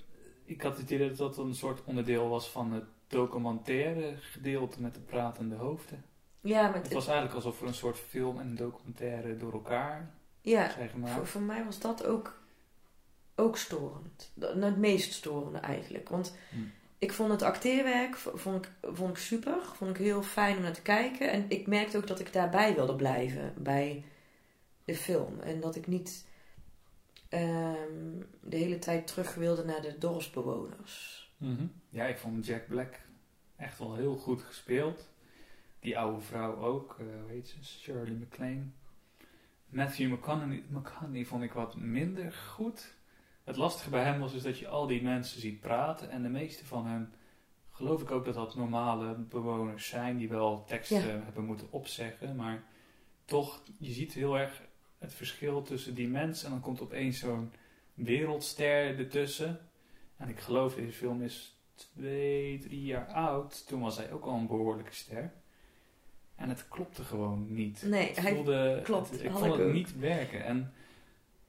ik 0.44 0.62
had 0.62 0.76
het 0.78 0.90
idee 0.90 1.08
dat 1.08 1.16
dat 1.16 1.38
een 1.38 1.54
soort 1.54 1.84
onderdeel 1.84 2.28
was 2.28 2.48
van 2.50 2.72
het 2.72 2.84
documentaire 3.08 4.14
gedeelte 4.20 4.80
met 4.82 4.94
de 4.94 5.00
pratende 5.00 5.54
hoofden. 5.54 6.04
ja, 6.40 6.62
maar 6.62 6.74
Het 6.74 6.82
het, 6.84 6.92
was 6.92 7.06
eigenlijk 7.06 7.34
alsof 7.36 7.60
er 7.60 7.66
een 7.66 7.74
soort 7.74 7.98
film 7.98 8.40
en 8.40 8.54
documentaire 8.54 9.36
door 9.36 9.52
elkaar 9.52 10.10
ja 10.40 10.70
zijn 10.70 10.88
gemaakt. 10.88 11.28
voor 11.28 11.40
mij 11.40 11.64
was 11.64 11.78
dat 11.80 12.04
ook, 12.06 12.40
ook 13.34 13.56
storend. 13.56 14.30
Dat- 14.34 14.54
nou, 14.54 14.70
Het 14.70 14.80
meest 14.80 15.12
storende 15.12 15.58
eigenlijk. 15.58 16.08
Want 16.08 16.34
Hm. 16.50 16.56
ik 16.98 17.12
vond 17.12 17.30
het 17.30 17.42
acteerwerk 17.42 18.16
vond 18.16 18.64
ik, 18.64 18.70
vond 18.92 19.10
ik 19.10 19.16
super. 19.16 19.56
Vond 19.74 19.90
ik 19.90 19.96
heel 19.96 20.22
fijn 20.22 20.56
om 20.56 20.62
naar 20.62 20.72
te 20.72 20.82
kijken. 20.82 21.30
En 21.30 21.44
ik 21.48 21.66
merkte 21.66 21.96
ook 21.96 22.06
dat 22.06 22.20
ik 22.20 22.32
daarbij 22.32 22.74
wilde 22.74 22.94
blijven 22.96 23.54
bij 23.58 24.04
de 24.84 24.94
film. 24.96 25.40
En 25.40 25.60
dat 25.60 25.76
ik 25.76 25.86
niet 25.86 26.26
ehm, 27.34 28.22
de 28.40 28.56
hele 28.56 28.78
tijd 28.78 29.06
terug 29.06 29.34
wilde 29.34 29.64
naar 29.64 29.82
de 29.82 29.98
dorpsbewoners. 29.98 31.22
Mhm. 31.36 31.66
Ja, 31.88 32.04
ik 32.04 32.18
vond 32.18 32.46
Jack 32.46 32.66
Black 32.66 33.00
echt 33.56 33.78
wel 33.78 33.94
heel 33.94 34.16
goed 34.16 34.42
gespeeld. 34.42 35.08
Die 35.80 35.98
oude 35.98 36.20
vrouw 36.20 36.56
ook, 36.56 36.96
eh 36.98 37.06
hoe 37.22 37.30
heet 37.30 37.48
ze? 37.48 37.64
Shirley 37.64 38.12
MacLaine. 38.12 38.62
Matthew 39.68 40.12
McConaughey, 40.12 40.64
McConaughey 40.68 41.24
vond 41.24 41.42
ik 41.42 41.52
wat 41.52 41.76
minder 41.76 42.32
goed. 42.32 42.94
Het 43.44 43.56
lastige 43.56 43.90
bij 43.90 44.04
hem 44.04 44.20
was 44.20 44.32
dus 44.32 44.42
dat 44.42 44.58
je 44.58 44.68
al 44.68 44.86
die 44.86 45.02
mensen 45.02 45.40
ziet 45.40 45.60
praten. 45.60 46.10
En 46.10 46.22
de 46.22 46.28
meeste 46.28 46.64
van 46.66 46.86
hen, 46.86 47.12
geloof 47.70 48.02
ik 48.02 48.10
ook 48.10 48.24
dat 48.24 48.34
dat 48.34 48.54
normale 48.56 49.14
bewoners 49.14 49.88
zijn. 49.88 50.16
Die 50.16 50.28
wel 50.28 50.64
teksten 50.64 51.06
Ja. 51.06 51.22
hebben 51.24 51.44
moeten 51.44 51.66
opzeggen. 51.72 52.36
Maar 52.36 52.62
toch, 53.24 53.62
je 53.78 53.92
ziet 53.92 54.12
heel 54.12 54.38
erg 54.38 54.62
het 55.04 55.14
verschil 55.14 55.62
tussen 55.62 55.94
die 55.94 56.08
mensen. 56.08 56.46
En 56.46 56.52
dan 56.52 56.60
komt 56.60 56.80
opeens 56.80 57.18
zo'n 57.18 57.52
wereldster 57.94 58.98
ertussen. 58.98 59.60
En 60.16 60.28
ik 60.28 60.38
geloof 60.40 60.74
deze 60.74 60.92
film 60.92 61.22
is 61.22 61.56
twee, 61.74 62.58
drie 62.58 62.84
jaar 62.84 63.06
oud. 63.06 63.66
Toen 63.66 63.80
was 63.80 63.96
hij 63.96 64.12
ook 64.12 64.24
al 64.24 64.34
een 64.38 64.46
behoorlijke 64.46 64.94
ster. 64.94 65.32
En 66.36 66.48
het 66.48 66.68
klopte 66.68 67.02
gewoon 67.04 67.54
niet. 67.54 67.82
Nee, 67.86 68.06
Het 68.08 68.16
hij 68.20 68.34
voelde, 68.34 68.80
klopt, 68.84 69.10
het- 69.10 69.22
ik 69.22 69.30
had 69.30 69.38
vond 69.40 69.52
ik 69.52 69.58
het 69.58 69.66
ook. 69.68 69.72
niet 69.72 69.98
werken. 69.98 70.44
En 70.44 70.72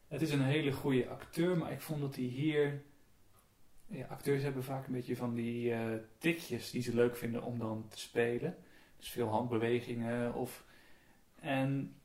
het 0.08 0.22
is 0.22 0.32
een 0.32 0.42
hele 0.44 0.72
goede 0.72 1.08
acteur, 1.08 1.58
maar 1.58 1.72
ik 1.72 1.82
vond 1.82 2.02
dat 2.02 2.16
hij 2.16 2.24
hier... 2.26 2.82
Ja, 3.88 4.06
acteurs 4.06 4.44
hebben 4.44 4.64
vaak 4.64 4.88
een 4.88 4.94
beetje 4.94 5.16
van 5.16 5.34
die 5.34 5.74
eh, 5.74 5.82
tikjes 6.18 6.72
die 6.72 6.82
ze 6.82 6.96
leuk 6.96 7.16
vinden 7.18 7.44
om 7.44 7.60
dan 7.60 7.86
te 7.90 8.00
spelen. 8.00 8.58
Dus 8.98 9.10
veel 9.10 9.28
handbewegingen 9.28 10.34
of... 10.34 10.64
En 11.40 11.96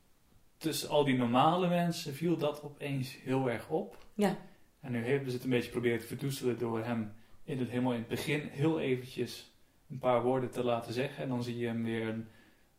tussen 0.61 0.89
al 0.89 1.05
die 1.05 1.17
normale 1.17 1.69
mensen 1.69 2.15
viel 2.15 2.37
dat 2.37 2.63
opeens 2.63 3.17
heel 3.23 3.51
erg 3.51 3.69
op. 3.69 3.97
Ja. 4.15 4.37
En 4.81 4.93
nu 4.93 5.05
hebben 5.07 5.29
ze 5.31 5.35
het 5.37 5.45
een 5.45 5.51
beetje 5.51 5.71
proberen 5.71 5.99
te 5.99 6.07
verdoezelen 6.07 6.59
door 6.59 6.85
hem 6.85 7.13
in 7.45 7.59
het, 7.59 7.69
helemaal 7.69 7.93
in 7.93 7.99
het 7.99 8.09
begin 8.09 8.41
heel 8.41 8.81
eventjes 8.81 9.53
een 9.91 9.99
paar 9.99 10.23
woorden 10.23 10.51
te 10.51 10.65
laten 10.65 10.93
zeggen. 10.93 11.23
En 11.23 11.29
dan 11.29 11.43
zie 11.43 11.59
je 11.59 11.67
hem 11.67 11.85
weer 11.85 12.09
een 12.09 12.29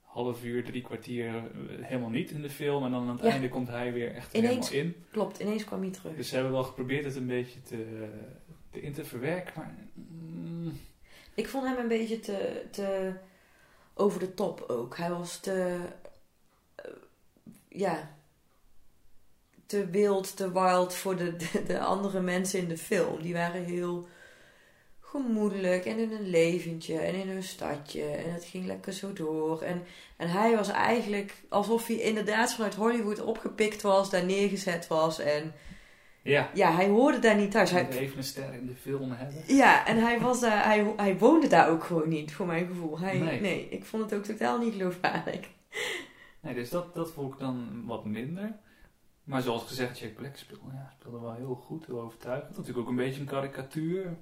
half 0.01 0.43
uur, 0.43 0.63
drie 0.63 0.81
kwartier 0.81 1.27
eh, 1.35 1.43
helemaal 1.85 2.09
niet 2.09 2.31
in 2.31 2.41
de 2.41 2.49
film. 2.49 2.85
En 2.85 2.91
dan 2.91 3.01
aan 3.07 3.15
het 3.15 3.25
Ja. 3.25 3.29
einde 3.31 3.49
komt 3.49 3.67
hij 3.67 3.93
weer 3.93 4.13
echt 4.15 4.33
Ineens- 4.33 4.69
helemaal 4.69 4.93
in. 4.95 5.03
klopt, 5.11 5.39
ineens 5.39 5.63
kwam 5.63 5.81
hij 5.81 5.91
terug. 5.91 6.15
Dus 6.15 6.27
ze 6.29 6.33
hebben 6.35 6.53
wel 6.53 6.63
geprobeerd 6.63 7.05
het 7.05 7.15
een 7.15 7.27
beetje 7.27 7.61
te, 7.61 8.07
te 8.71 8.81
in 8.81 8.93
te 8.93 9.05
verwerken. 9.05 9.53
Maar 9.55 9.75
mm, 9.93 10.79
Ik 11.35 11.47
vond 11.47 11.65
hem 11.65 11.77
een 11.77 11.87
beetje 11.87 12.19
te, 12.19 12.63
te 12.71 13.13
over 13.93 14.19
de 14.19 14.33
top 14.33 14.61
ook. 14.67 14.97
Hij 14.97 15.09
was 15.09 15.39
te. 15.39 15.77
Ja. 17.71 18.15
Te 19.65 19.86
wild, 19.89 20.36
te 20.36 20.51
wild 20.51 20.95
voor 20.95 21.15
de, 21.15 21.36
de, 21.36 21.63
de 21.63 21.79
andere 21.79 22.19
mensen 22.19 22.60
in 22.60 22.67
de 22.67 22.77
film. 22.77 23.21
Die 23.21 23.34
waren 23.34 23.63
heel 23.63 24.07
gemoedelijk 24.99 25.86
en 25.86 25.97
in 25.97 26.12
een 26.12 26.29
leventje 26.29 26.99
en 26.99 27.13
in 27.13 27.29
hun 27.29 27.43
stadje. 27.43 28.03
En 28.03 28.34
het 28.34 28.45
ging 28.45 28.65
lekker 28.65 28.93
zo 28.93 29.13
door. 29.13 29.62
En, 29.62 29.84
en 30.17 30.29
hij 30.29 30.55
was 30.55 30.69
eigenlijk 30.69 31.34
alsof 31.49 31.88
hij 31.88 31.95
inderdaad 31.95 32.53
vanuit 32.53 32.75
Hollywood 32.75 33.21
opgepikt 33.21 33.81
was, 33.81 34.10
daar 34.10 34.25
neergezet 34.25 34.88
was. 34.88 35.19
En 35.19 35.53
ja, 36.21 36.49
ja, 36.53 36.75
hij 36.75 36.88
hoorde 36.88 37.19
daar 37.19 37.36
niet 37.36 37.51
thuis. 37.51 37.71
hij 37.71 37.88
Hij, 37.89 37.97
even 37.97 38.17
een 38.17 38.23
ster 38.23 38.53
in 38.53 38.67
de 38.67 38.75
film 38.75 39.12
hebben. 39.12 39.43
ja, 39.47 39.88
en 39.88 39.97
hij, 39.97 40.19
was 40.19 40.39
daar, 40.39 40.65
hij, 40.65 40.93
hij 40.95 41.17
woonde 41.17 41.47
daar 41.47 41.69
ook 41.69 41.84
gewoon 41.84 42.10
niet, 42.10 42.34
voor 42.34 42.45
mijn 42.45 42.67
gevoel. 42.67 42.99
Hij, 42.99 43.17
Nee. 43.17 43.41
nee. 43.41 43.67
ik 43.69 43.86
vond 43.86 44.03
het 44.03 44.13
ook 44.13 44.23
totaal 44.23 44.57
niet 44.57 44.73
geloofwaardig. 44.73 45.39
Nee, 46.41 46.54
dus 46.54 46.69
dat, 46.69 46.95
dat 46.95 47.12
vond 47.12 47.34
ik 47.34 47.39
dan 47.39 47.86
wat 47.86 48.06
minder. 48.06 48.60
Maar 49.23 49.41
zoals 49.41 49.63
gezegd, 49.63 49.99
Jack 49.99 50.15
Black 50.15 50.36
speelde, 50.36 50.71
ja, 50.71 50.93
speelde 50.99 51.19
wel 51.19 51.34
heel 51.34 51.56
goed, 51.56 51.86
heel 51.86 52.01
overtuigend. 52.01 52.58
Natuurlijk 52.58 52.77
ook 52.77 52.88
een 52.88 52.95
beetje 52.95 53.21
een 53.21 53.27
karikatuur. 53.27 54.17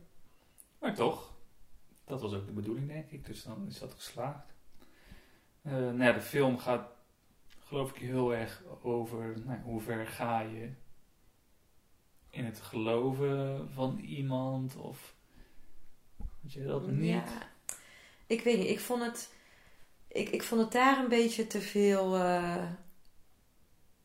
Maar 0.80 0.96
toch, 0.96 1.34
dat 2.06 2.22
was 2.22 2.34
ook 2.34 2.46
de 2.46 2.52
bedoeling, 2.52 2.88
denk 2.88 3.12
ik. 3.12 3.26
Dus 3.26 3.44
dan 3.44 3.68
is 3.68 3.80
dat 3.80 3.94
geslaagd. 3.94 4.54
Eh, 5.62 5.72
nou 5.72 6.04
ja, 6.04 6.12
de 6.12 6.22
film 6.22 6.58
gaat, 6.58 6.90
geloof 7.60 7.90
ik, 7.90 7.96
heel 7.96 8.34
erg 8.36 8.64
over 8.82 9.40
nou, 9.46 9.62
hoe 9.62 9.82
ver 9.82 10.08
ga 10.08 10.40
je 10.40 10.72
in 12.30 12.46
het 12.46 12.60
geloven 12.60 13.70
van 13.74 14.00
iemand 14.00 14.76
of 14.76 15.16
weet 16.42 16.54
je 16.54 16.64
dat 16.64 16.88
niet. 16.88 17.10
Ja, 17.10 17.50
ik 18.28 18.42
weet 18.42 18.58
niet, 18.58 18.70
ik 18.70 18.80
vond 18.80 19.04
het, 19.04 19.34
ik, 20.12 20.30
ik 20.30 20.44
vond 20.44 20.62
het 20.62 20.72
daar 20.72 20.98
een 21.00 21.08
beetje 21.10 21.48
te 21.48 21.62
veel. 21.62 22.16
eh, 22.16 22.64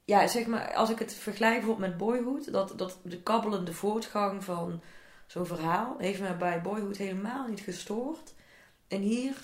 ja, 0.04 0.26
zeg 0.26 0.46
maar, 0.46 0.74
als 0.74 0.90
ik 0.90 0.98
het 0.98 1.14
vergelijk 1.14 1.54
bijvoorbeeld 1.54 1.88
met 1.88 1.96
Boyhood, 1.98 2.52
dat, 2.52 2.78
dat 2.78 2.98
de 3.02 3.22
kabbelende 3.22 3.72
voortgang 3.72 4.44
van 4.44 4.82
zo'n 5.26 5.46
verhaal 5.46 5.94
heeft 5.98 6.20
me 6.20 6.34
bij 6.36 6.60
Boyhood 6.62 6.96
helemaal 6.96 7.48
niet 7.48 7.60
gestoord. 7.60 8.34
En 8.88 9.00
hier 9.00 9.36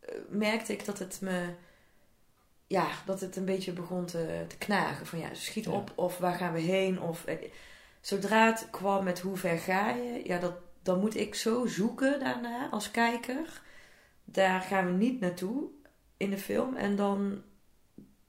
eh, 0.00 0.14
merkte 0.28 0.72
ik 0.72 0.84
dat 0.84 0.98
het 0.98 1.18
me, 1.20 1.54
ja, 2.66 2.86
dat 3.06 3.20
het 3.20 3.36
een 3.36 3.44
beetje 3.44 3.72
begon 3.72 4.06
te, 4.06 4.44
te 4.48 4.56
knagen. 4.58 5.06
Van 5.06 5.18
ja, 5.18 5.34
schiet 5.34 5.64
Ja. 5.64 5.70
op, 5.70 5.92
of 5.94 6.18
waar 6.18 6.34
gaan 6.34 6.52
we 6.52 6.60
heen? 6.60 7.00
Of, 7.00 7.24
eh, 7.24 7.50
zodra 8.00 8.46
het 8.46 8.68
kwam 8.70 9.04
met 9.04 9.20
hoe 9.20 9.36
ver 9.36 9.58
ga 9.58 9.90
je, 9.90 10.20
ja, 10.24 10.38
dat, 10.38 10.54
dan 10.82 11.00
moet 11.00 11.16
ik 11.16 11.34
zo 11.34 11.66
zoeken 11.66 12.20
daarna 12.20 12.68
als 12.70 12.90
kijker. 12.90 13.62
Daar 14.24 14.60
gaan 14.60 14.86
we 14.86 14.92
niet 14.92 15.20
naartoe 15.20 15.68
in 16.18 16.30
de 16.30 16.38
film. 16.38 16.76
En 16.76 16.96
dan, 16.96 17.42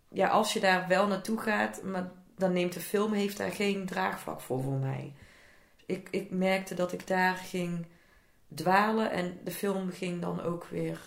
ja, 0.09 0.27
als 0.27 0.53
je 0.53 0.59
daar 0.59 0.87
wel 0.87 1.07
naartoe 1.07 1.39
gaat, 1.39 1.83
maar 1.83 2.11
dan 2.35 2.53
neemt 2.53 2.73
de 2.73 2.79
film 2.79 3.13
heeft 3.13 3.37
daar 3.37 3.51
geen 3.51 3.85
draagvlak 3.85 4.41
voor 4.41 4.61
voor 4.61 4.77
mij. 4.79 5.13
Ik, 5.85 6.07
ik 6.11 6.31
merkte 6.31 6.75
dat 6.75 6.91
ik 6.91 7.07
daar 7.07 7.35
ging 7.35 7.85
dwalen 8.55 9.11
en 9.11 9.39
de 9.43 9.51
film 9.51 9.89
ging 9.91 10.21
dan 10.21 10.41
ook 10.41 10.65
weer, 10.65 10.99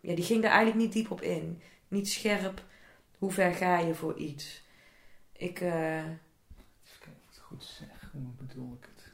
ja, 0.00 0.14
die 0.14 0.24
ging 0.24 0.42
daar 0.42 0.50
eigenlijk 0.52 0.80
niet 0.84 0.92
diep 0.92 1.10
op 1.10 1.22
in. 1.22 1.62
Niet 1.88 2.08
scherp, 2.10 2.62
hoe 3.18 3.30
ver 3.32 3.54
ga 3.54 3.78
je 3.78 3.94
voor 3.94 4.16
iets. 4.16 4.62
Ik, 5.32 5.60
eh, 5.60 5.96
Even 5.98 6.18
kijken 6.98 7.12
of 7.20 7.26
ik 7.26 7.34
het 7.34 7.38
goed 7.38 7.64
zeg. 7.64 8.10
Hoe 8.12 8.30
bedoel 8.46 8.72
ik 8.80 8.88
het? 8.94 9.12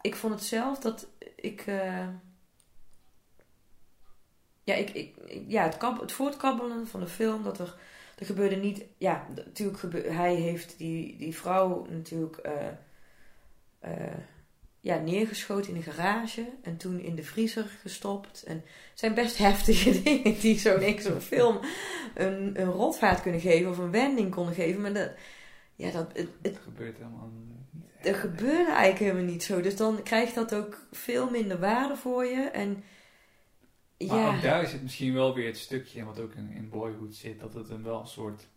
ik 0.00 0.14
vond 0.16 0.34
het 0.34 0.44
zelf 0.44 0.78
dat 0.78 1.08
ik. 1.36 1.60
eh, 1.66 2.08
ja, 4.66 4.74
ik, 4.74 4.90
ik, 4.90 5.14
ja 5.46 5.62
het, 5.62 5.76
kab, 5.76 6.00
het 6.00 6.12
voortkabbelen 6.12 6.86
van 6.86 7.00
de 7.00 7.06
film, 7.08 7.42
dat 7.42 7.58
er. 7.58 7.76
Er 8.18 8.26
gebeurde 8.26 8.56
niet. 8.56 8.84
Ja, 8.98 9.26
natuurlijk 9.34 9.78
gebe, 9.78 10.00
hij 10.00 10.34
heeft 10.34 10.78
die, 10.78 11.16
die 11.16 11.36
vrouw 11.36 11.86
natuurlijk. 11.90 12.36
eh, 12.36 12.66
eh, 13.80 14.16
ja, 14.80 14.98
neergeschoten 14.98 15.70
in 15.70 15.76
een 15.76 15.82
garage 15.82 16.48
en 16.62 16.76
toen 16.76 17.00
in 17.00 17.14
de 17.14 17.22
vriezer 17.22 17.64
gestopt. 17.80 18.42
En 18.42 18.54
het 18.56 18.98
zijn 18.98 19.14
best 19.14 19.38
heftige 19.38 19.90
dingen 20.02 20.40
die 20.40 20.58
zo'n 20.58 20.98
zo'n 20.98 21.20
film 21.20 21.60
een, 22.14 22.60
een 22.60 22.70
rotvaart 22.70 23.22
kunnen 23.22 23.40
geven 23.40 23.70
of 23.70 23.78
een 23.78 23.90
wending 23.90 24.30
konden 24.30 24.54
geven. 24.54 24.80
Maar 24.80 24.92
dat, 24.92 25.10
ja, 25.74 25.90
dat, 25.90 26.06
het, 26.12 26.28
het, 26.42 26.54
Het 26.54 26.58
gebeurt 26.62 26.96
helemaal 26.96 27.30
niet. 27.34 28.06
er 28.06 28.14
gebeurde 28.14 28.66
eigenlijk 28.66 28.98
helemaal 28.98 29.32
niet 29.32 29.42
zo. 29.42 29.60
Dus 29.60 29.76
dan 29.76 30.02
krijgt 30.02 30.34
dat 30.34 30.54
ook 30.54 30.86
veel 30.92 31.30
minder 31.30 31.58
waarde 31.58 31.96
voor 31.96 32.24
je. 32.24 32.42
En 32.42 32.84
Maar 33.98 34.16
ja, 34.18 34.34
ook 34.36 34.42
daar 34.42 34.66
zit 34.66 34.82
misschien 34.82 35.14
wel 35.14 35.34
weer 35.34 35.46
het 35.46 35.58
stukje, 35.58 36.04
wat 36.04 36.20
ook 36.20 36.34
in, 36.34 36.50
in 36.50 36.68
Boyhood 36.68 37.14
zit, 37.14 37.40
dat 37.40 37.54
het 37.54 37.68
een 37.70 37.82
wel 37.82 38.00
een 38.00 38.06
soort 38.06 38.48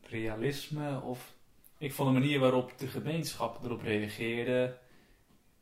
realisme 0.00 1.00
of... 1.00 1.34
Ik 1.78 1.92
vond 1.92 2.14
de 2.14 2.20
manier 2.20 2.40
waarop 2.40 2.78
de 2.78 2.86
gemeenschap 2.86 3.64
erop 3.64 3.82
reageerde, 3.82 4.78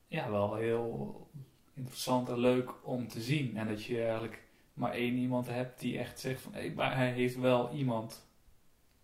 ja, 0.07 0.31
wel 0.31 0.55
heel 0.55 1.29
interessant 1.75 2.29
en 2.29 2.39
leuk 2.39 2.87
om 2.87 3.09
te 3.09 3.21
zien. 3.21 3.57
En 3.57 3.69
dat 3.69 3.85
je 3.85 4.03
eigenlijk 4.03 4.43
maar 4.75 4.93
één 4.93 5.17
iemand 5.17 5.47
hebt 5.47 5.81
die 5.81 5.99
echt 5.99 6.21
zegt 6.21 6.41
van, 6.41 6.55
hé, 6.55 6.73
maar 6.75 6.97
hij 6.97 7.13
heeft 7.13 7.37
wel 7.39 7.73
iemand 7.73 8.27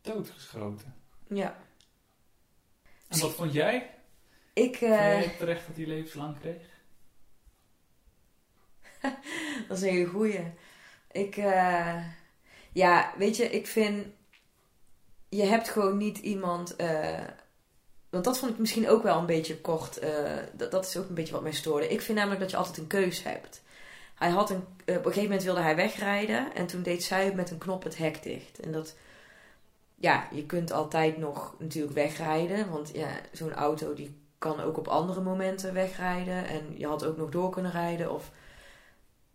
doodgeschoten. 0.00 0.94
ja. 1.28 1.68
En 3.08 3.20
wat 3.20 3.34
vond 3.34 3.52
jij? 3.52 3.94
Ik, 4.52 4.76
Vond 4.76 4.90
eh, 4.92 5.20
jij 5.20 5.34
terecht 5.38 5.66
dat 5.66 5.76
hij 5.76 5.86
levenslang 5.86 6.38
kreeg? 6.38 6.79
dat 9.68 9.76
is 9.76 9.82
een 9.82 9.88
hele 9.88 10.06
goeie. 10.06 10.52
Ik, 11.10 11.36
eh, 11.36 12.04
ja, 12.72 13.12
weet 13.16 13.36
je, 13.36 13.44
ik 13.44 13.66
vind, 13.66 14.06
je 15.28 15.42
hebt 15.42 15.68
gewoon 15.68 15.96
niet 15.96 16.18
iemand, 16.18 16.76
eh, 16.76 17.24
want 18.10 18.24
dat 18.24 18.38
vond 18.38 18.52
ik 18.52 18.58
misschien 18.58 18.88
ook 18.88 19.02
wel 19.02 19.18
een 19.18 19.26
beetje 19.26 19.60
kort, 19.60 19.98
eh, 19.98 20.36
dat, 20.52 20.70
dat 20.70 20.86
is 20.86 20.96
ook 20.96 21.08
een 21.08 21.14
beetje 21.14 21.32
wat 21.32 21.42
mij 21.42 21.52
stoorde. 21.52 21.88
Ik 21.88 22.00
vind 22.00 22.18
namelijk 22.18 22.40
dat 22.40 22.50
je 22.50 22.56
altijd 22.56 22.78
een 22.78 22.86
keus 22.86 23.22
hebt. 23.22 23.62
Hij 24.14 24.30
had 24.30 24.50
een, 24.50 24.64
op 24.80 24.86
een 24.86 24.96
gegeven 24.96 25.22
moment 25.22 25.42
wilde 25.42 25.60
hij 25.60 25.76
wegrijden 25.76 26.54
en 26.54 26.66
toen 26.66 26.82
deed 26.82 27.02
zij 27.02 27.34
met 27.34 27.50
een 27.50 27.58
knop 27.58 27.82
het 27.82 27.96
hek 27.96 28.22
dicht. 28.22 28.60
En 28.60 28.72
dat, 28.72 28.96
ja, 29.94 30.28
je 30.32 30.46
kunt 30.46 30.72
altijd 30.72 31.16
nog 31.16 31.54
natuurlijk 31.58 31.94
wegrijden, 31.94 32.70
want 32.70 32.90
ja, 32.94 33.08
zo'n 33.32 33.52
auto 33.54 33.94
die 33.94 34.18
kan 34.38 34.60
ook 34.60 34.78
op 34.78 34.88
andere 34.88 35.20
momenten 35.20 35.74
wegrijden 35.74 36.46
en 36.46 36.78
je 36.78 36.86
had 36.86 37.04
ook 37.04 37.16
nog 37.16 37.30
door 37.30 37.50
kunnen 37.50 37.72
rijden 37.72 38.12
of 38.12 38.30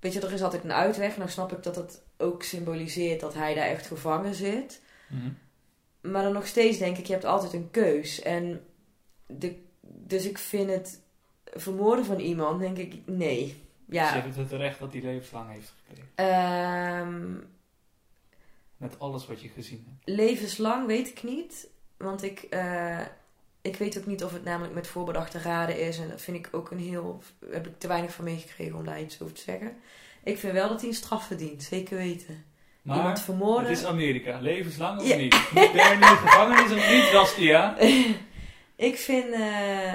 weet 0.06 0.14
je, 0.14 0.28
er 0.28 0.34
is 0.34 0.44
altijd 0.44 0.64
een 0.64 0.74
uitweg. 0.74 1.18
Nou 1.18 1.30
snap 1.30 1.52
ik 1.52 1.64
dat 1.64 1.76
het 1.76 2.02
ook 2.18 2.44
symboliseert 2.44 3.20
dat 3.20 3.34
hij 3.34 3.54
daar 3.54 3.68
echt 3.68 3.88
gevangen 3.88 4.36
zit. 4.36 4.82
Mhm. 5.10 5.30
Maar 6.12 6.24
dan 6.24 6.34
nog 6.34 6.48
steeds 6.48 6.78
denk 6.78 6.98
ik, 6.98 7.06
je 7.06 7.14
hebt 7.14 7.26
altijd 7.26 7.54
een 7.54 7.72
keus. 7.72 8.22
En 8.22 8.66
de, 9.28 9.64
dus 9.82 10.26
ik 10.26 10.38
vind 10.38 10.70
het 10.70 11.02
vermoorden 11.54 12.06
van 12.06 12.20
iemand, 12.20 12.60
denk 12.60 12.78
ik, 12.78 12.96
nee. 13.06 13.64
Ja, 13.86 14.12
Zeg 14.12 14.36
het 14.36 14.48
terecht 14.50 14.80
dat 14.80 14.94
hij 14.94 15.02
levenslang 15.02 15.52
heeft 15.52 15.74
gekregen? 15.78 16.10
ehm, 16.16 17.34
Met 18.78 19.00
alles 19.00 19.28
wat 19.28 19.42
je 19.42 19.50
gezien 19.50 19.86
hebt. 19.90 20.18
levenslang 20.18 20.88
weet 20.88 21.08
ik 21.08 21.24
niet. 21.24 21.68
Want 21.98 22.24
ik, 22.24 22.40
eh, 22.40 23.02
ik 23.66 23.76
weet 23.76 23.98
ook 23.98 24.06
niet 24.06 24.24
of 24.24 24.32
het 24.34 24.44
namelijk 24.44 24.74
met 24.74 24.88
voorbedachte 24.88 25.40
raden 25.40 25.80
is. 25.80 26.00
En 26.00 26.10
dat 26.10 26.22
vind 26.22 26.38
ik 26.38 26.50
ook 26.52 26.72
een 26.72 26.80
heel... 26.80 27.22
heb 27.52 27.68
ik 27.68 27.80
te 27.80 27.88
weinig 27.88 28.14
van 28.14 28.24
meegekregen 28.24 28.76
om 28.76 28.86
daar 28.86 29.02
iets 29.02 29.22
over 29.22 29.36
te 29.36 29.42
zeggen. 29.42 29.76
Ik 30.24 30.38
vind 30.38 30.54
wel 30.54 30.70
dat 30.70 30.80
hij 30.80 30.90
een 30.90 30.96
straf 30.96 31.28
verdient, 31.28 31.64
zeker 31.64 31.98
weten. 31.98 32.46
Maar 32.82 32.98
Iemand 32.98 33.22
vermoorden... 33.22 33.70
het 33.70 33.78
is 33.78 33.86
Amerika. 33.86 34.40
Levenslang 34.40 35.00
of 35.02 35.08
Ja. 35.08 35.16
niet? 35.16 35.34
Moet 35.52 35.72
Bernie 35.72 36.10
in 36.10 36.18
gevangenis 36.18 36.72
of 36.72 36.92
niet, 36.92 37.10
Bastia? 37.12 37.78
Ik 38.76 38.98
vind. 38.98 39.34
eh, 39.34 39.94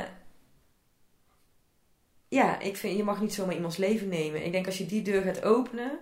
ja, 2.29 2.61
ik 2.61 2.77
vind. 2.77 2.97
Je 2.97 3.05
mag 3.05 3.21
niet 3.21 3.35
zomaar 3.35 3.55
iemands 3.55 3.77
leven 3.77 4.09
nemen. 4.09 4.45
Ik 4.45 4.53
denk 4.53 4.67
als 4.67 4.79
je 4.79 4.87
die 4.87 5.03
deur 5.03 5.23
gaat 5.23 5.43
openen. 5.43 5.99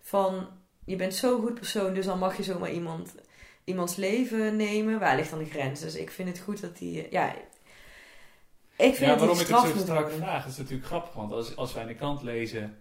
Van. 0.00 0.48
Je 0.86 0.96
bent 0.96 1.14
zo'n 1.14 1.40
goed 1.40 1.54
persoon, 1.54 1.94
dus 1.94 2.06
dan 2.06 2.18
mag 2.18 2.36
je 2.36 2.42
zomaar 2.42 2.70
iemand, 2.72 3.14
iemands 3.64 3.96
leven 3.96 4.56
nemen. 4.56 4.98
Waar 4.98 5.16
ligt 5.16 5.30
dan 5.30 5.38
de 5.38 5.44
grens? 5.44 5.80
Dus 5.80 5.94
ik 5.94 6.10
vind 6.10 6.28
het 6.28 6.38
goed 6.38 6.60
dat 6.60 6.78
die. 6.78 7.02
eh, 7.02 7.10
Ja. 7.10 7.34
Ik 8.76 8.94
vind 8.94 9.10
Ja, 9.10 9.18
waarom 9.18 9.38
ik 9.38 9.46
het 9.46 9.58
zo 9.60 9.78
strak 9.78 10.10
vraag, 10.10 10.46
is 10.46 10.56
natuurlijk 10.56 10.86
grappig. 10.86 11.14
Want 11.14 11.32
als, 11.32 11.56
als 11.56 11.72
wij 11.72 11.82
in 11.82 11.88
de 11.88 11.94
krant 11.94 12.22
lezen... 12.22 12.78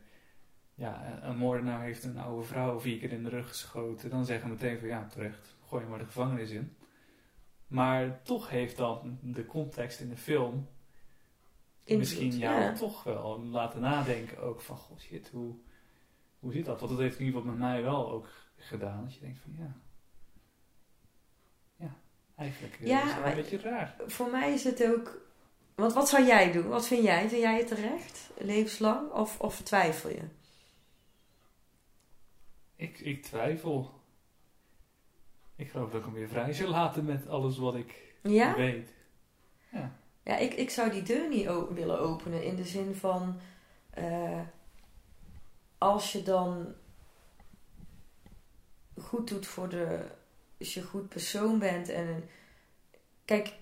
Ja, 0.75 1.19
een 1.21 1.37
moordenaar 1.37 1.81
heeft 1.81 2.03
een 2.03 2.17
oude 2.17 2.43
vrouw 2.45 2.79
vier 2.79 2.99
keer 2.99 3.11
in 3.11 3.23
de 3.23 3.29
rug 3.29 3.47
geschoten. 3.47 4.09
Dan 4.09 4.25
zeggen 4.25 4.47
we 4.47 4.53
meteen 4.53 4.79
van 4.79 4.87
ja, 4.87 5.07
terecht. 5.07 5.55
Gooi 5.67 5.83
je 5.83 5.89
maar 5.89 5.99
de 5.99 6.05
gevangenis 6.05 6.49
in. 6.49 6.75
Maar 7.67 8.21
toch 8.23 8.49
heeft 8.49 8.77
dan 8.77 9.17
de 9.21 9.45
context 9.45 9.99
in 9.99 10.09
de 10.09 10.17
film... 10.17 10.67
Invloed, 11.85 11.97
misschien 11.97 12.37
jou 12.37 12.61
ja. 12.61 12.73
toch 12.73 13.03
wel 13.03 13.43
laten 13.43 13.81
nadenken 13.81 14.37
ook 14.41 14.61
van... 14.61 14.77
God 14.77 15.01
shit, 15.01 15.29
hoe, 15.29 15.55
hoe 16.39 16.53
zit 16.53 16.65
dat? 16.65 16.79
Want 16.79 16.91
dat 16.91 16.99
heeft 17.01 17.19
in 17.19 17.25
ieder 17.25 17.39
geval 17.41 17.55
met 17.55 17.67
mij 17.67 17.81
wel 17.83 18.11
ook 18.11 18.29
gedaan. 18.57 19.03
Dat 19.03 19.13
je 19.13 19.19
denkt 19.19 19.39
van 19.39 19.53
ja... 19.57 19.75
Ja, 22.37 22.43
eigenlijk 22.43 22.73
eh, 22.79 22.87
Ja, 22.87 23.03
is 23.03 23.11
het 23.13 23.25
een 23.25 23.35
beetje 23.35 23.59
raar. 23.69 23.95
Voor 24.07 24.29
mij 24.29 24.53
is 24.53 24.63
het 24.63 24.85
ook. 24.85 25.21
Want 25.75 25.93
wat 25.93 26.09
zou 26.09 26.25
jij 26.25 26.51
doen? 26.51 26.67
Wat 26.67 26.87
vind 26.87 27.03
jij? 27.03 27.29
Vind 27.29 27.41
jij 27.41 27.57
het 27.57 27.67
terecht? 27.67 28.29
Levenslang? 28.37 29.11
Of, 29.11 29.39
of 29.39 29.61
twijfel 29.61 30.09
je? 30.09 30.21
Ik, 32.75 32.99
ik 32.99 33.23
twijfel. 33.23 34.01
Ik 35.55 35.69
geloof 35.69 35.89
dat 35.89 35.99
ik 35.99 36.05
hem 36.05 36.13
weer 36.15 36.27
vrij 36.27 36.53
zou 36.53 36.69
laten 36.69 37.05
met 37.05 37.27
alles 37.27 37.57
wat 37.57 37.75
ik 37.75 38.15
Ja? 38.21 38.55
weet. 38.55 38.89
Ja. 39.71 39.91
Ja, 40.23 40.37
ik, 40.37 40.53
ik 40.53 40.69
zou 40.69 40.91
die 40.91 41.01
deur 41.03 41.29
niet 41.29 41.49
willen 41.73 41.99
openen 41.99 42.43
in 42.43 42.55
de 42.55 42.65
zin 42.65 42.95
van. 42.95 43.39
eh, 43.89 44.41
als 45.77 46.11
je 46.11 46.23
dan 46.23 46.73
goed 49.01 49.27
doet 49.27 49.45
voor 49.47 49.69
de. 49.69 50.05
Als 50.63 50.73
je 50.73 50.79
een 50.79 50.85
goed 50.87 51.09
persoon 51.09 51.59
bent 51.59 51.89
en. 51.89 52.07
een- 52.07 52.23
Kijk. 53.25 53.53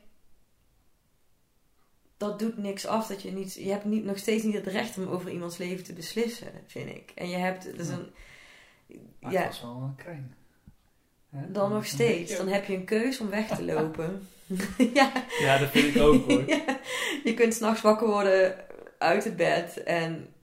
Dat 2.17 2.39
doet 2.39 2.57
niks 2.57 2.85
af 2.85 3.07
dat 3.07 3.21
je 3.21 3.31
niet. 3.31 3.53
Je 3.53 3.69
hebt 3.71 3.85
niet, 3.85 4.03
nog 4.03 4.17
steeds 4.17 4.43
niet 4.43 4.53
het 4.55 4.67
recht 4.67 4.97
om 4.97 5.07
over 5.07 5.31
iemands 5.31 5.57
leven 5.57 5.83
te 5.83 5.93
beslissen, 5.93 6.47
vind 6.67 6.89
ik. 6.89 7.11
En 7.15 7.29
je 7.29 7.35
hebt. 7.37 7.65
Dat 7.65 7.79
is 7.79 7.87
Ja. 7.87 7.93
een, 7.93 8.11
Maar 9.19 9.31
ja, 9.31 9.39
het 9.41 9.47
was 9.49 9.61
wel 9.61 9.71
een 9.81 9.95
krijn. 9.95 10.35
Dan 11.47 11.71
nog 11.71 11.85
steeds. 11.85 12.37
Dan 12.37 12.47
heb 12.47 12.65
je 12.65 12.75
een 12.75 12.85
keus 12.85 13.19
om 13.19 13.29
weg 13.29 13.47
te 13.47 13.63
lopen. 13.63 14.27
ja. 14.93 15.11
Ja, 15.39 15.57
dat 15.57 15.69
vind 15.69 15.95
ik 15.95 16.01
ook 16.01 16.29
hoor. 16.31 16.47
Ja, 16.55 16.79
je 17.23 17.33
kunt 17.33 17.53
s'nachts 17.53 17.81
wakker 17.81 18.07
worden 18.07 18.65
uit 18.97 19.23
het 19.23 19.35
bed 19.35 19.83
en 19.83 20.33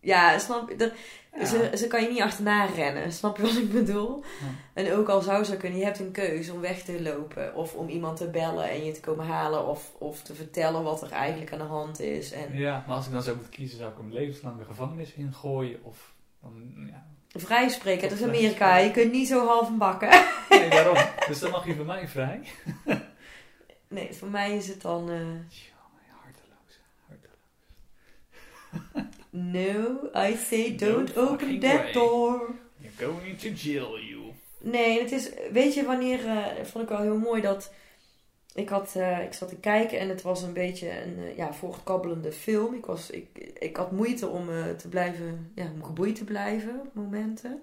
ja, 0.00 0.38
snap 0.38 0.68
je? 0.68 0.92
Ja. 1.38 1.44
ze, 1.44 1.70
ze 1.76 1.86
kan 1.86 2.02
je 2.02 2.08
niet 2.08 2.20
achterna 2.20 2.64
rennen, 2.64 3.12
snap 3.12 3.36
je 3.36 3.42
wat 3.42 3.56
ik 3.56 3.72
bedoel? 3.72 4.24
Ja. 4.40 4.46
En 4.82 4.92
ook 4.92 5.08
al 5.08 5.20
zou 5.20 5.44
ze 5.44 5.56
kunnen, 5.56 5.78
je 5.78 5.84
hebt 5.84 5.98
een 5.98 6.10
keuze 6.12 6.52
om 6.52 6.60
weg 6.60 6.82
te 6.82 7.02
lopen 7.02 7.54
of 7.54 7.74
om 7.74 7.88
iemand 7.88 8.16
te 8.16 8.28
bellen 8.28 8.70
en 8.70 8.84
je 8.84 8.92
te 8.92 9.00
komen 9.00 9.26
halen 9.26 9.66
of, 9.66 9.92
of 9.98 10.22
te 10.22 10.34
vertellen 10.34 10.82
wat 10.82 11.02
er 11.02 11.10
eigenlijk 11.10 11.52
aan 11.52 11.58
de 11.58 11.64
hand 11.64 12.00
is. 12.00 12.32
En 12.32 12.56
Ja, 12.58 12.84
maar 12.86 12.96
als 12.96 13.06
ik 13.06 13.12
dan 13.12 13.22
zou 13.22 13.36
moeten 13.36 13.54
kiezen, 13.54 13.78
zou 13.78 13.90
ik 13.90 13.96
hem 13.96 14.12
levenslang 14.12 14.58
de 14.58 14.64
gevangenis 14.64 15.12
ingooien 15.12 15.84
of 15.84 16.12
dan, 16.42 16.72
ja. 16.88 17.06
vrijspreken, 17.40 18.08
dat 18.08 18.18
is 18.18 18.24
Amerika, 18.24 18.76
je 18.76 18.90
kunt 18.90 19.12
niet 19.12 19.28
zo 19.28 19.46
half 19.46 19.68
een 19.68 19.78
bakken. 19.78 20.08
Nee, 20.50 20.70
daarom. 20.70 20.96
Dus 21.28 21.38
dan 21.38 21.50
mag 21.50 21.66
je 21.66 21.74
van 21.74 21.86
mij 21.86 22.08
vrij. 22.08 22.40
Nee, 23.88 24.12
voor 24.14 24.28
mij 24.28 24.56
is 24.56 24.68
het 24.68 24.82
dan, 24.82 25.10
eh, 25.10 25.16
Jongen, 25.16 25.46
harteloos. 26.22 26.80
harteloos. 27.08 29.08
no, 29.30 30.10
I 30.14 30.36
say 30.36 30.76
don't 30.76 31.14
No 31.16 31.22
open 31.28 31.60
that 31.60 31.82
way. 31.82 31.92
door. 31.92 32.54
You're 32.80 33.10
going 33.12 33.38
to 33.38 33.50
jail, 33.50 33.98
you. 33.98 34.32
Nee, 34.58 35.00
het 35.00 35.12
is, 35.12 35.30
weet 35.52 35.74
je 35.74 35.84
wanneer, 35.84 36.26
eh, 36.26 36.64
vond 36.64 36.84
ik 36.84 36.90
wel 36.90 37.00
heel 37.00 37.18
mooi 37.18 37.40
dat, 37.42 37.72
ik 38.54 38.68
had, 38.68 38.94
eh, 38.96 39.22
ik 39.24 39.32
zat 39.32 39.48
te 39.48 39.56
kijken 39.56 39.98
en 39.98 40.08
het 40.08 40.22
was 40.22 40.42
een 40.42 40.52
beetje 40.52 41.02
een, 41.02 41.18
eh, 41.18 41.36
ja, 41.36 41.52
voortkabbelende 41.52 42.32
film. 42.32 42.74
Ik 42.74 42.86
was, 42.86 43.10
ik, 43.10 43.38
ik 43.58 43.76
had 43.76 43.92
moeite 43.92 44.28
om 44.28 44.46
te 44.76 44.88
blijven, 44.88 45.52
ja, 45.54 45.64
om 45.74 45.84
geboeid 45.84 46.16
te 46.16 46.24
blijven 46.24 46.80
op 46.80 46.94
momenten. 46.94 47.62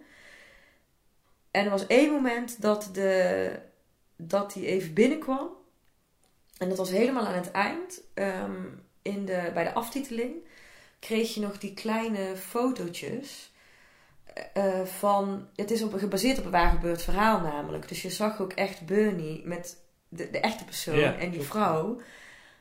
En 1.52 1.64
er 1.64 1.70
was 1.70 1.88
één 1.88 2.12
moment 2.12 2.62
dat 2.62 2.90
de, 2.94 3.52
dat 4.16 4.54
hij 4.54 4.64
even 4.64 4.94
binnenkwam. 4.94 5.50
En 6.58 6.70
dat 6.70 6.78
was 6.78 6.90
helemaal 6.90 7.26
aan 7.26 7.34
het 7.36 7.52
eind, 7.52 8.02
ehm, 8.14 8.62
in 9.02 9.26
de, 9.26 9.52
bij 9.54 9.64
de 9.64 9.74
aftiteling, 9.74 10.36
kreeg 11.00 11.34
je 11.34 11.40
nog 11.40 11.58
die 11.58 11.74
kleine 11.74 12.36
fotootjes 12.36 13.52
eh, 14.54 14.84
van. 14.84 15.48
Het 15.56 15.72
is 15.72 15.84
op, 15.84 15.94
gebaseerd 15.94 16.40
op 16.40 16.46
een 16.46 16.52
waar 16.52 16.72
gebeurd 16.72 17.02
verhaal 17.02 17.42
namelijk. 17.42 17.88
Dus 17.88 18.02
je 18.02 18.10
zag 18.10 18.42
ook 18.42 18.54
echt 18.54 18.86
Bernie 18.86 19.42
met 19.46 19.78
de, 20.10 20.30
de 20.30 20.40
echte 20.40 20.66
persoon 20.66 21.00
Ja, 21.00 21.18
en 21.18 21.32
die 21.32 21.42
vrouw. 21.42 22.02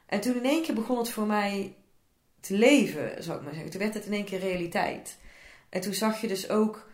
En 0.06 0.20
toen 0.20 0.36
in 0.36 0.44
één 0.44 0.62
keer 0.62 0.74
begon 0.74 0.98
het 0.98 1.10
voor 1.10 1.26
mij 1.26 1.74
te 2.40 2.54
leven, 2.54 3.22
zou 3.22 3.38
ik 3.38 3.44
maar 3.44 3.52
zeggen. 3.52 3.70
Toen 3.70 3.80
werd 3.80 3.94
het 3.94 4.06
in 4.06 4.12
één 4.12 4.24
keer 4.24 4.38
realiteit. 4.38 5.18
En 5.68 5.80
toen 5.80 5.94
zag 5.94 6.20
je 6.20 6.28
dus 6.28 6.48
ook 6.48 6.88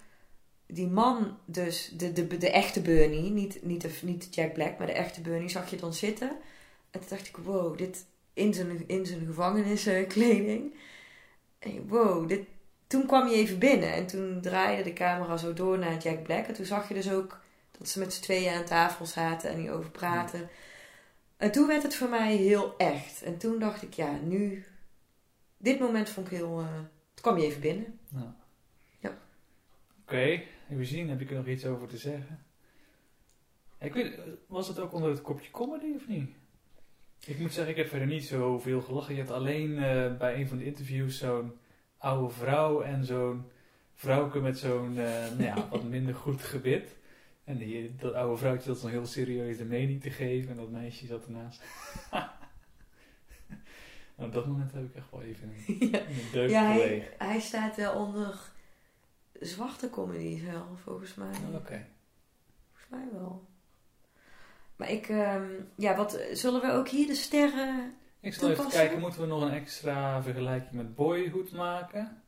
die 0.67 0.89
man, 0.89 1.39
dus 1.45 1.93
de, 1.97 2.13
de, 2.13 2.37
de 2.37 2.51
echte 2.51 2.81
Bernie, 2.81 3.31
niet, 3.31 3.63
niet, 3.63 3.81
de, 3.81 3.91
niet 4.03 4.35
Jack 4.35 4.53
Black, 4.53 4.79
maar 4.79 4.87
de 4.87 4.93
echte 4.93 5.21
Bernie, 5.21 5.49
zag 5.49 5.71
je 5.71 5.77
dan 5.77 5.95
zitten. 5.95 6.31
En 6.91 7.01
toen 7.01 7.09
dacht 7.09 7.27
ik, 7.27 7.37
wow, 7.37 7.79
dit 7.79 8.05
in 8.33 8.55
zijn, 8.55 8.85
in 8.87 9.07
zijn 9.07 9.27
gevangeniskleding. 9.27 10.75
En 11.63 11.89
wow, 11.89 12.29
dit, 12.29 12.47
toen 12.87 13.07
kwam 13.07 13.29
je 13.29 13.35
even 13.35 13.59
binnen 13.59 13.93
en 13.93 14.07
toen 14.07 14.41
draaide 14.41 14.83
de 14.83 14.93
camera 14.93 15.37
zo 15.37 15.53
door 15.53 15.79
naar 15.79 15.99
Jack 15.99 16.23
Black. 16.23 16.47
En 16.47 16.55
toen 16.55 16.65
zag 16.65 16.89
je 16.89 16.95
dus 16.95 17.11
ook 17.11 17.41
dat 17.79 17.89
ze 17.89 17.99
met 17.99 18.13
z'n 18.13 18.23
tweeën 18.23 18.55
aan 18.55 18.65
tafel 18.65 19.07
zaten 19.07 19.51
en 19.51 19.59
hierover 19.59 19.91
praten. 19.91 20.49
En 21.37 21.53
toen 21.53 21.67
werd 21.67 21.83
het 21.83 21.95
voor 21.95 22.09
mij 22.09 22.37
heel 22.37 22.77
echt. 22.77 23.23
En 23.23 23.39
toen 23.39 23.59
dacht 23.59 23.83
ik, 23.83 23.95
ja, 23.95 24.19
nu... 24.23 24.65
Dit 25.57 25.79
moment 25.79 26.09
vond 26.09 26.27
ik 26.27 26.37
heel... 26.37 26.61
eh 26.61 26.75
toen 27.15 27.33
kwam 27.33 27.39
je 27.39 27.47
even 27.47 27.61
binnen. 27.61 27.99
Ja. 28.09 28.37
Ja. 28.99 29.19
Oké, 30.03 30.43
even 30.71 30.87
zien. 30.87 31.09
Heb 31.09 31.21
ik 31.21 31.31
er 31.31 31.37
nog 31.37 31.47
iets 31.47 31.67
over 31.67 31.89
te 31.89 31.97
zeggen? 31.97 32.45
Ik 33.79 33.95
weet, 33.95 34.19
was 34.47 34.69
het 34.69 34.79
ook 34.79 34.93
onder 34.93 35.11
het 35.11 35.23
kopje 35.23 35.51
comedy 35.51 35.93
of 35.97 36.09
niet? 36.09 36.31
Ik 37.27 37.39
moet 37.39 37.53
zeggen, 37.53 37.73
ik 37.73 37.79
heb 37.79 37.89
verder 37.89 38.09
niet 38.09 38.25
zoveel 38.25 38.81
gelachen. 38.81 39.15
Je 39.15 39.21
had 39.23 39.31
alleen 39.31 39.79
eh, 39.79 40.17
bij 40.17 40.35
een 40.35 40.49
van 40.49 40.59
de 40.59 40.65
interviews 40.65 41.19
zo'n 41.19 41.53
oude 41.99 42.35
vrouw 42.35 42.81
en 42.81 43.05
zo'n 43.05 43.45
vrouwke 43.95 44.41
met 44.41 44.59
zo'n 44.59 44.99
eh, 44.99 45.31
nou 45.39 45.43
ja, 45.43 45.69
wat 45.69 45.85
minder 45.85 46.15
goed 46.15 46.43
gebit. 46.43 46.97
En 47.45 47.57
die, 47.57 47.95
dat 47.97 48.15
oude 48.15 48.37
vrouwtje 48.37 48.69
dat 48.69 48.79
zo'n 48.79 48.91
heel 48.91 49.07
serieus 49.07 49.57
de 49.57 49.65
mening 49.65 50.01
te 50.01 50.11
geven 50.11 50.51
en 50.51 50.57
dat 50.57 50.71
meisje 50.71 51.07
zat 51.07 51.25
ernaast. 51.25 51.63
Nou, 54.17 54.29
op 54.29 54.35
dat 54.35 54.47
moment 54.47 54.73
heb 54.73 54.85
ik 54.85 54.95
echt 54.95 55.11
wel 55.11 55.23
even 55.23 55.49
een, 55.49 55.77
ja, 55.91 56.01
een 56.01 56.31
deuk 56.33 56.51
ja 56.51 56.65
hij, 56.65 56.81
gelegen. 56.81 57.13
hij 57.19 57.41
staat 57.41 57.77
wel 57.77 58.05
onder 58.05 58.51
zwarte 59.41 59.91
comedies 59.91 60.43
wel, 60.43 60.77
volgens 60.83 61.15
mij. 61.15 61.33
Oh, 61.49 61.55
Oké. 61.55 61.87
Volgens 62.73 62.89
mij 62.91 63.09
wel. 63.13 63.47
Maar 64.77 64.91
ik, 64.91 65.09
ehm, 65.09 65.51
ja, 65.77 65.97
wat, 65.97 66.21
zullen 66.33 66.61
we 66.61 66.73
ook 66.73 66.89
hier 66.89 67.07
de 67.07 67.15
sterren... 67.15 67.95
Ik 68.21 68.35
zal 68.35 68.51
even 68.51 68.69
kijken, 68.69 69.01
moeten 69.01 69.21
we 69.21 69.27
nog 69.27 69.43
een 69.43 69.53
extra 69.53 70.23
vergelijking 70.23 70.73
met 70.73 70.95
Boyhood 70.95 71.53
maken? 71.53 72.23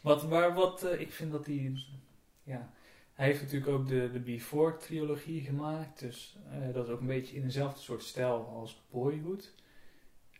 Wat, 0.00 0.22
waar, 0.22 0.54
wat, 0.54 0.82
eh, 0.82 1.00
ik 1.00 1.12
vind 1.12 1.32
dat 1.32 1.46
hij, 1.46 1.72
ja, 2.42 2.70
hij 3.14 3.26
heeft 3.26 3.42
natuurlijk 3.42 3.70
ook 3.70 3.88
de, 3.88 4.10
de 4.12 4.20
Before-trilogie 4.20 5.40
gemaakt, 5.40 6.00
dus 6.00 6.38
eh, 6.50 6.74
dat 6.74 6.86
is 6.86 6.92
ook 6.92 7.00
een 7.00 7.06
beetje 7.06 7.36
in 7.36 7.42
dezelfde 7.42 7.80
soort 7.80 8.02
stijl 8.02 8.46
als 8.46 8.82
Boyhood. 8.90 9.54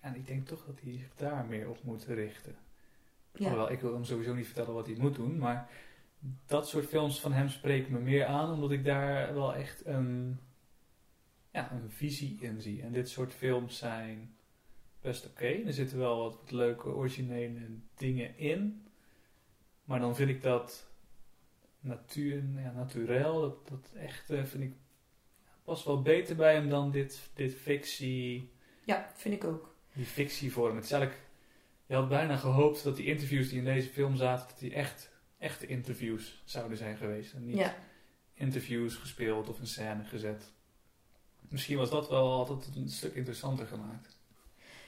En 0.01 0.15
ik 0.15 0.27
denk 0.27 0.47
toch 0.47 0.65
dat 0.67 0.81
hij 0.81 0.93
zich 0.93 1.15
daar 1.17 1.45
meer 1.45 1.69
op 1.69 1.83
moet 1.83 2.05
richten. 2.05 2.57
Ja, 3.33 3.45
Alhoewel, 3.45 3.71
ik 3.71 3.81
wil 3.81 3.93
hem 3.93 4.05
sowieso 4.05 4.35
niet 4.35 4.47
vertellen 4.47 4.75
wat 4.75 4.87
hij 4.87 4.97
moet 4.99 5.15
doen, 5.15 5.39
maar 5.39 5.71
dat 6.47 6.69
soort 6.69 6.87
films 6.87 7.21
van 7.21 7.33
hem 7.33 7.49
spreken 7.49 7.93
me 7.93 7.99
meer 7.99 8.27
aan, 8.27 8.53
omdat 8.53 8.71
ik 8.71 8.85
daar 8.85 9.35
wel 9.35 9.55
echt 9.55 9.87
een, 9.87 10.41
ja, 11.59 11.73
een 11.73 11.91
visie 11.91 12.37
in 12.41 12.61
zie. 12.61 12.83
En 12.83 12.93
dit 12.93 13.09
soort 13.09 13.33
films 13.35 13.79
zijn 13.79 14.37
best 15.01 15.27
oké. 15.27 15.47
Er 15.47 15.73
zitten 15.73 15.99
wel 15.99 16.19
wat, 16.19 16.37
wat 16.41 16.51
leuke 16.51 16.89
originele 16.89 17.61
dingen 17.95 18.39
in, 18.39 18.87
maar 19.85 20.01
dan 20.01 20.17
vind 20.17 20.31
ik 20.31 20.43
dat 20.43 20.87
natuur, 21.81 22.43
ja, 22.57 22.73
naturel, 22.73 23.41
dat, 23.41 23.69
dat 23.69 23.93
echt 23.95 24.27
vind 24.27 24.61
ik 24.63 24.73
past 25.65 25.85
wel 25.85 26.03
beter 26.03 26.37
bij 26.37 26.55
hem 26.55 26.69
dan 26.69 26.91
dit, 26.91 27.31
dit 27.35 27.55
fictie 27.55 28.53
ja, 28.85 29.11
vind 29.15 29.35
ik 29.35 29.45
ook. 29.45 29.75
die 29.95 30.05
fictievorm. 30.05 30.77
Het 30.77 30.85
is 30.85 30.91
eigenlijk, 30.91 31.23
je 31.87 31.95
had 31.95 32.09
bijna 32.09 32.37
gehoopt 32.37 32.85
dat 32.85 32.97
die 32.97 33.07
interviews 33.07 33.49
die 33.49 33.59
in 33.59 33.65
deze 33.65 33.89
film 33.89 34.17
zaten, 34.17 34.49
dat 34.49 34.59
die 34.59 34.75
echt 34.75 35.11
echte 35.39 35.67
interviews 35.67 36.43
zouden 36.45 36.79
zijn 36.79 36.97
geweest. 36.97 37.33
En 37.33 37.45
niet 37.47 37.57
Ja, 37.57 37.75
interviews 38.35 38.95
gespeeld 38.95 39.49
of 39.49 39.59
een 39.61 39.67
scène 39.67 40.05
gezet. 40.05 40.53
Misschien 41.49 41.77
was 41.77 41.91
dat 41.91 42.09
wel 42.09 42.33
altijd 42.33 42.77
een 42.77 42.89
stuk 42.89 43.15
interessanter 43.15 43.67
gemaakt. 43.67 44.17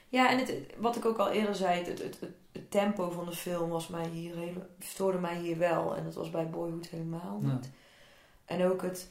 ja 0.09 0.31
en 0.31 0.39
het, 0.39 0.53
wat 0.77 0.97
ik 0.97 1.05
ook 1.05 1.19
al 1.19 1.31
eerder 1.31 1.55
zei, 1.55 1.85
het, 1.85 1.99
het, 2.03 2.21
het, 2.21 2.71
tempo 2.71 3.11
van 3.11 3.25
de 3.25 3.33
film 3.37 3.69
was 3.71 3.89
mij 3.89 4.09
hier 4.09 4.37
hele, 4.37 4.67
stoorde 4.79 5.19
mij 5.19 5.39
hier 5.39 5.59
wel. 5.59 5.97
En 5.97 6.05
dat 6.05 6.15
was 6.15 6.31
bij 6.31 6.51
Boyhood 6.51 6.87
helemaal 6.89 7.41
Ja. 7.43 7.53
niet. 7.53 7.71
En 8.45 8.65
ook 8.65 8.83
het... 8.83 9.09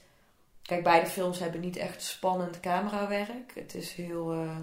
Kijk, 0.62 0.84
beide 0.84 1.10
films 1.10 1.40
hebben 1.40 1.62
niet 1.62 1.76
echt 1.78 2.04
spannend 2.04 2.60
camerawerk. 2.60 3.52
Het 3.56 3.76
is 3.76 3.94
heel... 3.94 4.32
eh, 4.34 4.58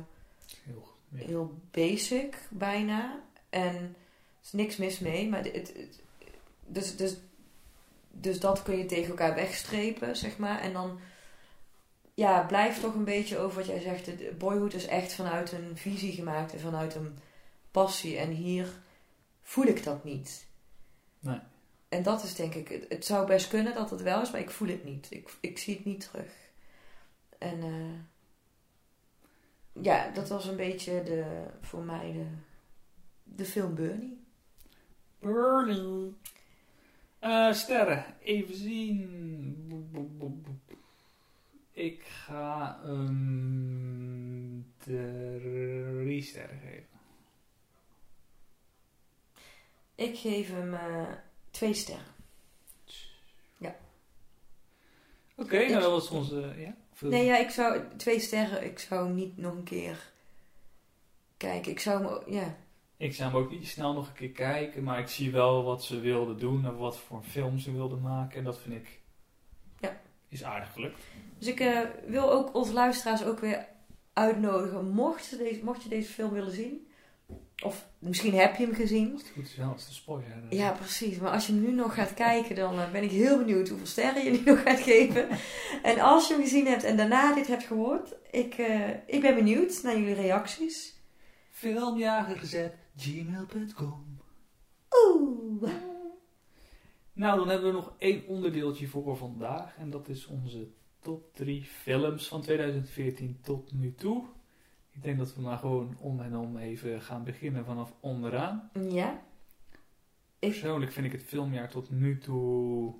Heel, 0.64 0.88
ja. 1.08 1.24
heel 1.26 1.58
basic 1.70 2.38
bijna. 2.50 3.20
En 3.50 3.74
er 3.74 3.90
is 4.42 4.52
niks 4.52 4.76
mis 4.76 4.98
mee. 4.98 5.28
Maar 5.28 5.44
het- 5.44 5.72
dus, 6.66 6.96
dus, 6.96 7.16
dus 8.10 8.40
dat 8.40 8.62
kun 8.62 8.78
je 8.78 8.86
tegen 8.86 9.08
elkaar 9.08 9.34
wegstrepen, 9.34 10.16
zeg 10.16 10.38
maar. 10.38 10.60
En 10.60 10.72
dan 10.72 10.98
ja, 12.16 12.42
blijft 12.42 12.80
toch 12.80 12.94
een 12.94 13.04
beetje 13.04 13.38
over 13.38 13.56
wat 13.56 13.66
jij 13.66 13.80
zegt. 13.80 14.38
Boyhood 14.38 14.74
is 14.74 14.86
echt 14.86 15.12
vanuit 15.12 15.52
een 15.52 15.76
visie 15.76 16.12
gemaakt 16.12 16.52
en 16.52 16.60
vanuit 16.60 16.94
een 16.94 17.18
passie. 17.70 18.18
En 18.18 18.30
hier 18.30 18.68
voel 19.42 19.66
ik 19.66 19.84
dat 19.84 20.04
niet. 20.04 20.46
Nee. 21.20 21.38
En 21.88 22.02
dat 22.02 22.22
is 22.22 22.34
denk 22.34 22.54
ik, 22.54 22.68
het, 22.68 22.86
het 22.88 23.04
zou 23.04 23.26
best 23.26 23.48
kunnen 23.48 23.74
dat 23.74 23.90
het 23.90 24.02
wel 24.02 24.22
is, 24.22 24.30
maar 24.30 24.40
ik 24.40 24.50
voel 24.50 24.68
het 24.68 24.84
niet. 24.84 25.06
Ik, 25.10 25.36
ik 25.40 25.58
zie 25.58 25.74
het 25.74 25.84
niet 25.84 26.10
terug. 26.10 26.32
En 27.38 27.62
eh, 27.62 28.00
ja, 29.84 30.10
dat 30.10 30.28
was 30.28 30.46
een 30.46 30.56
beetje 30.56 31.02
de, 31.02 31.46
voor 31.60 31.82
mij 31.82 32.12
de, 32.12 32.26
de 33.22 33.44
film 33.44 33.74
Bernie. 33.74 34.24
Bernie. 35.18 36.14
Eh, 37.18 37.52
sterren, 37.52 38.04
even 38.20 38.56
zien. 38.56 40.55
Ik 41.76 42.02
ga 42.04 42.80
um, 42.86 44.66
drie 44.78 46.22
sterren 46.22 46.58
geven. 46.58 46.86
Ik 49.94 50.18
geef 50.18 50.48
hem 50.48 50.74
eh, 50.74 51.12
twee 51.50 51.74
sterren. 51.74 52.14
Oké, 55.38 55.56
Ik- 55.56 55.68
nou 55.68 55.80
dat 55.82 55.90
was 55.90 56.10
onze... 56.10 56.54
Ja, 56.56 56.76
Nee, 57.00 57.24
ja, 57.24 57.36
ik 57.38 57.50
zou 57.50 57.82
twee 57.96 58.20
sterren, 58.20 58.64
ik 58.64 58.78
zou 58.78 59.10
niet 59.12 59.36
nog 59.36 59.54
een 59.54 59.62
keer 59.62 60.12
kijken. 61.36 61.70
Ik 61.70 61.80
zou 61.80 62.06
hem, 62.06 62.32
ja, 62.34 62.56
Ik 62.96 63.14
zou 63.14 63.30
hem 63.32 63.40
ook 63.40 63.50
niet 63.50 63.68
snel 63.68 63.92
nog 63.92 64.08
een 64.08 64.14
keer 64.14 64.30
kijken, 64.30 64.82
maar 64.82 64.98
ik 64.98 65.08
zie 65.08 65.30
wel 65.30 65.64
wat 65.64 65.84
ze 65.84 66.00
wilden 66.00 66.38
doen 66.38 66.64
en 66.64 66.76
wat 66.76 66.98
voor 66.98 67.22
film 67.22 67.58
ze 67.58 67.72
wilden 67.72 68.00
maken. 68.00 68.38
En 68.38 68.44
dat 68.44 68.58
vind 68.58 68.74
ik... 68.74 69.00
Is 70.28 70.44
aardig 70.44 70.72
gelukt. 70.72 71.00
Dus 71.38 71.48
ik 71.48 71.60
eh, 71.60 71.80
wil 72.06 72.32
ook 72.32 72.54
onze 72.54 72.72
luisteraars 72.72 73.24
ook 73.24 73.40
weer 73.40 73.66
uitnodigen. 74.12 74.88
Mocht, 74.90 75.24
ze 75.24 75.36
deze, 75.36 75.64
mocht 75.64 75.82
je 75.82 75.88
deze 75.88 76.12
film 76.12 76.30
willen 76.32 76.52
zien, 76.52 76.86
of 77.64 77.86
misschien 77.98 78.34
heb 78.34 78.56
je 78.56 78.64
hem 78.66 78.74
gezien. 78.74 79.12
Als 79.12 79.22
het 79.22 79.30
goed 79.30 79.44
is 79.44 79.56
wel, 79.56 79.72
als 79.72 79.86
de 79.86 79.92
spoiler. 79.92 80.30
eh, 80.50 80.58
Ja, 80.58 80.70
precies. 80.72 81.18
Maar 81.18 81.30
als 81.32 81.46
je 81.46 81.52
hem 81.52 81.62
nu 81.62 81.72
nog 81.72 81.94
gaat 81.94 82.14
kijken, 82.14 82.54
dan 82.56 82.80
eh, 82.80 82.90
ben 82.90 83.02
ik 83.02 83.10
heel 83.10 83.38
benieuwd 83.38 83.68
hoeveel 83.68 83.86
sterren 83.86 84.24
je 84.24 84.30
nu 84.30 84.40
nog 84.44 84.62
gaat 84.62 84.80
geven. 84.80 85.28
En 85.82 86.00
als 86.00 86.28
je 86.28 86.34
hem 86.34 86.42
gezien 86.42 86.66
hebt 86.66 86.84
en 86.84 86.96
daarna 86.96 87.34
dit 87.34 87.46
hebt 87.46 87.64
gehoord, 87.64 88.14
ik, 88.30 88.54
eh, 88.54 88.88
ik 89.06 89.20
ben 89.20 89.34
benieuwd 89.34 89.82
naar 89.82 89.98
jullie 89.98 90.14
reacties. 90.14 90.94
Filmjagergezet.gmail.com 91.50 94.04
Oeh. 95.08 95.70
Nou, 97.16 97.38
dan 97.38 97.48
hebben 97.48 97.66
we 97.68 97.76
nog 97.76 97.92
één 97.98 98.26
onderdeeltje 98.26 98.86
voor 98.88 99.16
vandaag. 99.16 99.76
En 99.76 99.90
dat 99.90 100.08
is 100.08 100.26
onze 100.26 100.68
top 101.00 101.34
3 101.34 101.64
films 101.64 102.28
van 102.28 102.42
2014 102.42 103.38
tot 103.42 103.72
nu 103.72 103.94
toe. 103.94 104.24
Ik 104.90 105.02
denk 105.02 105.18
dat 105.18 105.34
we 105.34 105.40
maar 105.40 105.58
gewoon 105.58 105.96
om 106.00 106.20
en 106.20 106.36
om 106.36 106.56
even 106.56 107.02
gaan 107.02 107.24
beginnen 107.24 107.64
vanaf 107.64 107.94
onderaan. 108.00 108.70
Ja. 108.90 109.22
Ik, 110.38 110.50
Persoonlijk 110.50 110.92
vind 110.92 111.06
ik 111.06 111.12
het 111.12 111.22
filmjaar 111.22 111.68
tot 111.68 111.90
nu 111.90 112.18
toe... 112.18 112.94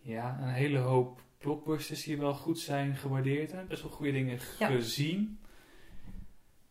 Ja, 0.00 0.38
een 0.42 0.48
hele 0.52 0.78
hoop 0.78 1.22
blockbusters 1.38 2.04
die 2.04 2.18
wel 2.18 2.34
goed 2.34 2.58
zijn 2.58 2.96
gewaardeerd. 2.96 3.52
En 3.52 3.66
best 3.68 3.82
wel 3.82 3.90
goede 3.90 4.12
dingen 4.12 4.38
Ja. 4.58 4.66
gezien. 4.66 5.38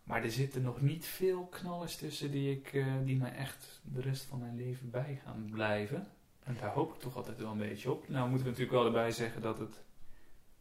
Maar 0.03 0.23
er 0.23 0.31
zitten 0.31 0.61
nog 0.61 0.81
niet 0.81 1.05
veel 1.05 1.45
knallers 1.45 1.95
tussen 1.97 2.31
die, 2.31 2.51
ik, 2.51 2.73
eh, 2.73 2.85
die 3.05 3.17
mij 3.17 3.33
echt 3.33 3.81
de 3.83 4.01
rest 4.01 4.23
van 4.23 4.39
mijn 4.39 4.55
leven 4.55 4.89
bij 4.89 5.19
gaan 5.23 5.47
blijven. 5.51 6.07
En 6.43 6.57
daar 6.61 6.69
hoop 6.73 6.93
ik 6.93 6.99
toch 6.99 7.15
altijd 7.15 7.37
wel 7.37 7.51
een 7.51 7.57
beetje 7.57 7.91
op. 7.91 8.09
Nou 8.09 8.27
moeten 8.29 8.45
we 8.45 8.51
natuurlijk 8.51 8.77
wel 8.77 8.85
erbij 8.85 9.11
zeggen 9.11 9.41
dat 9.41 9.59
het 9.59 9.81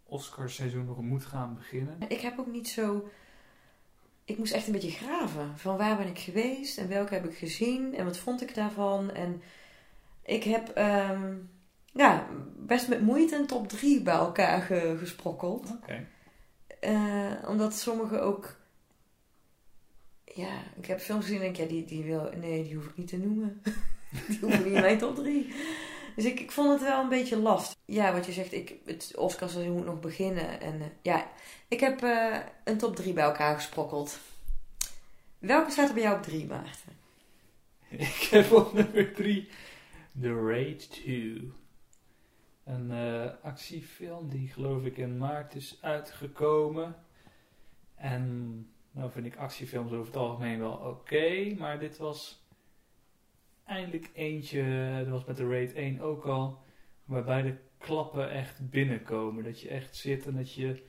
Oscarseizoen 0.05 0.85
nog 0.85 1.01
moet 1.01 1.25
gaan 1.25 1.55
beginnen. 1.55 1.97
ik 2.09 2.21
heb 2.21 2.39
ook 2.39 2.47
niet 2.53 2.69
zo... 2.69 3.09
Ik 4.25 4.39
moest 4.39 4.53
echt 4.53 4.67
een 4.67 4.73
beetje 4.73 4.91
graven. 4.91 5.59
Van 5.59 5.77
waar 5.77 5.97
ben 5.97 6.07
ik 6.07 6.19
geweest 6.19 6.79
en 6.79 6.89
welke 6.89 7.15
heb 7.15 7.25
ik 7.25 7.37
gezien 7.37 7.95
en 7.95 8.05
wat 8.05 8.17
vond 8.19 8.43
ik 8.43 8.55
daarvan. 8.55 9.11
En 9.11 9.43
ik 10.23 10.43
heb 10.45 10.69
ehm, 10.69 11.35
ja, 11.93 12.27
best 12.57 12.89
met 12.89 13.01
moeite 13.01 13.37
een 13.37 13.47
top 13.47 13.69
3 13.69 14.03
bij 14.03 14.15
elkaar 14.15 14.61
ge- 14.63 14.97
gesprokkeld. 14.99 15.71
Oké. 15.71 16.07
Eh, 16.81 17.33
omdat 17.49 17.75
sommige 17.75 18.19
ook. 18.21 18.57
Ja, 20.25 20.63
ik 20.77 20.87
heb 20.87 21.01
films 21.01 21.25
gezien 21.25 21.37
en 21.39 21.43
denk, 21.43 21.57
ja, 21.57 21.67
die, 21.67 21.85
die 21.85 22.05
wil. 22.05 22.31
Nee, 22.37 22.63
die 22.63 22.75
hoef 22.75 22.87
ik 22.87 22.97
niet 22.97 23.09
te 23.09 23.19
noemen. 23.19 23.63
die 24.29 24.39
hoeven 24.41 24.65
niet 24.65 24.75
in 24.75 24.81
mijn 24.81 24.99
top 24.99 25.17
3. 25.17 25.55
Dus 26.17 26.25
ik, 26.25 26.41
ik 26.41 26.51
vond 26.51 26.71
het 26.71 26.89
wel 26.89 27.03
een 27.03 27.09
beetje 27.09 27.37
last. 27.37 27.77
Ja, 27.85 28.13
wat 28.13 28.27
je 28.27 28.33
zegt, 28.33 28.53
ik, 28.53 28.75
het 28.85 29.13
Oscarseizoen 29.17 29.77
moet 29.77 29.85
nog 29.85 30.01
beginnen. 30.01 30.61
En 30.61 30.81
eh, 30.81 30.87
ja, 31.03 31.31
ik 31.69 31.81
heb 31.81 32.03
eh, 32.03 32.39
een 32.65 32.79
top 32.79 32.97
3 32.97 33.13
bij 33.13 33.25
elkaar 33.25 33.55
gesprokkeld. 33.55 34.19
Welke 35.39 35.71
staat 35.71 35.89
er 35.89 35.95
bij 35.95 36.03
jou 36.03 36.17
op 36.17 36.23
3, 36.23 36.47
Maarten? 36.47 36.99
Ik 37.89 38.29
heb 38.31 38.53
op 38.53 38.73
nummer 38.73 39.13
3 39.15 39.49
The 40.21 40.35
Raid 40.35 40.91
2. 40.91 41.53
Een 42.65 42.91
eh, 42.91 43.31
actiefilm 43.43 44.29
die 44.29 44.49
geloof 44.49 44.85
ik 44.85 44.97
in 44.97 45.19
maart 45.19 45.55
is 45.55 45.79
uitgekomen. 45.81 46.97
En 47.95 48.67
nou 48.91 49.11
vind 49.11 49.27
ik 49.27 49.37
actiefilms 49.37 49.93
over 49.93 50.07
het 50.07 50.17
algemeen 50.17 50.59
wel 50.59 50.73
oké. 50.73 51.55
maar 51.59 51.79
dit 51.79 51.97
was 51.97 52.40
eindelijk 53.71 54.11
eentje, 54.13 54.93
dat 54.99 55.09
was 55.09 55.25
met 55.25 55.37
de 55.37 55.49
Raid 55.49 55.73
1 55.73 56.01
ook 56.01 56.25
al, 56.25 56.59
waarbij 57.05 57.43
de 57.43 57.55
klappen 57.79 58.31
echt 58.31 58.71
binnenkomen. 58.71 59.45
Dat 59.45 59.61
je 59.61 59.69
echt 59.69 59.97
zit 59.97 60.27
en 60.27 60.37
dat 60.37 60.55
je 60.55 60.83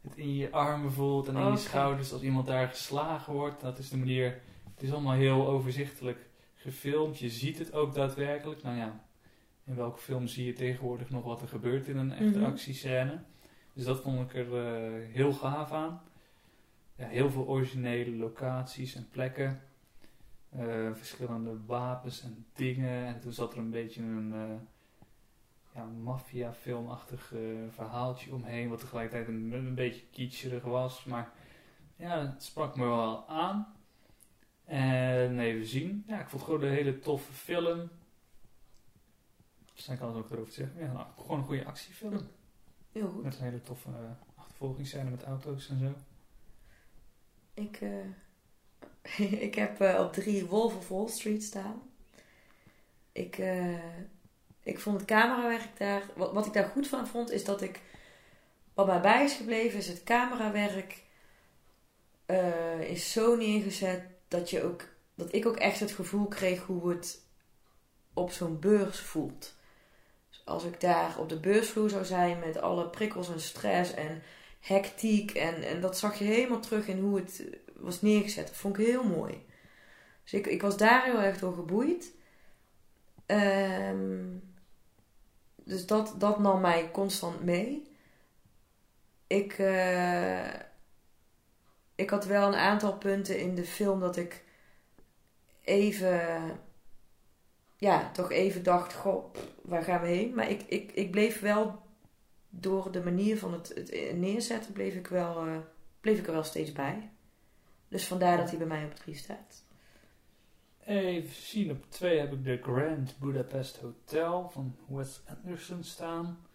het 0.00 0.16
in 0.16 0.34
je 0.34 0.50
armen 0.50 0.92
voelt 0.92 1.28
en 1.28 1.36
in 1.36 1.50
je 1.50 1.56
schouders 1.56 2.12
als 2.12 2.22
iemand 2.22 2.46
daar 2.46 2.68
geslagen 2.68 3.32
wordt. 3.32 3.60
Dat 3.60 3.78
is 3.78 3.88
de 3.88 3.96
manier, 3.96 4.40
het 4.74 4.82
is 4.82 4.92
allemaal 4.92 5.14
heel 5.14 5.48
overzichtelijk 5.48 6.18
gefilmd. 6.54 7.18
Je 7.18 7.30
ziet 7.30 7.58
het 7.58 7.72
ook 7.72 7.94
daadwerkelijk. 7.94 8.62
Nou 8.62 8.76
ja, 8.76 9.04
in 9.66 9.74
welke 9.74 9.98
film 9.98 10.26
zie 10.26 10.44
je 10.46 10.52
tegenwoordig 10.52 11.10
nog 11.10 11.24
wat 11.24 11.42
er 11.42 11.48
gebeurt 11.48 11.88
in 11.88 11.96
een 11.96 12.12
echte 12.12 12.38
Mhm. 12.38 12.44
actiescène. 12.44 13.18
Dus 13.72 13.84
dat 13.84 14.00
vond 14.00 14.20
ik 14.30 14.36
er 14.36 14.66
eh, 14.66 14.92
heel 15.12 15.32
gaaf 15.32 15.72
aan. 15.72 16.00
ja, 16.96 17.06
heel 17.06 17.30
veel 17.30 17.46
originele 17.46 18.16
locaties 18.16 18.94
en 18.94 19.08
plekken. 19.10 19.60
Eh, 20.58 20.94
verschillende 20.94 21.64
wapens 21.66 22.22
en 22.22 22.46
dingen. 22.52 23.06
En 23.06 23.20
toen 23.20 23.32
zat 23.32 23.52
er 23.52 23.58
een 23.58 23.70
beetje 23.70 24.02
een 24.02 24.32
uh, 24.34 24.56
ja, 25.74 25.84
maffia-filmachtig 25.84 27.32
verhaaltje 27.70 28.32
omheen. 28.32 28.68
Wat 28.68 28.80
tegelijkertijd 28.80 29.28
een, 29.28 29.52
een 29.52 29.74
beetje 29.74 30.06
kitscherig 30.10 30.62
was. 30.62 31.04
Maar 31.04 31.32
ja, 31.96 32.26
het 32.26 32.42
sprak 32.42 32.76
me 32.76 32.84
wel 32.84 33.28
aan. 33.28 33.74
En 34.64 35.38
even 35.38 35.66
zien. 35.66 36.04
Ja, 36.06 36.20
ik 36.20 36.28
vond 36.28 36.42
het 36.42 36.50
gewoon 36.50 36.68
een 36.68 36.76
hele 36.76 36.98
toffe 36.98 37.32
film. 37.32 37.90
Dus 39.74 39.88
ik 39.88 40.00
alles 40.00 40.16
ook 40.16 40.30
erover 40.30 40.52
zeggen. 40.52 40.80
Ja, 40.80 40.92
nou, 40.92 41.06
gewoon 41.18 41.38
een 41.38 41.44
goede 41.44 41.64
actiefilm. 41.64 42.20
Heel 42.92 43.08
goed. 43.08 43.22
Met 43.22 43.38
een 43.38 43.44
hele 43.44 43.62
toffe 43.62 43.90
achtervolgingsscène 44.34 45.10
met 45.10 45.22
auto's 45.22 45.68
en 45.68 45.78
zo. 45.78 45.94
Ik, 47.54 47.80
ik 49.46 49.54
heb 49.54 49.80
uh, 49.80 50.00
op 50.00 50.12
drie 50.12 50.46
Wolf 50.46 50.76
of 50.76 50.88
Wall 50.88 51.08
Street 51.08 51.42
staan. 51.42 51.82
Ik, 53.12 53.38
ik 54.62 54.80
vond 54.80 54.96
het 54.96 55.06
camerawerk 55.06 55.78
daar... 55.78 56.02
Wat, 56.14 56.32
wat 56.32 56.46
ik 56.46 56.52
daar 56.52 56.68
goed 56.68 56.88
van 56.88 57.06
vond, 57.08 57.30
is 57.30 57.44
dat 57.44 57.62
ik... 57.62 57.80
Wat 58.74 58.86
mij 58.86 59.00
bij 59.00 59.24
is 59.24 59.34
gebleven, 59.34 59.78
is 59.78 59.88
het 59.88 60.04
camerawerk... 60.04 61.02
is 62.80 63.12
zo 63.12 63.36
neergezet 63.36 64.02
dat, 64.28 64.50
je 64.50 64.62
ook, 64.62 64.88
dat 65.14 65.34
ik 65.34 65.46
ook 65.46 65.56
echt 65.56 65.80
het 65.80 65.92
gevoel 65.92 66.26
kreeg 66.26 66.62
hoe 66.62 66.90
het 66.90 67.20
op 68.14 68.32
zo'n 68.32 68.60
beurs 68.60 69.00
voelt. 69.00 69.54
Dus 70.30 70.42
als 70.44 70.64
ik 70.64 70.80
daar 70.80 71.18
op 71.18 71.28
de 71.28 71.40
beursvloer 71.40 71.90
zou 71.90 72.04
zijn 72.04 72.38
met 72.38 72.60
alle 72.60 72.88
prikkels 72.88 73.28
en 73.28 73.40
stress 73.40 73.94
en 73.94 74.22
hectiek. 74.60 75.30
En, 75.30 75.62
en 75.62 75.80
dat 75.80 75.98
zag 75.98 76.18
je 76.18 76.24
helemaal 76.24 76.60
terug 76.60 76.86
in 76.86 76.98
hoe 76.98 77.16
het 77.16 77.46
was 77.84 78.02
neergezet. 78.02 78.46
Dat 78.46 78.56
vond 78.56 78.78
ik 78.78 78.86
heel 78.86 79.04
mooi. 79.04 79.46
Dus 80.22 80.32
ik, 80.32 80.46
ik 80.46 80.62
was 80.62 80.76
daar 80.76 81.04
heel 81.04 81.20
erg 81.20 81.38
door 81.38 81.54
geboeid. 81.54 82.12
Um, 83.26 84.42
dus 85.64 85.86
dat, 85.86 86.14
dat 86.18 86.38
nam 86.38 86.60
mij 86.60 86.90
constant 86.90 87.44
mee. 87.44 87.92
Ik, 89.26 89.58
uh, 89.58 90.54
ik 91.94 92.10
had 92.10 92.24
wel 92.24 92.46
een 92.46 92.54
aantal 92.54 92.96
punten 92.98 93.38
in 93.38 93.54
de 93.54 93.64
film 93.64 94.00
dat 94.00 94.16
ik 94.16 94.44
even, 95.62 96.40
ja, 97.76 98.10
toch 98.10 98.30
even 98.30 98.62
dacht: 98.62 98.94
Goh, 98.94 99.34
waar 99.62 99.82
gaan 99.82 100.00
we 100.00 100.06
heen? 100.06 100.34
Maar 100.34 100.50
ik, 100.50 100.62
ik, 100.62 100.92
ik 100.92 101.10
bleef 101.10 101.40
wel 101.40 101.82
door 102.48 102.92
de 102.92 103.02
manier 103.02 103.38
van 103.38 103.52
het, 103.52 103.68
het 103.68 104.16
neerzetten, 104.16 104.72
bleef 104.72 104.94
ik, 104.94 105.06
wel, 105.06 105.46
uh, 105.46 105.56
bleef 106.00 106.18
ik 106.18 106.26
er 106.26 106.32
wel 106.32 106.44
steeds 106.44 106.72
bij. 106.72 107.10
Dus 107.94 108.06
vandaar 108.06 108.36
dat 108.36 108.48
hij 108.48 108.58
bij 108.58 108.66
mij 108.66 108.84
op 108.84 108.94
3 108.94 109.14
staat. 109.14 109.64
Even 110.84 111.34
zien, 111.34 111.70
op 111.70 111.90
2 111.90 112.18
heb 112.18 112.32
ik 112.32 112.44
de 112.44 112.58
Grand 112.62 113.18
Budapest 113.18 113.76
Hotel 113.76 114.50
van 114.50 114.76
Wes 114.88 115.20
Anderson 115.26 115.84
staan. 115.84 116.46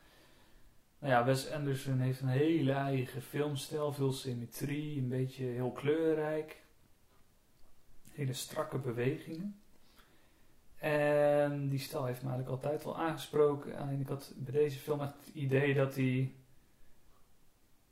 Nou 0.99 1.13
ja, 1.13 1.25
Wes 1.25 1.51
Anderson 1.51 1.99
heeft 1.99 2.21
een 2.21 2.27
hele 2.27 2.71
eigen 2.71 3.21
filmstijl, 3.21 3.93
veel 3.93 4.11
symmetrie, 4.11 4.97
een 4.97 5.07
beetje 5.07 5.43
heel 5.43 5.71
kleurrijk. 5.71 6.63
Hele 8.11 8.33
strakke 8.33 8.77
bewegingen. 8.77 9.59
En 10.77 11.69
die 11.69 11.79
stijl 11.79 12.05
heeft 12.05 12.21
me 12.21 12.29
eigenlijk 12.29 12.63
altijd 12.63 12.83
wel 12.83 12.97
aangesproken. 12.97 13.77
Alleen 13.77 13.99
ik 13.99 14.07
had 14.07 14.33
bij 14.35 14.53
deze 14.53 14.79
film 14.79 15.01
echt 15.01 15.13
het 15.25 15.35
idee 15.35 15.73
dat 15.73 15.95
hij 15.95 16.33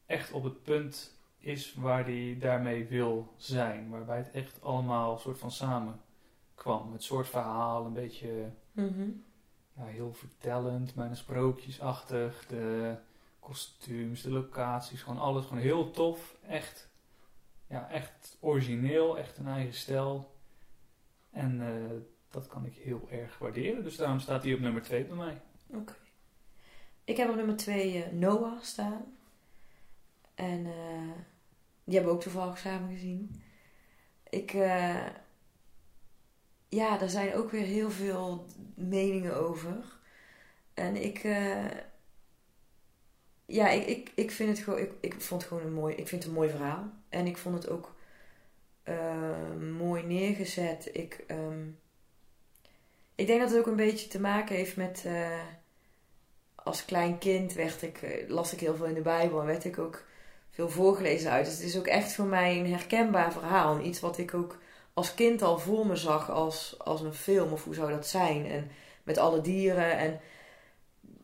echt 0.05 0.31
op 0.31 0.43
het 0.43 0.63
punt 0.63 1.16
is 1.47 1.73
waar 1.73 2.03
hij 2.05 2.37
daarmee 2.39 2.85
wil 2.85 3.33
zijn. 3.37 3.89
Waarbij 3.89 4.17
het 4.17 4.31
echt 4.31 4.61
allemaal 4.63 5.13
een 5.13 5.19
soort 5.19 5.39
van 5.39 5.51
samen 5.51 6.01
kwam. 6.55 6.91
Het 6.91 7.03
soort 7.03 7.27
verhaal, 7.27 7.85
een 7.85 7.93
beetje 7.93 8.49
mm 8.71 9.25
ja, 9.77 9.85
heel 9.85 10.13
vertellend, 10.13 10.93
bijna 10.95 11.15
sprookjesachtig. 11.15 12.45
De 12.47 12.95
kostuums, 13.39 14.21
de 14.21 14.31
locaties, 14.31 15.01
gewoon 15.01 15.19
alles 15.19 15.45
gewoon 15.45 15.63
heel 15.63 15.91
tof. 15.91 16.37
Echt, 16.47 16.89
ja, 17.67 17.89
echt 17.89 18.37
origineel, 18.39 19.17
echt 19.17 19.37
een 19.37 19.47
eigen 19.47 19.73
stijl. 19.73 20.35
En 21.31 21.61
uh, 21.61 22.01
dat 22.29 22.47
kan 22.47 22.65
ik 22.65 22.75
heel 22.75 23.07
erg 23.11 23.37
waarderen. 23.37 23.83
Dus 23.83 23.95
daarom 23.95 24.19
staat 24.19 24.43
hij 24.43 24.53
op 24.53 24.59
nummer 24.59 24.81
2 24.81 25.05
bij 25.05 25.15
mij. 25.15 25.41
Oké. 25.67 25.93
Ik 27.03 27.17
heb 27.17 27.29
op 27.29 27.35
nummer 27.35 27.57
2 27.57 27.93
uh, 27.93 28.05
eh, 28.05 28.11
Noah 28.13 28.61
staan. 28.61 29.17
En 30.35 30.65
uh, 30.65 31.11
die 31.87 31.95
hebben 31.95 32.13
we 32.13 32.17
ook 32.17 32.23
toevallig 32.23 32.57
samen 32.57 32.89
gezien. 32.89 33.43
Ik, 34.29 34.53
uh, 34.53 35.05
ja, 36.69 36.97
daar 36.97 37.09
zijn 37.09 37.33
ook 37.33 37.51
weer 37.51 37.65
heel 37.65 37.91
veel 37.91 38.45
meningen 38.75 39.35
over. 39.35 39.99
En 40.73 40.95
ik, 40.95 41.23
uh, 41.23 41.65
ja, 43.45 43.69
ik, 43.69 43.85
ik, 43.85 44.11
ik 44.15 44.31
vind 44.31 44.49
het 44.49 44.59
gewoon, 44.59 44.79
ik, 44.79 44.91
ik 44.99 45.21
vond 45.21 45.41
het 45.41 45.51
gewoon 45.51 45.65
een 45.65 45.73
mooi, 45.73 45.95
ik 45.95 46.07
vind 46.07 46.23
het 46.23 46.31
een 46.31 46.37
mooi 46.37 46.49
verhaal. 46.49 46.91
En 47.09 47.27
ik 47.27 47.37
vond 47.37 47.55
het 47.55 47.69
ook 47.69 47.95
uh, 48.83 49.53
mooi 49.77 50.03
neergezet. 50.03 50.89
Ik, 50.93 51.23
um, 51.27 51.79
ik 53.15 53.27
denk 53.27 53.39
dat 53.39 53.49
het 53.49 53.59
ook 53.59 53.67
een 53.67 53.75
beetje 53.75 54.07
te 54.07 54.19
maken 54.19 54.55
heeft 54.55 54.75
met, 54.75 55.05
als 56.55 56.85
klein 56.85 57.17
kind 57.17 57.53
werd 57.53 57.81
ik, 57.81 58.25
las 58.27 58.53
ik 58.53 58.59
heel 58.59 58.75
veel 58.75 58.85
in 58.85 58.93
de 58.93 59.01
Bijbel 59.01 59.39
en 59.39 59.45
werd 59.45 59.65
ik 59.65 59.77
ook 59.77 60.06
veel 60.57 60.69
voorgelezen 60.69 61.31
uit. 61.31 61.45
Dus 61.45 61.53
het 61.53 61.63
is 61.63 61.77
ook 61.77 61.87
echt 61.87 62.13
voor 62.13 62.25
mij 62.25 62.59
een 62.59 62.71
herkenbaar 62.71 63.31
verhaal. 63.31 63.79
Iets 63.79 63.99
wat 63.99 64.17
ik 64.17 64.33
ook 64.33 64.57
als 64.93 65.13
kind 65.13 65.41
al 65.41 65.59
voor 65.59 65.87
me 65.87 65.95
zag 65.95 66.31
als, 66.31 66.75
als 66.77 67.01
een 67.01 67.13
film 67.13 67.51
of 67.51 67.63
hoe 67.63 67.73
zou 67.73 67.91
dat 67.91 68.07
zijn. 68.07 68.45
En 68.45 68.69
met 69.03 69.17
alle 69.17 69.41
dieren. 69.41 69.97
En, 69.97 70.19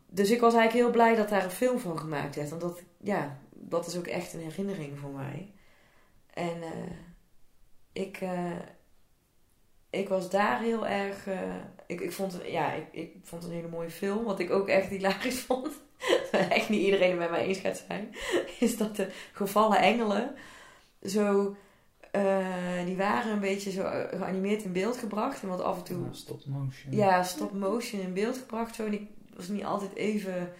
dus 0.07 0.31
ik 0.31 0.39
was 0.39 0.53
eigenlijk 0.53 0.85
heel 0.85 0.93
blij 0.93 1.15
dat 1.15 1.29
daar 1.29 1.43
een 1.43 1.51
film 1.51 1.79
van 1.79 1.99
gemaakt 1.99 2.35
werd. 2.35 2.49
Want 2.49 2.61
dat, 2.61 2.81
ja, 2.97 3.39
dat 3.49 3.87
is 3.87 3.97
ook 3.97 4.07
echt 4.07 4.33
een 4.33 4.39
herinnering 4.39 4.99
voor 4.99 5.09
mij. 5.09 5.51
En 6.33 6.57
uh, 6.57 6.95
ik, 7.93 8.21
uh, 8.21 8.59
ik 9.89 10.09
was 10.09 10.29
daar 10.29 10.61
heel 10.61 10.87
erg. 10.87 11.27
Uh, 11.27 11.55
ik, 11.87 12.01
ik, 12.01 12.11
vond, 12.11 12.39
ja, 12.45 12.73
ik, 12.73 12.87
ik 12.91 13.15
vond 13.23 13.43
een 13.43 13.51
hele 13.51 13.67
mooie 13.67 13.91
film. 13.91 14.23
Wat 14.23 14.39
ik 14.39 14.51
ook 14.51 14.67
echt 14.67 14.87
hilarisch 14.87 15.39
vond. 15.47 15.81
echt 16.57 16.69
niet 16.69 16.81
iedereen 16.81 17.09
het 17.09 17.19
met 17.19 17.29
mij 17.29 17.45
eens 17.45 17.57
gaat 17.57 17.83
zijn. 17.87 18.15
Is 18.59 18.77
dat 18.77 18.95
de 18.95 19.07
gevallen 19.33 19.77
engelen 19.77 20.35
zo 21.03 21.55
uh, 22.15 22.85
die 22.85 22.97
waren 22.97 23.31
een 23.31 23.39
beetje 23.39 23.71
zo 23.71 23.81
eh, 23.81 24.19
geanimeerd 24.19 24.63
in 24.63 24.71
beeld 24.71 24.97
gebracht. 24.97 25.41
En 25.41 25.47
wat 25.47 25.61
af 25.61 25.77
en 25.77 25.83
toe... 25.83 26.05
Ja, 26.05 26.13
stop 26.13 26.45
motion. 26.45 26.93
Ja, 26.93 27.23
stop 27.23 27.53
motion 27.53 28.01
in 28.01 28.13
beeld 28.13 28.37
gebracht. 28.37 28.75
Zo. 28.75 28.85
En 28.85 28.93
ik 28.93 29.07
was 29.35 29.47
niet 29.47 29.63
altijd 29.63 29.95
even 29.95 30.53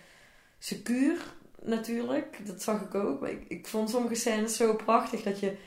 secuur, 0.60 1.34
natuurlijk. 1.62 2.40
Dat 2.46 2.62
zag 2.62 2.82
ik 2.82 2.96
ook. 2.96 3.20
Maar 3.20 3.30
ik, 3.30 3.46
ik 3.48 3.68
vond 3.68 3.90
sommige 3.90 4.16
scènes 4.16 4.56
zo 4.56 4.76
prachtig 4.76 5.24
dat 5.24 5.40
je... 5.40 5.58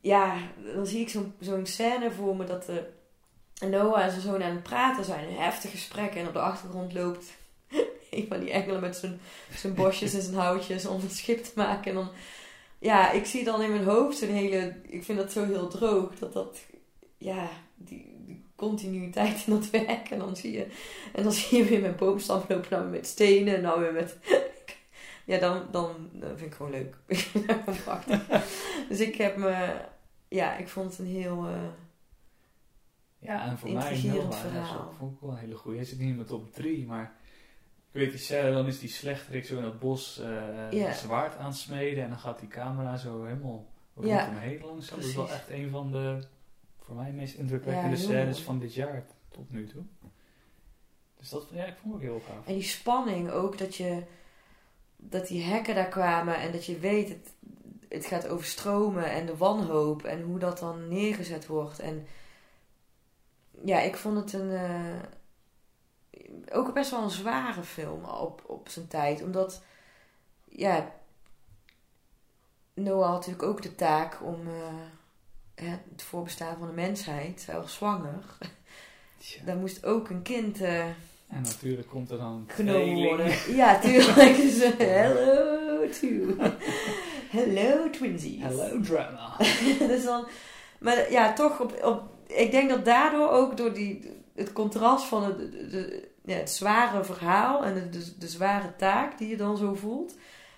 Ja, 0.00 0.36
dan 0.74 0.86
zie 0.86 1.00
ik 1.00 1.08
zo'n 1.08 1.32
zo'n 1.40 1.66
scène 1.66 2.10
voor 2.10 2.36
me 2.36 2.44
dat 2.44 2.64
de 2.64 2.86
Noah 3.66 4.02
en 4.02 4.10
zijn 4.10 4.22
zoon 4.22 4.42
aan 4.42 4.54
het 4.54 4.62
praten 4.62 5.04
zijn. 5.04 5.28
Een 5.28 5.36
heftig 5.36 5.70
gesprek. 5.70 6.14
En 6.14 6.26
op 6.26 6.32
de 6.32 6.40
achtergrond 6.40 6.92
loopt 6.92 7.37
een 8.22 8.28
van 8.32 8.40
die 8.40 8.50
engelen 8.50 8.80
met 8.80 8.96
zijn, 8.96 9.20
zijn 9.54 9.74
bosjes 9.74 10.14
en 10.14 10.22
zijn 10.22 10.36
houtjes 10.36 10.86
om 10.86 11.00
het 11.00 11.12
schip 11.12 11.44
te 11.44 11.52
maken. 11.54 11.90
En 11.90 11.94
dan 11.94 12.08
ja, 12.78 13.10
ik 13.10 13.26
zie 13.26 13.44
dan 13.44 13.62
in 13.62 13.70
mijn 13.70 13.84
hoofd 13.84 14.22
een 14.22 14.34
hele. 14.34 14.74
Ik 14.82 15.04
vind 15.04 15.18
dat 15.18 15.32
zo 15.32 15.44
heel 15.44 15.68
droog. 15.68 16.18
Dat 16.18 16.32
dat. 16.32 16.58
Ja, 17.16 17.48
die, 17.74 18.14
die 18.26 18.44
continuïteit 18.56 19.46
in 19.46 19.52
dat 19.52 19.70
werk. 19.70 20.10
En 20.10 20.18
dan 20.18 20.36
zie 20.36 20.52
je. 20.52 20.66
En 21.12 21.22
dan 21.22 21.32
zie 21.38 21.58
je 21.58 21.64
weer 21.64 21.80
met 21.80 21.96
boomstam 21.96 22.42
lopen. 22.48 22.66
Nou 22.70 22.82
weer 22.82 22.92
met 22.92 23.06
stenen. 23.06 23.56
En 23.56 23.62
nou 23.62 23.80
weer 23.80 23.92
met. 23.92 24.16
ja, 25.24 25.38
dan, 25.38 25.62
dan, 25.70 26.10
vind 26.20 26.40
ik 26.40 26.54
gewoon 26.54 26.72
leuk. 26.72 26.96
dus 28.88 29.00
ik 29.00 29.14
heb 29.14 29.36
me. 29.36 29.80
Ja, 30.28 30.56
ik 30.56 30.68
vond 30.68 30.90
het 30.90 30.98
een 30.98 31.06
heel. 31.06 31.48
Uh, 31.48 31.62
ja, 33.18 33.46
en 33.46 33.58
voor 33.58 33.70
mij 33.70 33.94
heel 33.94 34.32
verhaal. 34.32 34.92
vond 34.98 35.12
ik 35.12 35.20
wel 35.20 35.30
een 35.30 35.36
hele 35.36 35.56
goede. 35.56 35.76
Hij 35.76 35.86
zit 35.86 35.98
niet 35.98 36.14
mijn 36.14 36.26
top 36.26 36.54
3, 36.54 36.86
maar 36.86 37.17
ik 37.90 38.00
weet 38.00 38.10
die 38.10 38.20
scène, 38.20 38.52
dan 38.52 38.66
is 38.66 38.78
die 38.78 38.88
slechterik 38.88 39.44
zo 39.44 39.56
in 39.56 39.62
dat 39.62 39.78
bos 39.78 40.20
uh, 40.72 40.92
zwaard 40.92 41.36
aansmeden 41.36 42.04
en 42.04 42.08
dan 42.08 42.18
gaat 42.18 42.38
die 42.40 42.48
camera 42.48 42.96
zo 42.96 43.24
helemaal 43.24 43.66
rondom 43.94 44.14
ja, 44.14 44.38
heen 44.38 44.60
langzaam. 44.64 44.98
Dat 44.98 45.08
is 45.08 45.14
wel 45.14 45.30
echt 45.30 45.50
een 45.50 45.70
van 45.70 45.92
de, 45.92 46.18
voor 46.78 46.96
mij, 46.96 47.12
meest 47.12 47.34
indrukwekkende 47.34 47.96
ja, 47.96 48.02
scènes 48.02 48.42
van 48.42 48.58
dit 48.58 48.74
jaar 48.74 49.06
tot 49.30 49.50
nu 49.50 49.66
toe. 49.66 49.82
Dus 51.18 51.28
dat, 51.28 51.46
ja, 51.52 51.64
ik 51.64 51.76
vond 51.76 51.94
het 51.94 52.02
ook 52.02 52.08
heel 52.08 52.22
gaaf. 52.28 52.46
En 52.46 52.54
die 52.54 52.62
spanning 52.62 53.30
ook, 53.30 53.58
dat 53.58 53.76
je, 53.76 54.02
dat 54.96 55.26
die 55.26 55.42
hekken 55.42 55.74
daar 55.74 55.88
kwamen 55.88 56.36
en 56.36 56.52
dat 56.52 56.66
je 56.66 56.78
weet, 56.78 57.08
het, 57.08 57.34
het 57.88 58.06
gaat 58.06 58.28
overstromen 58.28 59.10
en 59.10 59.26
de 59.26 59.36
wanhoop 59.36 60.02
en 60.02 60.22
hoe 60.22 60.38
dat 60.38 60.58
dan 60.58 60.88
neergezet 60.88 61.46
wordt. 61.46 61.78
En 61.78 62.06
ja, 63.64 63.80
ik 63.80 63.96
vond 63.96 64.16
het 64.16 64.32
een... 64.32 64.50
Uh, 64.50 64.96
ook 66.52 66.74
best 66.74 66.90
wel 66.90 67.02
een 67.02 67.10
zware 67.10 67.62
film 67.62 68.04
op, 68.04 68.42
op 68.46 68.68
zijn 68.68 68.88
tijd. 68.88 69.22
Omdat, 69.22 69.62
ja, 70.44 70.92
Noah 72.74 73.06
had 73.06 73.14
natuurlijk 73.14 73.42
ook 73.42 73.62
de 73.62 73.74
taak 73.74 74.18
om 74.22 74.40
eh, 74.46 75.64
hè, 75.64 75.70
het 75.90 76.02
voorbestaan 76.02 76.56
van 76.58 76.66
de 76.66 76.72
mensheid. 76.72 77.46
Hij 77.46 77.60
was 77.60 77.74
zwanger. 77.74 78.24
Tja. 79.18 79.44
Daar 79.44 79.56
moest 79.56 79.84
ook 79.84 80.08
een 80.08 80.22
kind 80.22 80.60
eh, 80.60 80.86
En 81.28 81.42
natuurlijk 81.42 81.88
komt 81.88 82.10
er 82.10 82.18
dan 82.18 82.32
een 82.32 82.54
genomen 82.54 83.04
worden. 83.04 83.54
Ja, 83.54 83.78
tuurlijk. 83.78 84.36
Dus, 84.42 84.60
eh, 84.60 84.78
hello, 84.78 85.88
two. 85.88 86.36
hello, 87.30 87.90
twinsies. 87.90 88.42
Hello 88.42 88.80
drama. 88.80 89.36
dus 89.92 90.04
dan, 90.04 90.28
maar 90.78 91.10
ja, 91.10 91.32
toch, 91.32 91.60
op, 91.60 91.84
op, 91.84 92.02
ik 92.26 92.50
denk 92.50 92.70
dat 92.70 92.84
daardoor 92.84 93.30
ook 93.30 93.56
door 93.56 93.72
die, 93.72 94.17
het 94.38 94.52
contrast 94.52 95.04
van 95.04 95.24
het, 95.24 95.38
de, 95.70 96.08
ja, 96.24 96.34
het 96.36 96.50
zware 96.50 97.04
verhaal 97.04 97.64
en 97.64 97.74
de, 97.74 97.88
de, 97.88 98.18
de 98.18 98.28
zware 98.28 98.76
taak 98.76 99.18
die 99.18 99.28
je 99.28 99.36
dan 99.36 99.56
zo 99.56 99.74
voelt, 99.74 100.16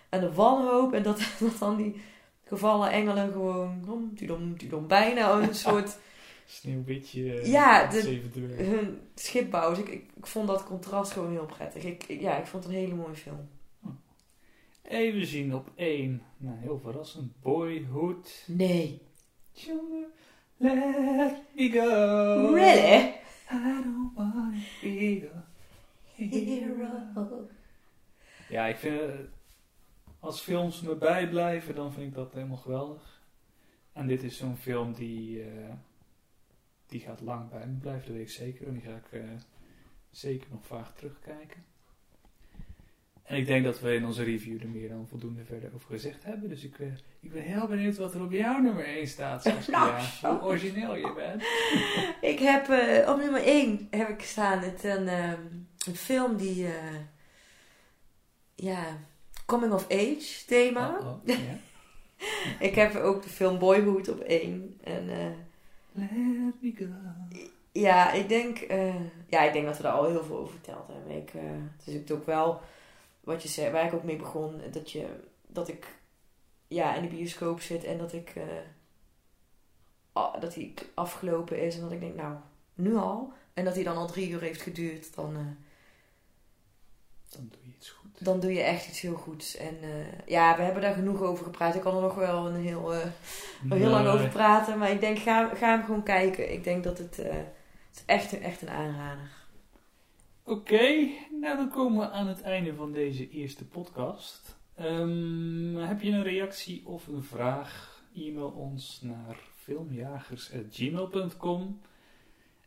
en 0.09 0.21
de 0.21 0.33
wanhoop, 0.33 0.93
en 0.93 1.03
dat, 1.03 1.19
dat 1.41 1.59
dan 1.59 1.77
die 1.77 2.01
gevallen 2.45 2.91
engelen 2.91 3.33
gewoon, 3.33 3.83
dom, 3.87 4.13
dom, 4.27 4.57
dom, 4.69 4.87
bijna 4.87 5.33
een 5.33 5.55
soort 5.67 5.99
Sneeuwwitje. 6.47 7.49
Ja, 7.49 7.83
met 7.83 7.91
de- 7.93 8.01
hun 8.65 9.01
schip 9.15 9.51
bouwen. 9.51 9.75
Dus 9.79 9.85
ik, 9.85 9.91
ik, 9.93 10.11
ik 10.17 10.27
vond 10.27 10.47
dat 10.49 10.65
contrast 10.65 11.13
gewoon 11.13 11.31
heel 11.31 11.47
prettig. 11.57 11.85
Ik, 11.85 12.05
ik- 12.07 12.21
ja, 12.21 12.37
ik 12.37 12.47
vond 12.47 12.65
het 12.65 12.73
een 12.73 12.79
hele 12.79 12.95
mooie 12.95 13.15
film. 13.15 13.49
Even 14.83 15.27
zien 15.27 15.55
op 15.55 15.69
één. 15.75 16.23
Nou, 16.37 16.57
heel 16.61 16.79
verrassend. 16.83 17.41
Boyhood. 17.43 18.45
Nee. 18.47 19.03
Let 20.57 21.35
me 21.57 21.69
go. 21.71 22.55
Really? 22.55 23.15
I 23.53 23.83
don't 23.83 24.15
wanna 24.15 24.51
be 24.51 24.87
a 24.87 24.91
hero. 24.91 25.43
Ja, 28.49 28.67
ik 28.67 28.77
vind... 28.77 29.01
eh, 29.01 29.19
Als 30.21 30.41
films 30.41 30.81
me 30.81 30.95
bijblijven, 30.97 31.75
dan 31.75 31.93
vind 31.93 32.07
ik 32.09 32.15
dat 32.15 32.33
helemaal 32.33 32.57
geweldig. 32.57 33.21
En 33.93 34.07
dit 34.07 34.23
is 34.23 34.37
zo'n 34.37 34.57
film 34.57 34.93
die... 34.93 35.43
eh, 35.43 35.75
die 36.87 37.01
gaat 37.01 37.21
lang 37.21 37.51
bij 37.51 37.67
me 37.67 37.75
blijven, 37.77 38.07
dat 38.07 38.17
weet 38.17 38.27
ik 38.27 38.33
zeker. 38.33 38.67
En 38.67 38.73
die 38.73 38.83
ga 38.83 38.97
ik 38.97 39.13
eh, 39.13 39.31
zeker 40.11 40.51
nog 40.51 40.67
vaak 40.67 40.97
terugkijken. 40.97 41.65
En 43.31 43.37
ik 43.37 43.47
denk 43.47 43.65
dat 43.65 43.81
we 43.81 43.95
in 43.95 44.07
onze 44.07 44.23
review 44.23 44.61
er 44.63 44.69
meer 44.69 44.89
dan 44.89 45.07
voldoende 45.09 45.45
verder 45.45 45.71
over 45.75 45.91
gezegd 45.91 46.25
hebben. 46.25 46.49
Dus 46.49 46.65
ik, 46.65 46.79
eh, 46.79 46.87
ik 47.21 47.33
ben 47.33 47.43
heel 47.43 47.67
benieuwd 47.67 47.97
wat 47.97 48.15
er 48.15 48.23
op 48.23 48.33
jouw 48.33 48.59
nummer 48.59 48.85
1 48.85 49.07
staat, 49.09 49.43
Saskia. 49.45 50.01
Nou, 50.23 50.37
Hoe 50.39 50.49
origineel 50.49 50.97
je 50.97 51.13
bent. 51.15 51.43
Ik 52.33 52.39
heb 52.39 52.69
eh, 52.69 53.09
op 53.09 53.17
nummer 53.19 53.43
1 53.43 53.87
heb 53.91 54.09
ik 54.09 54.23
staan 54.23 54.59
het 54.59 54.85
een, 54.85 55.09
ehm, 55.09 55.41
een 55.87 55.97
film 55.97 56.37
die... 56.37 56.67
eh, 56.67 56.73
ja, 58.55 58.85
coming 59.47 59.73
of 59.73 59.91
age 59.91 60.45
thema. 60.47 60.99
Oh, 60.99 61.07
oh, 61.07 61.19
ja. 61.27 61.37
Ik 62.59 62.75
heb 62.75 62.95
ook 62.97 63.23
de 63.23 63.29
film 63.29 63.59
Boyhood 63.59 64.09
op 64.09 64.21
1. 64.21 64.79
En 64.85 65.09
eh, 65.11 65.27
Let 65.93 66.55
me 66.61 66.73
go. 66.77 66.85
ja, 67.73 68.13
ik 68.13 68.29
denk, 68.29 68.59
ja, 69.27 69.43
ik 69.43 69.53
denk 69.53 69.67
dat 69.67 69.77
we 69.77 69.83
daar 69.83 69.93
al 69.93 70.09
heel 70.09 70.25
veel 70.25 70.37
over 70.39 70.53
verteld 70.53 70.87
hebben. 70.93 71.17
Ik, 71.17 71.31
het 71.77 71.87
is 71.87 71.93
natuurlijk 71.95 72.21
ook 72.21 72.27
wel 72.27 72.61
wat 73.21 73.43
je 73.43 73.49
zei, 73.49 73.73
waar 73.73 73.87
ik 73.87 73.95
ook 73.95 74.05
mee 74.05 74.17
begon, 74.17 74.61
dat, 74.71 74.91
je, 74.91 75.07
dat 75.47 75.69
ik 75.69 75.99
ja, 76.69 76.95
in 76.95 77.03
de 77.03 77.09
bioscoop 77.09 77.61
zit 77.61 77.85
en 77.85 77.99
dat 77.99 78.13
ik 78.13 78.33
eh, 78.37 78.43
dat 80.41 80.55
hij 80.55 80.75
afgelopen 80.95 81.63
is 81.63 81.75
en 81.75 81.81
dat 81.81 81.93
ik 81.93 82.01
denk, 82.01 82.15
nou, 82.15 82.37
nu 82.75 82.97
al. 82.97 83.33
En 83.55 83.65
dat 83.65 83.75
hij 83.75 83.85
dan 83.85 83.97
al 83.97 84.07
drie 84.07 84.31
uur 84.31 84.41
heeft 84.41 84.63
geduurd, 84.63 85.15
dan, 85.15 85.37
eh, 85.37 85.43
Dan 87.29 87.49
doe 87.51 87.61
je 87.63 87.73
iets 87.77 87.91
goed. 87.91 88.25
dan 88.25 88.41
doe 88.41 88.53
je 88.53 88.63
echt 88.63 88.89
iets 88.89 89.01
heel 89.01 89.15
goeds. 89.15 89.57
En 89.57 89.79
eh, 89.83 90.27
ja, 90.27 90.57
we 90.57 90.63
hebben 90.63 90.83
daar 90.83 90.95
genoeg 90.95 91.21
over 91.21 91.45
gepraat. 91.45 91.75
Ik 91.75 91.81
kan 91.81 91.95
er 91.95 92.03
nog 92.03 92.15
wel 92.15 92.47
een 92.47 92.63
heel, 92.63 92.89
wel 93.69 93.79
heel 93.79 93.91
lang 93.91 94.09
over 94.09 94.29
praten. 94.29 94.79
Maar 94.79 94.91
ik 94.91 95.01
denk, 95.01 95.19
ga, 95.19 95.49
ga 95.55 95.71
hem 95.77 95.85
gewoon 95.85 96.03
kijken. 96.03 96.53
Ik 96.53 96.65
denk 96.65 96.85
dat 96.85 96.99
het, 96.99 97.17
het 97.17 97.47
is 97.95 98.03
echt, 98.07 98.39
echt 98.39 98.63
een 98.63 98.71
aanrader. 98.71 99.40
Oké, 100.51 101.09
nou 101.41 101.57
dan 101.57 101.69
komen 101.69 101.99
we 101.99 102.11
aan 102.11 102.27
het 102.27 102.43
einde 102.43 102.75
van 102.75 102.93
deze 102.93 103.31
eerste 103.31 103.65
podcast. 103.65 104.59
Ehm, 104.75 105.77
heb 105.77 106.01
je 106.01 106.11
een 106.11 106.23
reactie 106.23 106.87
of 106.87 107.07
een 107.07 107.23
vraag? 107.23 108.03
E-mail 108.15 108.49
ons 108.49 109.01
naar 109.03 109.37
filmjagers.gmail.com 109.57 111.81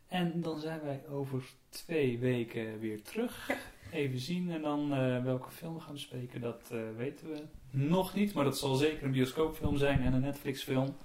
En 0.08 0.40
dan 0.40 0.60
zijn 0.60 0.80
wij 0.82 1.06
over 1.08 1.42
twee 1.68 2.18
weken 2.18 2.78
weer 2.78 3.02
terug. 3.02 3.50
Even 3.92 4.18
zien 4.18 4.50
en 4.50 4.62
dan 4.62 4.92
eh, 4.92 5.24
welke 5.24 5.50
film 5.50 5.74
we 5.74 5.80
gaan 5.80 5.92
bespreken, 5.92 6.40
dat 6.40 6.68
eh, 6.70 6.78
weten 6.96 7.28
we 7.28 7.42
nog 7.70 8.14
niet. 8.14 8.34
Maar 8.34 8.44
dat 8.44 8.58
zal 8.58 8.74
zeker 8.74 9.04
een 9.04 9.12
bioscoopfilm 9.12 9.76
zijn 9.76 10.02
en 10.02 10.12
een 10.12 10.20
Netflix-film. 10.20 10.96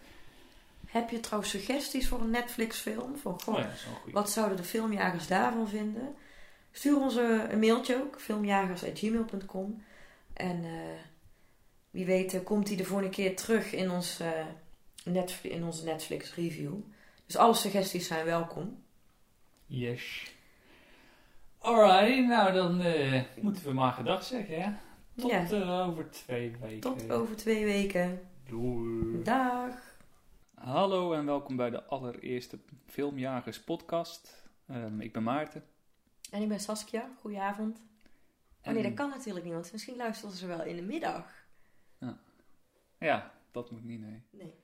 Heb 0.85 1.09
je 1.09 1.19
trouwens 1.19 1.51
suggesties 1.51 2.07
voor 2.07 2.21
een 2.21 2.31
Netflix-film? 2.31 3.17
Van, 3.17 3.41
goh, 3.41 3.55
Oh 3.55 3.61
ja. 3.61 3.69
Wat 4.11 4.29
zouden 4.29 4.57
de 4.57 4.63
filmjagers 4.63 5.27
daarvan 5.27 5.67
vinden? 5.67 6.15
Stuur 6.71 6.99
ons 6.99 7.17
eh, 7.17 7.49
een 7.49 7.59
mailtje 7.59 7.95
ook, 8.03 8.21
filmjagers.gmail.com. 8.21 9.83
En 10.33 10.63
eh, 10.63 10.71
wie 11.91 12.05
weet 12.05 12.33
eh, 12.33 12.43
komt 12.43 12.67
hij 12.67 12.77
de 12.77 12.83
volgende 12.85 13.11
keer 13.11 13.35
terug 13.35 13.73
in, 13.73 13.91
ons, 13.91 14.19
Netflix, 15.03 15.55
in 15.55 15.63
onze 15.63 15.83
Netflix 15.85 16.35
review. 16.35 16.73
Dus 17.25 17.37
alle 17.37 17.53
suggesties 17.53 18.07
zijn 18.07 18.25
welkom. 18.25 18.83
Yes. 19.65 20.33
Alright, 21.57 22.27
nou 22.27 22.53
dan 22.53 22.81
moeten 23.41 23.63
we 23.63 23.73
maar 23.73 23.91
gedag 23.93 24.23
zeggen, 24.23 24.61
hè? 24.61 24.71
Tot 25.15 25.31
Ja. 25.31 25.81
over 25.83 26.09
twee 26.11 26.55
weken. 26.61 26.79
Tot 26.79 27.11
over 27.11 27.35
twee 27.35 27.65
weken. 27.65 28.21
Doei. 28.47 29.23
Dag. 29.23 29.97
Hallo 30.53 31.13
en 31.13 31.25
welkom 31.25 31.55
bij 31.55 31.69
de 31.69 31.83
allereerste 31.83 32.59
Filmjagers 32.85 33.59
podcast. 33.63 34.49
Ehm, 34.67 35.01
ik 35.01 35.13
ben 35.13 35.23
Maarten. 35.23 35.63
En 36.29 36.41
ik 36.41 36.47
ben 36.47 36.59
Saskia. 36.59 37.09
Goedenavond. 37.19 37.81
Oh 38.63 38.73
nee, 38.73 38.83
dat 38.83 38.93
kan 38.93 39.09
natuurlijk 39.09 39.45
niet, 39.45 39.53
want 39.53 39.71
misschien 39.71 39.95
luisteren 39.95 40.35
ze 40.35 40.47
wel 40.47 40.63
in 40.63 40.75
de 40.75 40.81
middag. 40.81 41.47
Ja, 42.99 43.31
dat 43.51 43.71
moet 43.71 43.83
niet, 43.83 43.99
nee. 43.99 44.23
Nee. 44.29 44.58